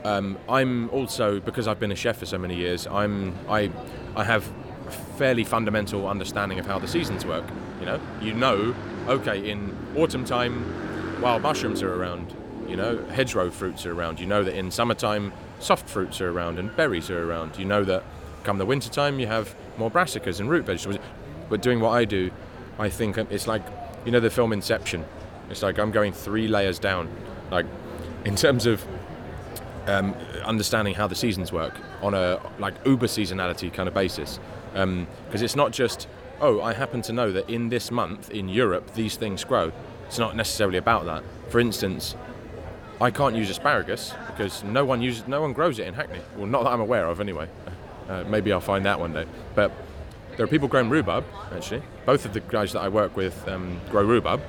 um, 0.04 0.38
I'm 0.48 0.90
also 0.90 1.40
because 1.40 1.68
I've 1.68 1.78
been 1.78 1.92
a 1.92 1.96
chef 1.96 2.18
for 2.18 2.26
so 2.26 2.38
many 2.38 2.56
years. 2.56 2.86
I'm 2.86 3.38
I 3.48 3.70
I 4.16 4.24
have 4.24 4.50
a 4.86 4.90
fairly 4.90 5.44
fundamental 5.44 6.08
understanding 6.08 6.58
of 6.58 6.66
how 6.66 6.78
the 6.78 6.88
seasons 6.88 7.24
work. 7.24 7.44
You 7.80 7.86
know, 7.86 8.00
you 8.20 8.34
know, 8.34 8.74
okay, 9.08 9.48
in 9.48 9.76
autumn 9.96 10.24
time, 10.24 11.20
wild 11.20 11.42
mushrooms 11.42 11.82
are 11.82 11.94
around. 11.94 12.34
You 12.72 12.78
know, 12.78 13.04
hedgerow 13.11 13.50
fruits 13.50 13.85
are 13.85 13.92
around. 13.92 14.18
You 14.18 14.24
know 14.24 14.42
that 14.42 14.54
in 14.54 14.70
summertime, 14.70 15.30
soft 15.61 15.90
fruits 15.90 16.22
are 16.22 16.30
around 16.30 16.58
and 16.58 16.74
berries 16.74 17.11
are 17.11 17.22
around. 17.22 17.58
You 17.58 17.66
know 17.66 17.85
that 17.85 18.02
come 18.44 18.56
the 18.56 18.64
winter 18.64 18.88
time, 18.88 19.20
you 19.20 19.26
have 19.26 19.54
more 19.76 19.90
brassicas 19.90 20.40
and 20.40 20.48
root 20.48 20.64
vegetables. 20.64 20.98
But 21.50 21.61
doing 21.61 21.80
what 21.80 21.90
I 21.90 22.06
do, 22.06 22.30
I 22.78 22.88
think 22.88 23.18
it's 23.18 23.46
like 23.46 23.62
you 24.06 24.11
know 24.11 24.20
the 24.20 24.30
film 24.30 24.54
Inception. 24.54 25.04
It's 25.50 25.62
like 25.62 25.78
I'm 25.78 25.90
going 25.90 26.14
three 26.14 26.48
layers 26.48 26.78
down, 26.78 27.11
like 27.50 27.66
in 28.24 28.37
terms 28.37 28.64
of 28.64 28.82
um, 29.87 30.14
understanding 30.42 30.94
how 30.94 31.06
the 31.06 31.14
seasons 31.14 31.52
work 31.52 31.78
on 32.00 32.14
a 32.14 32.40
like 32.58 32.74
uber 32.87 33.06
seasonality 33.06 33.70
kind 33.70 33.87
of 33.87 33.94
basis 33.94 34.38
because 34.72 34.82
um, 34.82 35.06
it's 35.30 35.56
not 35.56 35.72
just 35.72 36.08
oh 36.40 36.62
I 36.62 36.72
happen 36.72 37.02
to 37.02 37.12
know 37.12 37.32
that 37.32 37.50
in 37.50 37.68
this 37.68 37.90
month 37.90 38.30
in 38.30 38.48
Europe 38.48 38.94
these 38.94 39.16
things 39.16 39.44
grow 39.44 39.72
it's 40.06 40.18
not 40.18 40.37
necessarily 40.37 40.78
about 40.78 41.04
that 41.04 41.22
for 41.48 41.58
instance 41.61 42.14
I 43.00 43.11
can't 43.11 43.35
use 43.35 43.50
asparagus 43.50 44.14
because 44.28 44.62
no 44.64 44.85
one 44.85 45.02
uses 45.02 45.26
no 45.26 45.40
one 45.40 45.52
grows 45.52 45.78
it 45.78 45.87
in 45.87 45.94
Hackney 45.94 46.20
well 46.37 46.46
not 46.46 46.64
that 46.64 46.70
I'm 46.70 46.81
aware 46.81 47.07
of 47.07 47.20
anyway 47.20 47.48
uh, 48.09 48.24
maybe 48.28 48.52
I'll 48.52 48.61
find 48.61 48.85
that 48.87 49.00
one 49.00 49.12
day 49.12 49.26
but 49.55 49.72
there 50.37 50.44
are 50.44 50.48
people 50.48 50.68
growing 50.68 50.88
rhubarb 50.88 51.24
actually 51.55 51.83
both 52.07 52.24
of 52.24 52.33
the 52.33 52.40
guys 52.40 52.72
that 52.72 52.81
I 52.81 52.88
work 52.88 53.16
with 53.16 53.46
um, 53.48 53.81
grow 53.90 54.05
rhubarb 54.05 54.40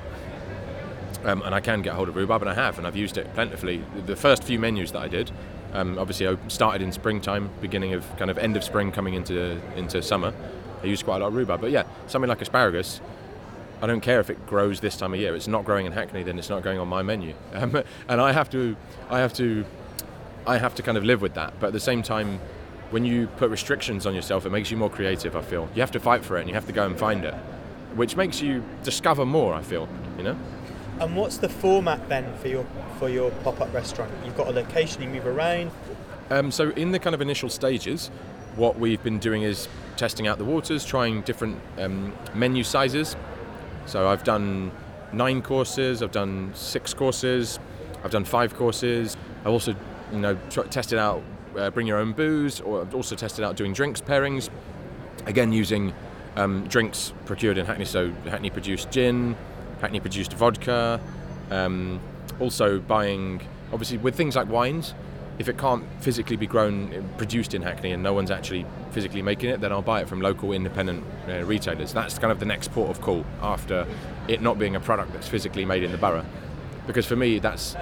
um, 1.24 1.42
and 1.42 1.54
I 1.54 1.60
can 1.60 1.82
get 1.82 1.94
hold 1.94 2.08
of 2.08 2.16
rhubarb, 2.16 2.42
and 2.42 2.50
I 2.50 2.54
have, 2.54 2.78
and 2.78 2.86
I've 2.86 2.96
used 2.96 3.16
it 3.16 3.32
plentifully. 3.34 3.82
The 4.06 4.16
first 4.16 4.44
few 4.44 4.58
menus 4.58 4.92
that 4.92 5.00
I 5.00 5.08
did, 5.08 5.30
um, 5.72 5.98
obviously, 5.98 6.28
I 6.28 6.36
started 6.48 6.82
in 6.82 6.92
springtime, 6.92 7.50
beginning 7.60 7.94
of 7.94 8.04
kind 8.18 8.30
of 8.30 8.38
end 8.38 8.56
of 8.56 8.64
spring, 8.64 8.92
coming 8.92 9.14
into 9.14 9.60
into 9.76 10.02
summer. 10.02 10.32
I 10.82 10.86
used 10.86 11.04
quite 11.04 11.16
a 11.16 11.20
lot 11.20 11.28
of 11.28 11.34
rhubarb, 11.34 11.62
but 11.62 11.70
yeah, 11.70 11.84
something 12.06 12.28
like 12.28 12.42
asparagus. 12.42 13.00
I 13.84 13.86
don't 13.86 14.00
care 14.00 14.18
if 14.18 14.30
it 14.30 14.46
grows 14.46 14.80
this 14.80 14.96
time 14.96 15.12
of 15.12 15.20
year. 15.20 15.36
It's 15.36 15.46
not 15.46 15.66
growing 15.66 15.84
in 15.84 15.92
Hackney, 15.92 16.22
then 16.22 16.38
it's 16.38 16.48
not 16.48 16.62
going 16.62 16.78
on 16.78 16.88
my 16.88 17.02
menu, 17.02 17.34
um, 17.52 17.82
and 18.08 18.18
I 18.18 18.32
have 18.32 18.48
to, 18.50 18.74
I 19.10 19.18
have 19.18 19.34
to, 19.34 19.66
I 20.46 20.56
have 20.56 20.74
to 20.76 20.82
kind 20.82 20.96
of 20.96 21.04
live 21.04 21.20
with 21.20 21.34
that. 21.34 21.52
But 21.60 21.66
at 21.66 21.72
the 21.74 21.80
same 21.80 22.02
time, 22.02 22.40
when 22.88 23.04
you 23.04 23.26
put 23.36 23.50
restrictions 23.50 24.06
on 24.06 24.14
yourself, 24.14 24.46
it 24.46 24.50
makes 24.50 24.70
you 24.70 24.78
more 24.78 24.88
creative. 24.88 25.36
I 25.36 25.42
feel 25.42 25.68
you 25.74 25.82
have 25.82 25.90
to 25.90 26.00
fight 26.00 26.24
for 26.24 26.38
it 26.38 26.40
and 26.40 26.48
you 26.48 26.54
have 26.54 26.64
to 26.66 26.72
go 26.72 26.86
and 26.86 26.98
find 26.98 27.26
it, 27.26 27.34
which 27.94 28.16
makes 28.16 28.40
you 28.40 28.64
discover 28.82 29.26
more. 29.26 29.52
I 29.52 29.60
feel, 29.60 29.86
you 30.16 30.22
know. 30.22 30.38
And 30.98 31.14
what's 31.14 31.36
the 31.36 31.50
format 31.50 32.08
then 32.08 32.34
for 32.38 32.48
your 32.48 32.66
for 32.98 33.10
your 33.10 33.32
pop-up 33.42 33.74
restaurant? 33.74 34.10
You've 34.24 34.36
got 34.36 34.48
a 34.48 34.52
location, 34.52 35.02
you 35.02 35.10
move 35.10 35.26
around. 35.26 35.70
Um, 36.30 36.50
so 36.50 36.70
in 36.70 36.92
the 36.92 36.98
kind 36.98 37.12
of 37.12 37.20
initial 37.20 37.50
stages, 37.50 38.10
what 38.56 38.78
we've 38.78 39.02
been 39.02 39.18
doing 39.18 39.42
is 39.42 39.68
testing 39.98 40.26
out 40.26 40.38
the 40.38 40.44
waters, 40.46 40.86
trying 40.86 41.20
different 41.20 41.60
um, 41.76 42.14
menu 42.34 42.64
sizes. 42.64 43.14
So 43.86 44.08
I've 44.08 44.24
done 44.24 44.72
nine 45.12 45.42
courses, 45.42 46.02
I've 46.02 46.12
done 46.12 46.50
six 46.54 46.94
courses, 46.94 47.58
I've 48.02 48.10
done 48.10 48.24
five 48.24 48.54
courses. 48.54 49.16
I've 49.40 49.52
also, 49.52 49.74
you 50.12 50.18
know, 50.18 50.38
tr- 50.50 50.62
tested 50.62 50.98
out 50.98 51.22
uh, 51.56 51.70
bring 51.70 51.86
your 51.86 51.98
own 51.98 52.12
booze, 52.12 52.60
or 52.60 52.82
I've 52.82 52.94
also 52.94 53.14
tested 53.16 53.44
out 53.44 53.56
doing 53.56 53.72
drinks 53.72 54.00
pairings. 54.00 54.50
Again, 55.26 55.52
using 55.52 55.94
um, 56.36 56.66
drinks 56.68 57.12
procured 57.26 57.58
in 57.58 57.66
Hackney, 57.66 57.84
so 57.84 58.10
Hackney 58.28 58.50
produced 58.50 58.90
gin, 58.90 59.36
Hackney 59.80 60.00
produced 60.00 60.32
vodka. 60.32 61.00
Um, 61.50 62.00
also 62.40 62.80
buying, 62.80 63.40
obviously, 63.72 63.98
with 63.98 64.14
things 64.14 64.34
like 64.36 64.48
wines, 64.48 64.94
if 65.38 65.48
it 65.48 65.58
can't 65.58 65.84
physically 66.00 66.36
be 66.36 66.46
grown, 66.46 67.08
produced 67.16 67.54
in 67.54 67.62
Hackney, 67.62 67.92
and 67.92 68.02
no 68.02 68.12
one's 68.12 68.30
actually 68.30 68.64
physically 68.92 69.22
making 69.22 69.50
it, 69.50 69.60
then 69.60 69.72
I'll 69.72 69.82
buy 69.82 70.00
it 70.00 70.08
from 70.08 70.20
local 70.20 70.52
independent 70.52 71.04
uh, 71.28 71.44
retailers. 71.44 71.92
That's 71.92 72.18
kind 72.18 72.30
of 72.30 72.38
the 72.38 72.46
next 72.46 72.72
port 72.72 72.90
of 72.90 73.00
call 73.00 73.24
after 73.42 73.86
it 74.28 74.40
not 74.40 74.58
being 74.58 74.76
a 74.76 74.80
product 74.80 75.12
that's 75.12 75.28
physically 75.28 75.64
made 75.64 75.82
in 75.82 75.90
the 75.92 75.98
borough. 75.98 76.24
Because 76.86 77.06
for 77.06 77.16
me, 77.16 77.38
that's 77.38 77.76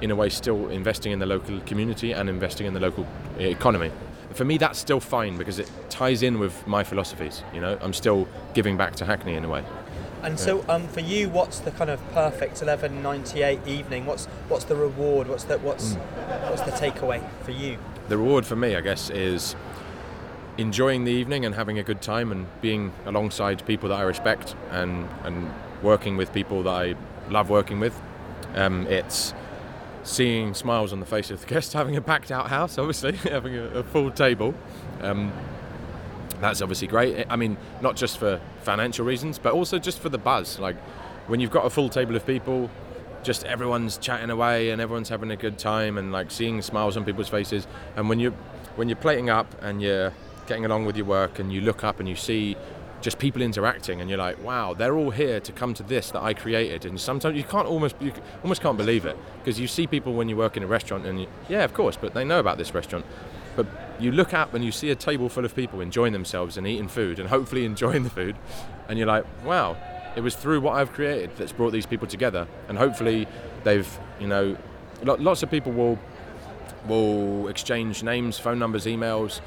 in 0.00 0.10
a 0.10 0.16
way 0.16 0.28
still 0.28 0.68
investing 0.68 1.12
in 1.12 1.18
the 1.18 1.26
local 1.26 1.60
community 1.60 2.12
and 2.12 2.28
investing 2.28 2.66
in 2.66 2.74
the 2.74 2.80
local 2.80 3.06
economy. 3.38 3.90
For 4.32 4.44
me, 4.44 4.58
that's 4.58 4.78
still 4.78 5.00
fine 5.00 5.36
because 5.38 5.58
it 5.58 5.70
ties 5.88 6.22
in 6.22 6.38
with 6.38 6.66
my 6.66 6.84
philosophies. 6.84 7.42
You 7.52 7.60
know, 7.60 7.78
I'm 7.80 7.92
still 7.92 8.28
giving 8.54 8.76
back 8.76 8.94
to 8.96 9.04
Hackney 9.04 9.34
in 9.34 9.44
a 9.44 9.48
way. 9.48 9.64
And 10.22 10.38
so, 10.38 10.64
um, 10.68 10.86
for 10.88 11.00
you, 11.00 11.28
what's 11.28 11.60
the 11.60 11.70
kind 11.70 11.90
of 11.90 12.00
perfect 12.12 12.60
11.98 12.60 13.66
evening? 13.66 14.06
What's 14.06 14.26
what's 14.48 14.64
the 14.64 14.76
reward? 14.76 15.28
What's 15.28 15.44
the 15.44 15.58
what's 15.58 15.94
mm. 15.94 16.50
what's 16.50 16.62
the 16.62 16.72
takeaway 16.72 17.22
for 17.42 17.52
you? 17.52 17.78
The 18.08 18.18
reward 18.18 18.44
for 18.44 18.56
me, 18.56 18.76
I 18.76 18.80
guess, 18.80 19.10
is 19.10 19.56
enjoying 20.58 21.04
the 21.04 21.12
evening 21.12 21.44
and 21.46 21.54
having 21.54 21.78
a 21.78 21.82
good 21.82 22.02
time 22.02 22.32
and 22.32 22.46
being 22.60 22.92
alongside 23.06 23.64
people 23.66 23.88
that 23.88 23.98
I 23.98 24.02
respect 24.02 24.54
and 24.70 25.08
and 25.24 25.50
working 25.82 26.16
with 26.16 26.32
people 26.32 26.62
that 26.64 26.74
I 26.74 26.94
love 27.30 27.48
working 27.48 27.80
with. 27.80 27.98
Um, 28.54 28.86
it's 28.88 29.32
seeing 30.02 30.54
smiles 30.54 30.92
on 30.92 31.00
the 31.00 31.06
face 31.06 31.30
of 31.30 31.40
the 31.40 31.46
guests, 31.54 31.72
having 31.72 31.96
a 31.96 32.00
packed 32.00 32.30
out 32.30 32.48
house, 32.48 32.78
obviously, 32.78 33.12
having 33.30 33.56
a, 33.56 33.64
a 33.66 33.82
full 33.82 34.10
table. 34.10 34.54
Um, 35.00 35.32
that's 36.40 36.62
obviously 36.62 36.88
great. 36.88 37.26
I 37.28 37.36
mean, 37.36 37.56
not 37.80 37.96
just 37.96 38.18
for 38.18 38.40
financial 38.62 39.04
reasons, 39.04 39.38
but 39.38 39.52
also 39.52 39.78
just 39.78 39.98
for 39.98 40.08
the 40.08 40.18
buzz. 40.18 40.58
Like 40.58 40.76
when 41.26 41.40
you've 41.40 41.50
got 41.50 41.66
a 41.66 41.70
full 41.70 41.88
table 41.88 42.16
of 42.16 42.26
people, 42.26 42.70
just 43.22 43.44
everyone's 43.44 43.98
chatting 43.98 44.30
away 44.30 44.70
and 44.70 44.80
everyone's 44.80 45.08
having 45.08 45.30
a 45.30 45.36
good 45.36 45.58
time 45.58 45.98
and 45.98 46.12
like 46.12 46.30
seeing 46.30 46.62
smiles 46.62 46.96
on 46.96 47.04
people's 47.04 47.28
faces. 47.28 47.66
And 47.96 48.08
when 48.08 48.18
you 48.18 48.30
when 48.76 48.88
you're 48.88 48.96
plating 48.96 49.28
up 49.28 49.54
and 49.62 49.82
you're 49.82 50.12
getting 50.46 50.64
along 50.64 50.86
with 50.86 50.96
your 50.96 51.06
work 51.06 51.38
and 51.38 51.52
you 51.52 51.60
look 51.60 51.84
up 51.84 52.00
and 52.00 52.08
you 52.08 52.16
see 52.16 52.56
just 53.00 53.18
people 53.18 53.40
interacting, 53.40 54.00
and 54.00 54.10
you're 54.10 54.18
like, 54.18 54.42
wow, 54.44 54.74
they're 54.74 54.94
all 54.94 55.10
here 55.10 55.40
to 55.40 55.52
come 55.52 55.72
to 55.74 55.82
this 55.82 56.10
that 56.10 56.22
I 56.22 56.34
created. 56.34 56.84
And 56.84 57.00
sometimes 57.00 57.36
you 57.36 57.44
can't 57.44 57.66
almost 57.66 57.96
you 58.00 58.12
almost 58.42 58.60
can't 58.60 58.76
believe 58.76 59.06
it 59.06 59.16
because 59.38 59.58
you 59.58 59.66
see 59.66 59.86
people 59.86 60.12
when 60.12 60.28
you 60.28 60.36
work 60.36 60.56
in 60.56 60.62
a 60.62 60.66
restaurant, 60.66 61.06
and 61.06 61.20
you, 61.22 61.26
yeah, 61.48 61.64
of 61.64 61.72
course, 61.72 61.96
but 61.96 62.14
they 62.14 62.24
know 62.24 62.40
about 62.40 62.58
this 62.58 62.74
restaurant. 62.74 63.06
But 63.62 64.02
you 64.02 64.12
look 64.12 64.32
up 64.32 64.54
and 64.54 64.64
you 64.64 64.72
see 64.72 64.90
a 64.90 64.94
table 64.94 65.28
full 65.28 65.44
of 65.44 65.54
people 65.54 65.80
enjoying 65.80 66.12
themselves 66.12 66.56
and 66.56 66.66
eating 66.66 66.88
food, 66.88 67.18
and 67.18 67.28
hopefully 67.28 67.64
enjoying 67.72 68.04
the 68.04 68.10
food, 68.10 68.36
and 68.88 68.98
you're 68.98 69.08
like, 69.08 69.24
wow, 69.44 69.76
it 70.16 70.20
was 70.20 70.34
through 70.34 70.60
what 70.60 70.74
I've 70.74 70.92
created 70.92 71.30
that's 71.36 71.52
brought 71.52 71.72
these 71.72 71.86
people 71.86 72.08
together, 72.08 72.46
and 72.68 72.78
hopefully 72.78 73.26
they've, 73.64 73.88
you 74.18 74.26
know, 74.26 74.56
lots 75.02 75.42
of 75.42 75.50
people 75.50 75.72
will 75.72 75.98
will 76.86 77.48
exchange 77.48 78.02
names, 78.02 78.38
phone 78.38 78.58
numbers, 78.58 78.86
emails, 78.86 79.40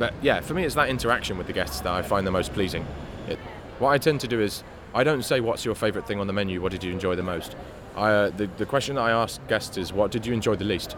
but 0.00 0.14
yeah, 0.22 0.40
for 0.40 0.54
me, 0.54 0.64
it's 0.64 0.76
that 0.76 0.88
interaction 0.88 1.36
with 1.36 1.46
the 1.46 1.52
guests 1.52 1.80
that 1.80 1.92
I 1.92 2.00
find 2.00 2.26
the 2.26 2.30
most 2.30 2.54
pleasing. 2.54 2.86
It, 3.28 3.38
what 3.78 3.90
I 3.90 3.98
tend 3.98 4.20
to 4.20 4.28
do 4.28 4.40
is 4.40 4.64
I 4.94 5.04
don't 5.04 5.22
say 5.22 5.40
what's 5.40 5.62
your 5.62 5.74
favourite 5.74 6.08
thing 6.08 6.18
on 6.18 6.26
the 6.26 6.32
menu. 6.32 6.62
What 6.62 6.72
did 6.72 6.82
you 6.82 6.90
enjoy 6.90 7.16
the 7.16 7.22
most? 7.22 7.54
I, 7.94 8.10
uh, 8.10 8.30
the, 8.30 8.46
the 8.56 8.64
question 8.64 8.96
that 8.96 9.02
I 9.02 9.10
ask 9.10 9.46
guests 9.46 9.76
is 9.76 9.92
what 9.92 10.10
did 10.10 10.24
you 10.24 10.32
enjoy 10.32 10.56
the 10.56 10.64
least? 10.64 10.96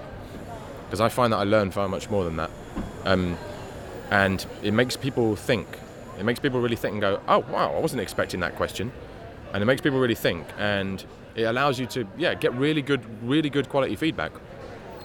Because 0.93 1.01
I 1.01 1.09
find 1.09 1.33
that 1.33 1.39
I 1.39 1.45
learn 1.45 1.71
far 1.71 1.89
much 1.89 2.11
more 2.11 2.23
than 2.23 2.37
that, 2.37 2.51
um, 3.07 3.39
and 4.11 4.45
it 4.63 4.73
makes 4.73 4.95
people 4.95 5.37
think. 5.37 5.67
It 6.19 6.25
makes 6.27 6.39
people 6.39 6.61
really 6.61 6.77
think 6.77 6.93
and 6.93 7.01
go, 7.01 7.19
oh 7.29 7.39
wow, 7.51 7.73
I 7.75 7.81
wasn't 7.81 8.03
expecting 8.03 8.41
that 8.41 8.57
question, 8.57 8.93
and 9.55 9.63
it 9.63 9.65
makes 9.65 9.81
people 9.81 10.01
really 10.01 10.15
think, 10.15 10.47
and 10.59 11.03
it 11.35 11.45
allows 11.45 11.81
you 11.81 11.87
to 11.87 12.07
yeah 12.19 12.35
get 12.35 12.53
really 12.53 12.83
good, 12.83 13.01
really 13.27 13.49
good 13.49 13.71
quality 13.71 13.97
feedback. 13.97 14.33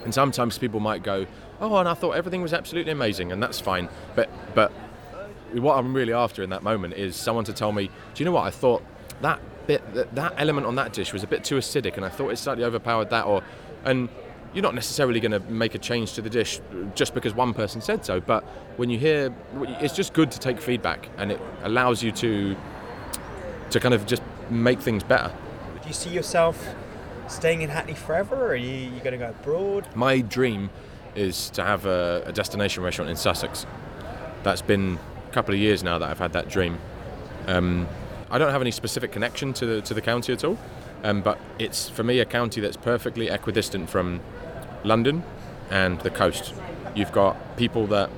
And 0.04 0.12
sometimes 0.12 0.58
people 0.58 0.78
might 0.78 1.02
go, 1.02 1.24
oh, 1.58 1.78
and 1.78 1.88
I 1.88 1.94
thought 1.94 2.16
everything 2.16 2.42
was 2.42 2.52
absolutely 2.52 2.92
amazing, 2.92 3.32
and 3.32 3.42
that's 3.42 3.58
fine. 3.58 3.88
But 4.14 4.28
but 4.54 4.70
what 5.54 5.78
I'm 5.78 5.94
really 5.94 6.12
after 6.12 6.42
in 6.42 6.50
that 6.50 6.62
moment 6.62 6.92
is 6.92 7.16
someone 7.16 7.46
to 7.46 7.54
tell 7.54 7.72
me, 7.72 7.86
do 7.86 8.22
you 8.22 8.26
know 8.26 8.32
what? 8.32 8.44
I 8.44 8.50
thought 8.50 8.82
that 9.22 9.40
bit 9.66 9.94
that, 9.94 10.14
that 10.16 10.34
element 10.36 10.66
on 10.66 10.74
that 10.74 10.92
dish 10.92 11.14
was 11.14 11.22
a 11.22 11.26
bit 11.26 11.44
too 11.44 11.54
acidic, 11.54 11.96
and 11.96 12.04
I 12.04 12.10
thought 12.10 12.28
it 12.28 12.36
slightly 12.36 12.64
overpowered 12.64 13.08
that, 13.08 13.24
or 13.24 13.42
and 13.86 14.10
you're 14.54 14.62
not 14.62 14.74
necessarily 14.74 15.20
going 15.20 15.32
to 15.32 15.40
make 15.40 15.74
a 15.74 15.78
change 15.78 16.14
to 16.14 16.22
the 16.22 16.30
dish 16.30 16.60
just 16.94 17.14
because 17.14 17.34
one 17.34 17.54
person 17.54 17.80
said 17.80 18.04
so. 18.04 18.20
But 18.20 18.44
when 18.76 18.90
you 18.90 18.98
hear, 18.98 19.32
it's 19.80 19.94
just 19.94 20.12
good 20.12 20.30
to 20.32 20.38
take 20.38 20.60
feedback, 20.60 21.08
and 21.18 21.32
it 21.32 21.40
allows 21.62 22.02
you 22.02 22.12
to 22.12 22.56
to 23.70 23.80
kind 23.80 23.94
of 23.94 24.06
just 24.06 24.22
make 24.50 24.80
things 24.80 25.02
better. 25.02 25.30
Do 25.82 25.88
you 25.88 25.94
see 25.94 26.10
yourself 26.10 26.74
staying 27.28 27.62
in 27.62 27.70
Hackney 27.70 27.94
forever, 27.94 28.34
or 28.34 28.48
are 28.48 28.56
you, 28.56 28.90
you 28.90 29.00
going 29.00 29.12
to 29.12 29.18
go 29.18 29.28
abroad? 29.28 29.86
My 29.94 30.20
dream 30.20 30.70
is 31.14 31.50
to 31.50 31.64
have 31.64 31.84
a, 31.84 32.22
a 32.26 32.32
destination 32.32 32.82
restaurant 32.82 33.10
in 33.10 33.16
Sussex. 33.16 33.66
That's 34.42 34.62
been 34.62 34.98
a 35.28 35.32
couple 35.32 35.54
of 35.54 35.60
years 35.60 35.82
now 35.82 35.98
that 35.98 36.08
I've 36.08 36.18
had 36.18 36.32
that 36.32 36.48
dream. 36.48 36.78
Um, 37.46 37.86
I 38.30 38.38
don't 38.38 38.52
have 38.52 38.60
any 38.60 38.70
specific 38.70 39.12
connection 39.12 39.52
to 39.54 39.66
the, 39.66 39.80
to 39.82 39.94
the 39.94 40.00
county 40.00 40.32
at 40.32 40.44
all, 40.44 40.58
um, 41.02 41.22
but 41.22 41.38
it's 41.58 41.88
for 41.88 42.02
me 42.04 42.20
a 42.20 42.24
county 42.24 42.60
that's 42.60 42.76
perfectly 42.76 43.28
equidistant 43.28 43.90
from 43.90 44.20
London 44.84 45.22
and 45.70 46.00
the 46.00 46.10
coast. 46.10 46.54
You've 46.94 47.12
got 47.12 47.56
people 47.56 47.86
that 47.88 48.10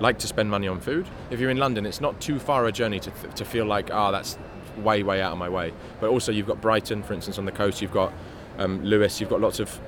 like 0.00 0.18
to 0.18 0.26
spend 0.26 0.50
money 0.50 0.68
on 0.68 0.80
food. 0.80 1.06
If 1.30 1.40
you're 1.40 1.50
in 1.50 1.58
London, 1.58 1.86
it's 1.86 2.00
not 2.00 2.20
too 2.20 2.38
far 2.38 2.66
a 2.66 2.72
journey 2.72 2.98
to, 3.00 3.10
th- 3.10 3.34
to 3.34 3.44
feel 3.44 3.64
like, 3.64 3.90
ah, 3.92 4.08
oh, 4.08 4.12
that's 4.12 4.36
way, 4.78 5.02
way 5.02 5.22
out 5.22 5.32
of 5.32 5.38
my 5.38 5.48
way. 5.48 5.72
But 6.00 6.10
also, 6.10 6.32
you've 6.32 6.46
got 6.46 6.60
Brighton, 6.60 7.02
for 7.02 7.14
instance, 7.14 7.38
on 7.38 7.44
the 7.44 7.52
coast. 7.52 7.80
You've 7.80 7.92
got 7.92 8.12
um, 8.58 8.82
Lewes. 8.82 9.20
You've 9.20 9.30
got 9.30 9.40
lots 9.40 9.60
of 9.60 9.80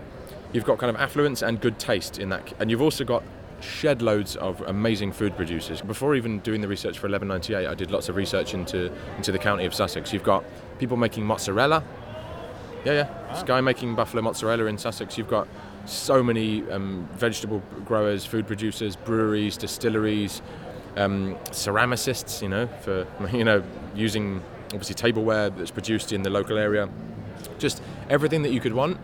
you've 0.53 0.65
got 0.65 0.79
kind 0.79 0.95
of 0.95 0.97
affluence 1.01 1.43
and 1.43 1.61
good 1.61 1.79
taste 1.79 2.19
in 2.19 2.29
that, 2.29 2.53
and 2.61 2.71
you've 2.71 2.83
also 2.83 3.05
got 3.05 3.23
shed 3.61 4.03
loads 4.03 4.37
of 4.37 4.61
amazing 4.63 5.11
food 5.11 5.37
producers. 5.37 5.81
Before 5.81 6.15
even 6.15 6.39
doing 6.41 6.61
the 6.61 6.69
research 6.69 6.99
for 6.99 7.09
1198, 7.09 7.67
I 7.67 7.75
did 7.75 7.91
lots 7.91 8.09
of 8.09 8.17
research 8.17 8.55
into 8.55 8.93
into 9.17 9.33
the 9.33 9.39
county 9.39 9.65
of 9.65 9.75
Sussex. 9.75 10.13
You've 10.13 10.23
got 10.23 10.45
people 10.79 10.97
making 10.97 11.25
mozzarella. 11.25 11.83
Yeah, 12.85 12.93
yeah. 12.93 13.09
Wow. 13.09 13.33
This 13.35 13.43
guy 13.43 13.61
making 13.61 13.95
buffalo 13.95 14.23
mozzarella 14.23 14.67
in 14.67 14.79
Sussex. 14.79 15.17
You've 15.19 15.31
got 15.31 15.49
so 15.87 16.23
many 16.23 16.69
um, 16.71 17.09
vegetable 17.13 17.63
growers, 17.85 18.25
food 18.25 18.47
producers, 18.47 18.97
breweries, 18.97 19.57
distilleries, 19.57 20.43
um, 20.97 21.37
ceramicists. 21.51 22.43
You 22.43 22.49
know, 22.49 22.67
for 22.83 23.07
you 23.33 23.45
know 23.45 23.63
using 23.95 24.43
obviously 24.67 24.95
tableware 24.95 25.51
that's 25.51 25.71
produced 25.71 26.13
in 26.13 26.23
the 26.23 26.31
local 26.31 26.59
area. 26.59 26.89
Just 27.59 27.83
everything 28.09 28.43
that 28.43 28.53
you 28.53 28.61
could 28.61 28.73
want 28.73 28.99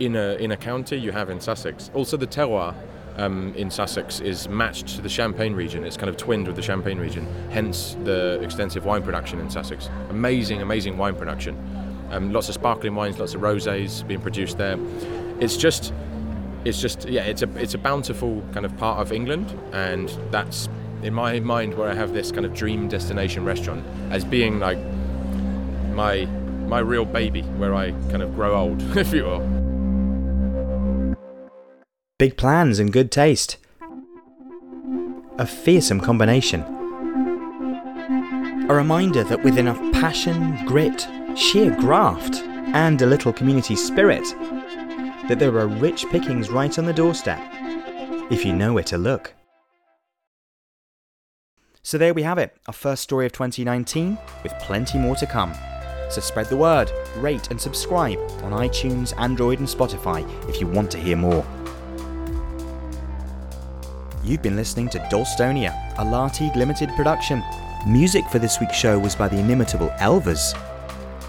in 0.00 0.16
a 0.16 0.34
in 0.36 0.52
a 0.52 0.56
county 0.56 0.96
you 0.96 1.12
have 1.12 1.30
in 1.30 1.40
Sussex. 1.40 1.90
Also, 1.94 2.16
the 2.16 2.26
terroir 2.26 2.74
um, 3.16 3.54
in 3.54 3.70
Sussex 3.70 4.20
is 4.20 4.48
matched 4.48 4.88
to 4.88 5.02
the 5.02 5.08
Champagne 5.08 5.54
region. 5.54 5.84
It's 5.84 5.96
kind 5.96 6.08
of 6.08 6.16
twinned 6.16 6.46
with 6.46 6.56
the 6.56 6.62
Champagne 6.62 6.98
region. 6.98 7.26
Hence 7.50 7.96
the 8.04 8.40
extensive 8.42 8.84
wine 8.84 9.02
production 9.02 9.38
in 9.40 9.50
Sussex. 9.50 9.88
Amazing, 10.10 10.62
amazing 10.62 10.96
wine 10.96 11.14
production. 11.14 11.56
Um, 12.10 12.32
lots 12.32 12.48
of 12.48 12.54
sparkling 12.54 12.94
wines, 12.94 13.18
lots 13.18 13.34
of 13.34 13.40
rosés 13.40 14.06
being 14.06 14.20
produced 14.20 14.58
there. 14.58 14.78
It's 15.40 15.56
just, 15.56 15.92
it's 16.64 16.80
just, 16.80 17.08
yeah, 17.08 17.24
it's 17.24 17.42
a 17.42 17.48
it's 17.56 17.74
a 17.74 17.78
bountiful 17.78 18.42
kind 18.52 18.64
of 18.64 18.76
part 18.76 19.00
of 19.00 19.12
England, 19.12 19.58
and 19.72 20.08
that's 20.30 20.68
in 21.02 21.12
my 21.12 21.40
mind 21.40 21.74
where 21.74 21.88
I 21.88 21.94
have 21.94 22.12
this 22.12 22.30
kind 22.30 22.46
of 22.46 22.54
dream 22.54 22.88
destination 22.88 23.44
restaurant 23.44 23.84
as 24.10 24.24
being 24.24 24.60
like 24.60 24.78
my 25.92 26.26
my 26.66 26.78
real 26.78 27.04
baby, 27.04 27.42
where 27.42 27.74
I 27.74 27.90
kind 28.10 28.22
of 28.22 28.34
grow 28.34 28.54
old, 28.54 28.80
if 28.96 29.12
you 29.12 29.24
will. 29.24 29.62
Big 32.18 32.36
plans 32.36 32.78
and 32.78 32.92
good 32.92 33.10
taste. 33.10 33.56
A 35.38 35.46
fearsome 35.46 36.00
combination. 36.00 36.62
A 38.68 38.74
reminder 38.74 39.24
that 39.24 39.42
with 39.42 39.58
enough 39.58 39.80
passion, 39.92 40.64
grit, 40.64 41.08
sheer 41.36 41.74
graft, 41.74 42.36
and 42.74 43.02
a 43.02 43.06
little 43.06 43.32
community 43.32 43.74
spirit, 43.74 44.24
that 45.28 45.38
there 45.38 45.56
are 45.58 45.66
rich 45.66 46.06
pickings 46.10 46.50
right 46.50 46.78
on 46.78 46.84
the 46.84 46.92
doorstep, 46.92 47.40
if 48.30 48.44
you 48.44 48.52
know 48.52 48.72
where 48.72 48.84
to 48.84 48.98
look. 48.98 49.34
So 51.82 51.98
there 51.98 52.14
we 52.14 52.22
have 52.22 52.38
it, 52.38 52.56
our 52.66 52.72
first 52.72 53.02
story 53.02 53.26
of 53.26 53.32
2019, 53.32 54.16
with 54.42 54.52
plenty 54.60 54.98
more 54.98 55.16
to 55.16 55.26
come. 55.26 55.52
So 56.10 56.20
spread 56.20 56.46
the 56.46 56.56
word, 56.56 56.92
rate 57.16 57.50
and 57.50 57.60
subscribe 57.60 58.18
on 58.42 58.52
iTunes, 58.52 59.18
Android, 59.18 59.58
and 59.58 59.68
Spotify 59.68 60.28
if 60.48 60.60
you 60.60 60.66
want 60.66 60.90
to 60.92 60.98
hear 60.98 61.16
more. 61.16 61.44
You've 64.22 64.42
been 64.42 64.54
listening 64.54 64.88
to 64.90 64.98
Dalstonia, 65.10 65.94
a 65.98 66.04
Lartigue 66.04 66.54
Limited 66.54 66.90
production. 66.90 67.42
Music 67.88 68.24
for 68.30 68.38
this 68.38 68.60
week's 68.60 68.76
show 68.76 68.96
was 68.98 69.16
by 69.16 69.26
the 69.26 69.38
inimitable 69.38 69.88
Elvers. 69.98 70.56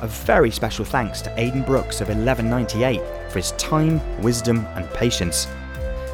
A 0.04 0.08
very 0.08 0.52
special 0.52 0.86
thanks 0.86 1.22
to 1.22 1.40
Aidan 1.40 1.64
Brooks 1.64 2.02
of 2.02 2.10
1198 2.10 3.02
for 3.34 3.40
his 3.40 3.52
time, 3.54 4.00
wisdom, 4.22 4.66
and 4.76 4.90
patience. 4.92 5.48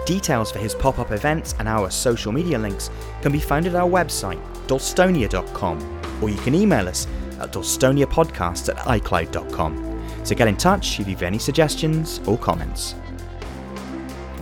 Details 0.05 0.51
for 0.51 0.59
his 0.59 0.73
pop 0.73 0.97
up 0.97 1.11
events 1.11 1.53
and 1.59 1.67
our 1.67 1.91
social 1.91 2.31
media 2.31 2.57
links 2.57 2.89
can 3.21 3.31
be 3.31 3.39
found 3.39 3.67
at 3.67 3.75
our 3.75 3.87
website, 3.87 4.41
dalstonia.com, 4.67 6.01
or 6.23 6.29
you 6.29 6.37
can 6.37 6.55
email 6.55 6.87
us 6.87 7.05
at 7.39 7.51
dalstoniapodcast 7.51 8.69
at 8.69 8.77
icloud.com. 8.77 9.85
So 10.23 10.35
get 10.35 10.47
in 10.47 10.57
touch 10.57 10.99
if 10.99 11.07
you 11.07 11.13
have 11.13 11.23
any 11.23 11.37
suggestions 11.37 12.21
or 12.25 12.37
comments. 12.37 12.95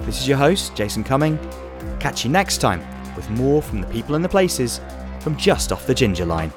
This 0.02 0.22
is 0.22 0.28
your 0.28 0.38
host, 0.38 0.76
Jason 0.76 1.04
Cumming. 1.04 1.38
Catch 2.00 2.24
you 2.24 2.32
next 2.32 2.60
time 2.60 2.82
with 3.16 3.30
more 3.32 3.62
from 3.62 3.82
the 3.82 3.88
people 3.88 4.16
and 4.16 4.24
the 4.24 4.30
places 4.30 4.80
from 5.20 5.36
just 5.36 5.72
off 5.72 5.86
the 5.88 5.96
Ginger 5.96 6.26
Line. 6.26 6.52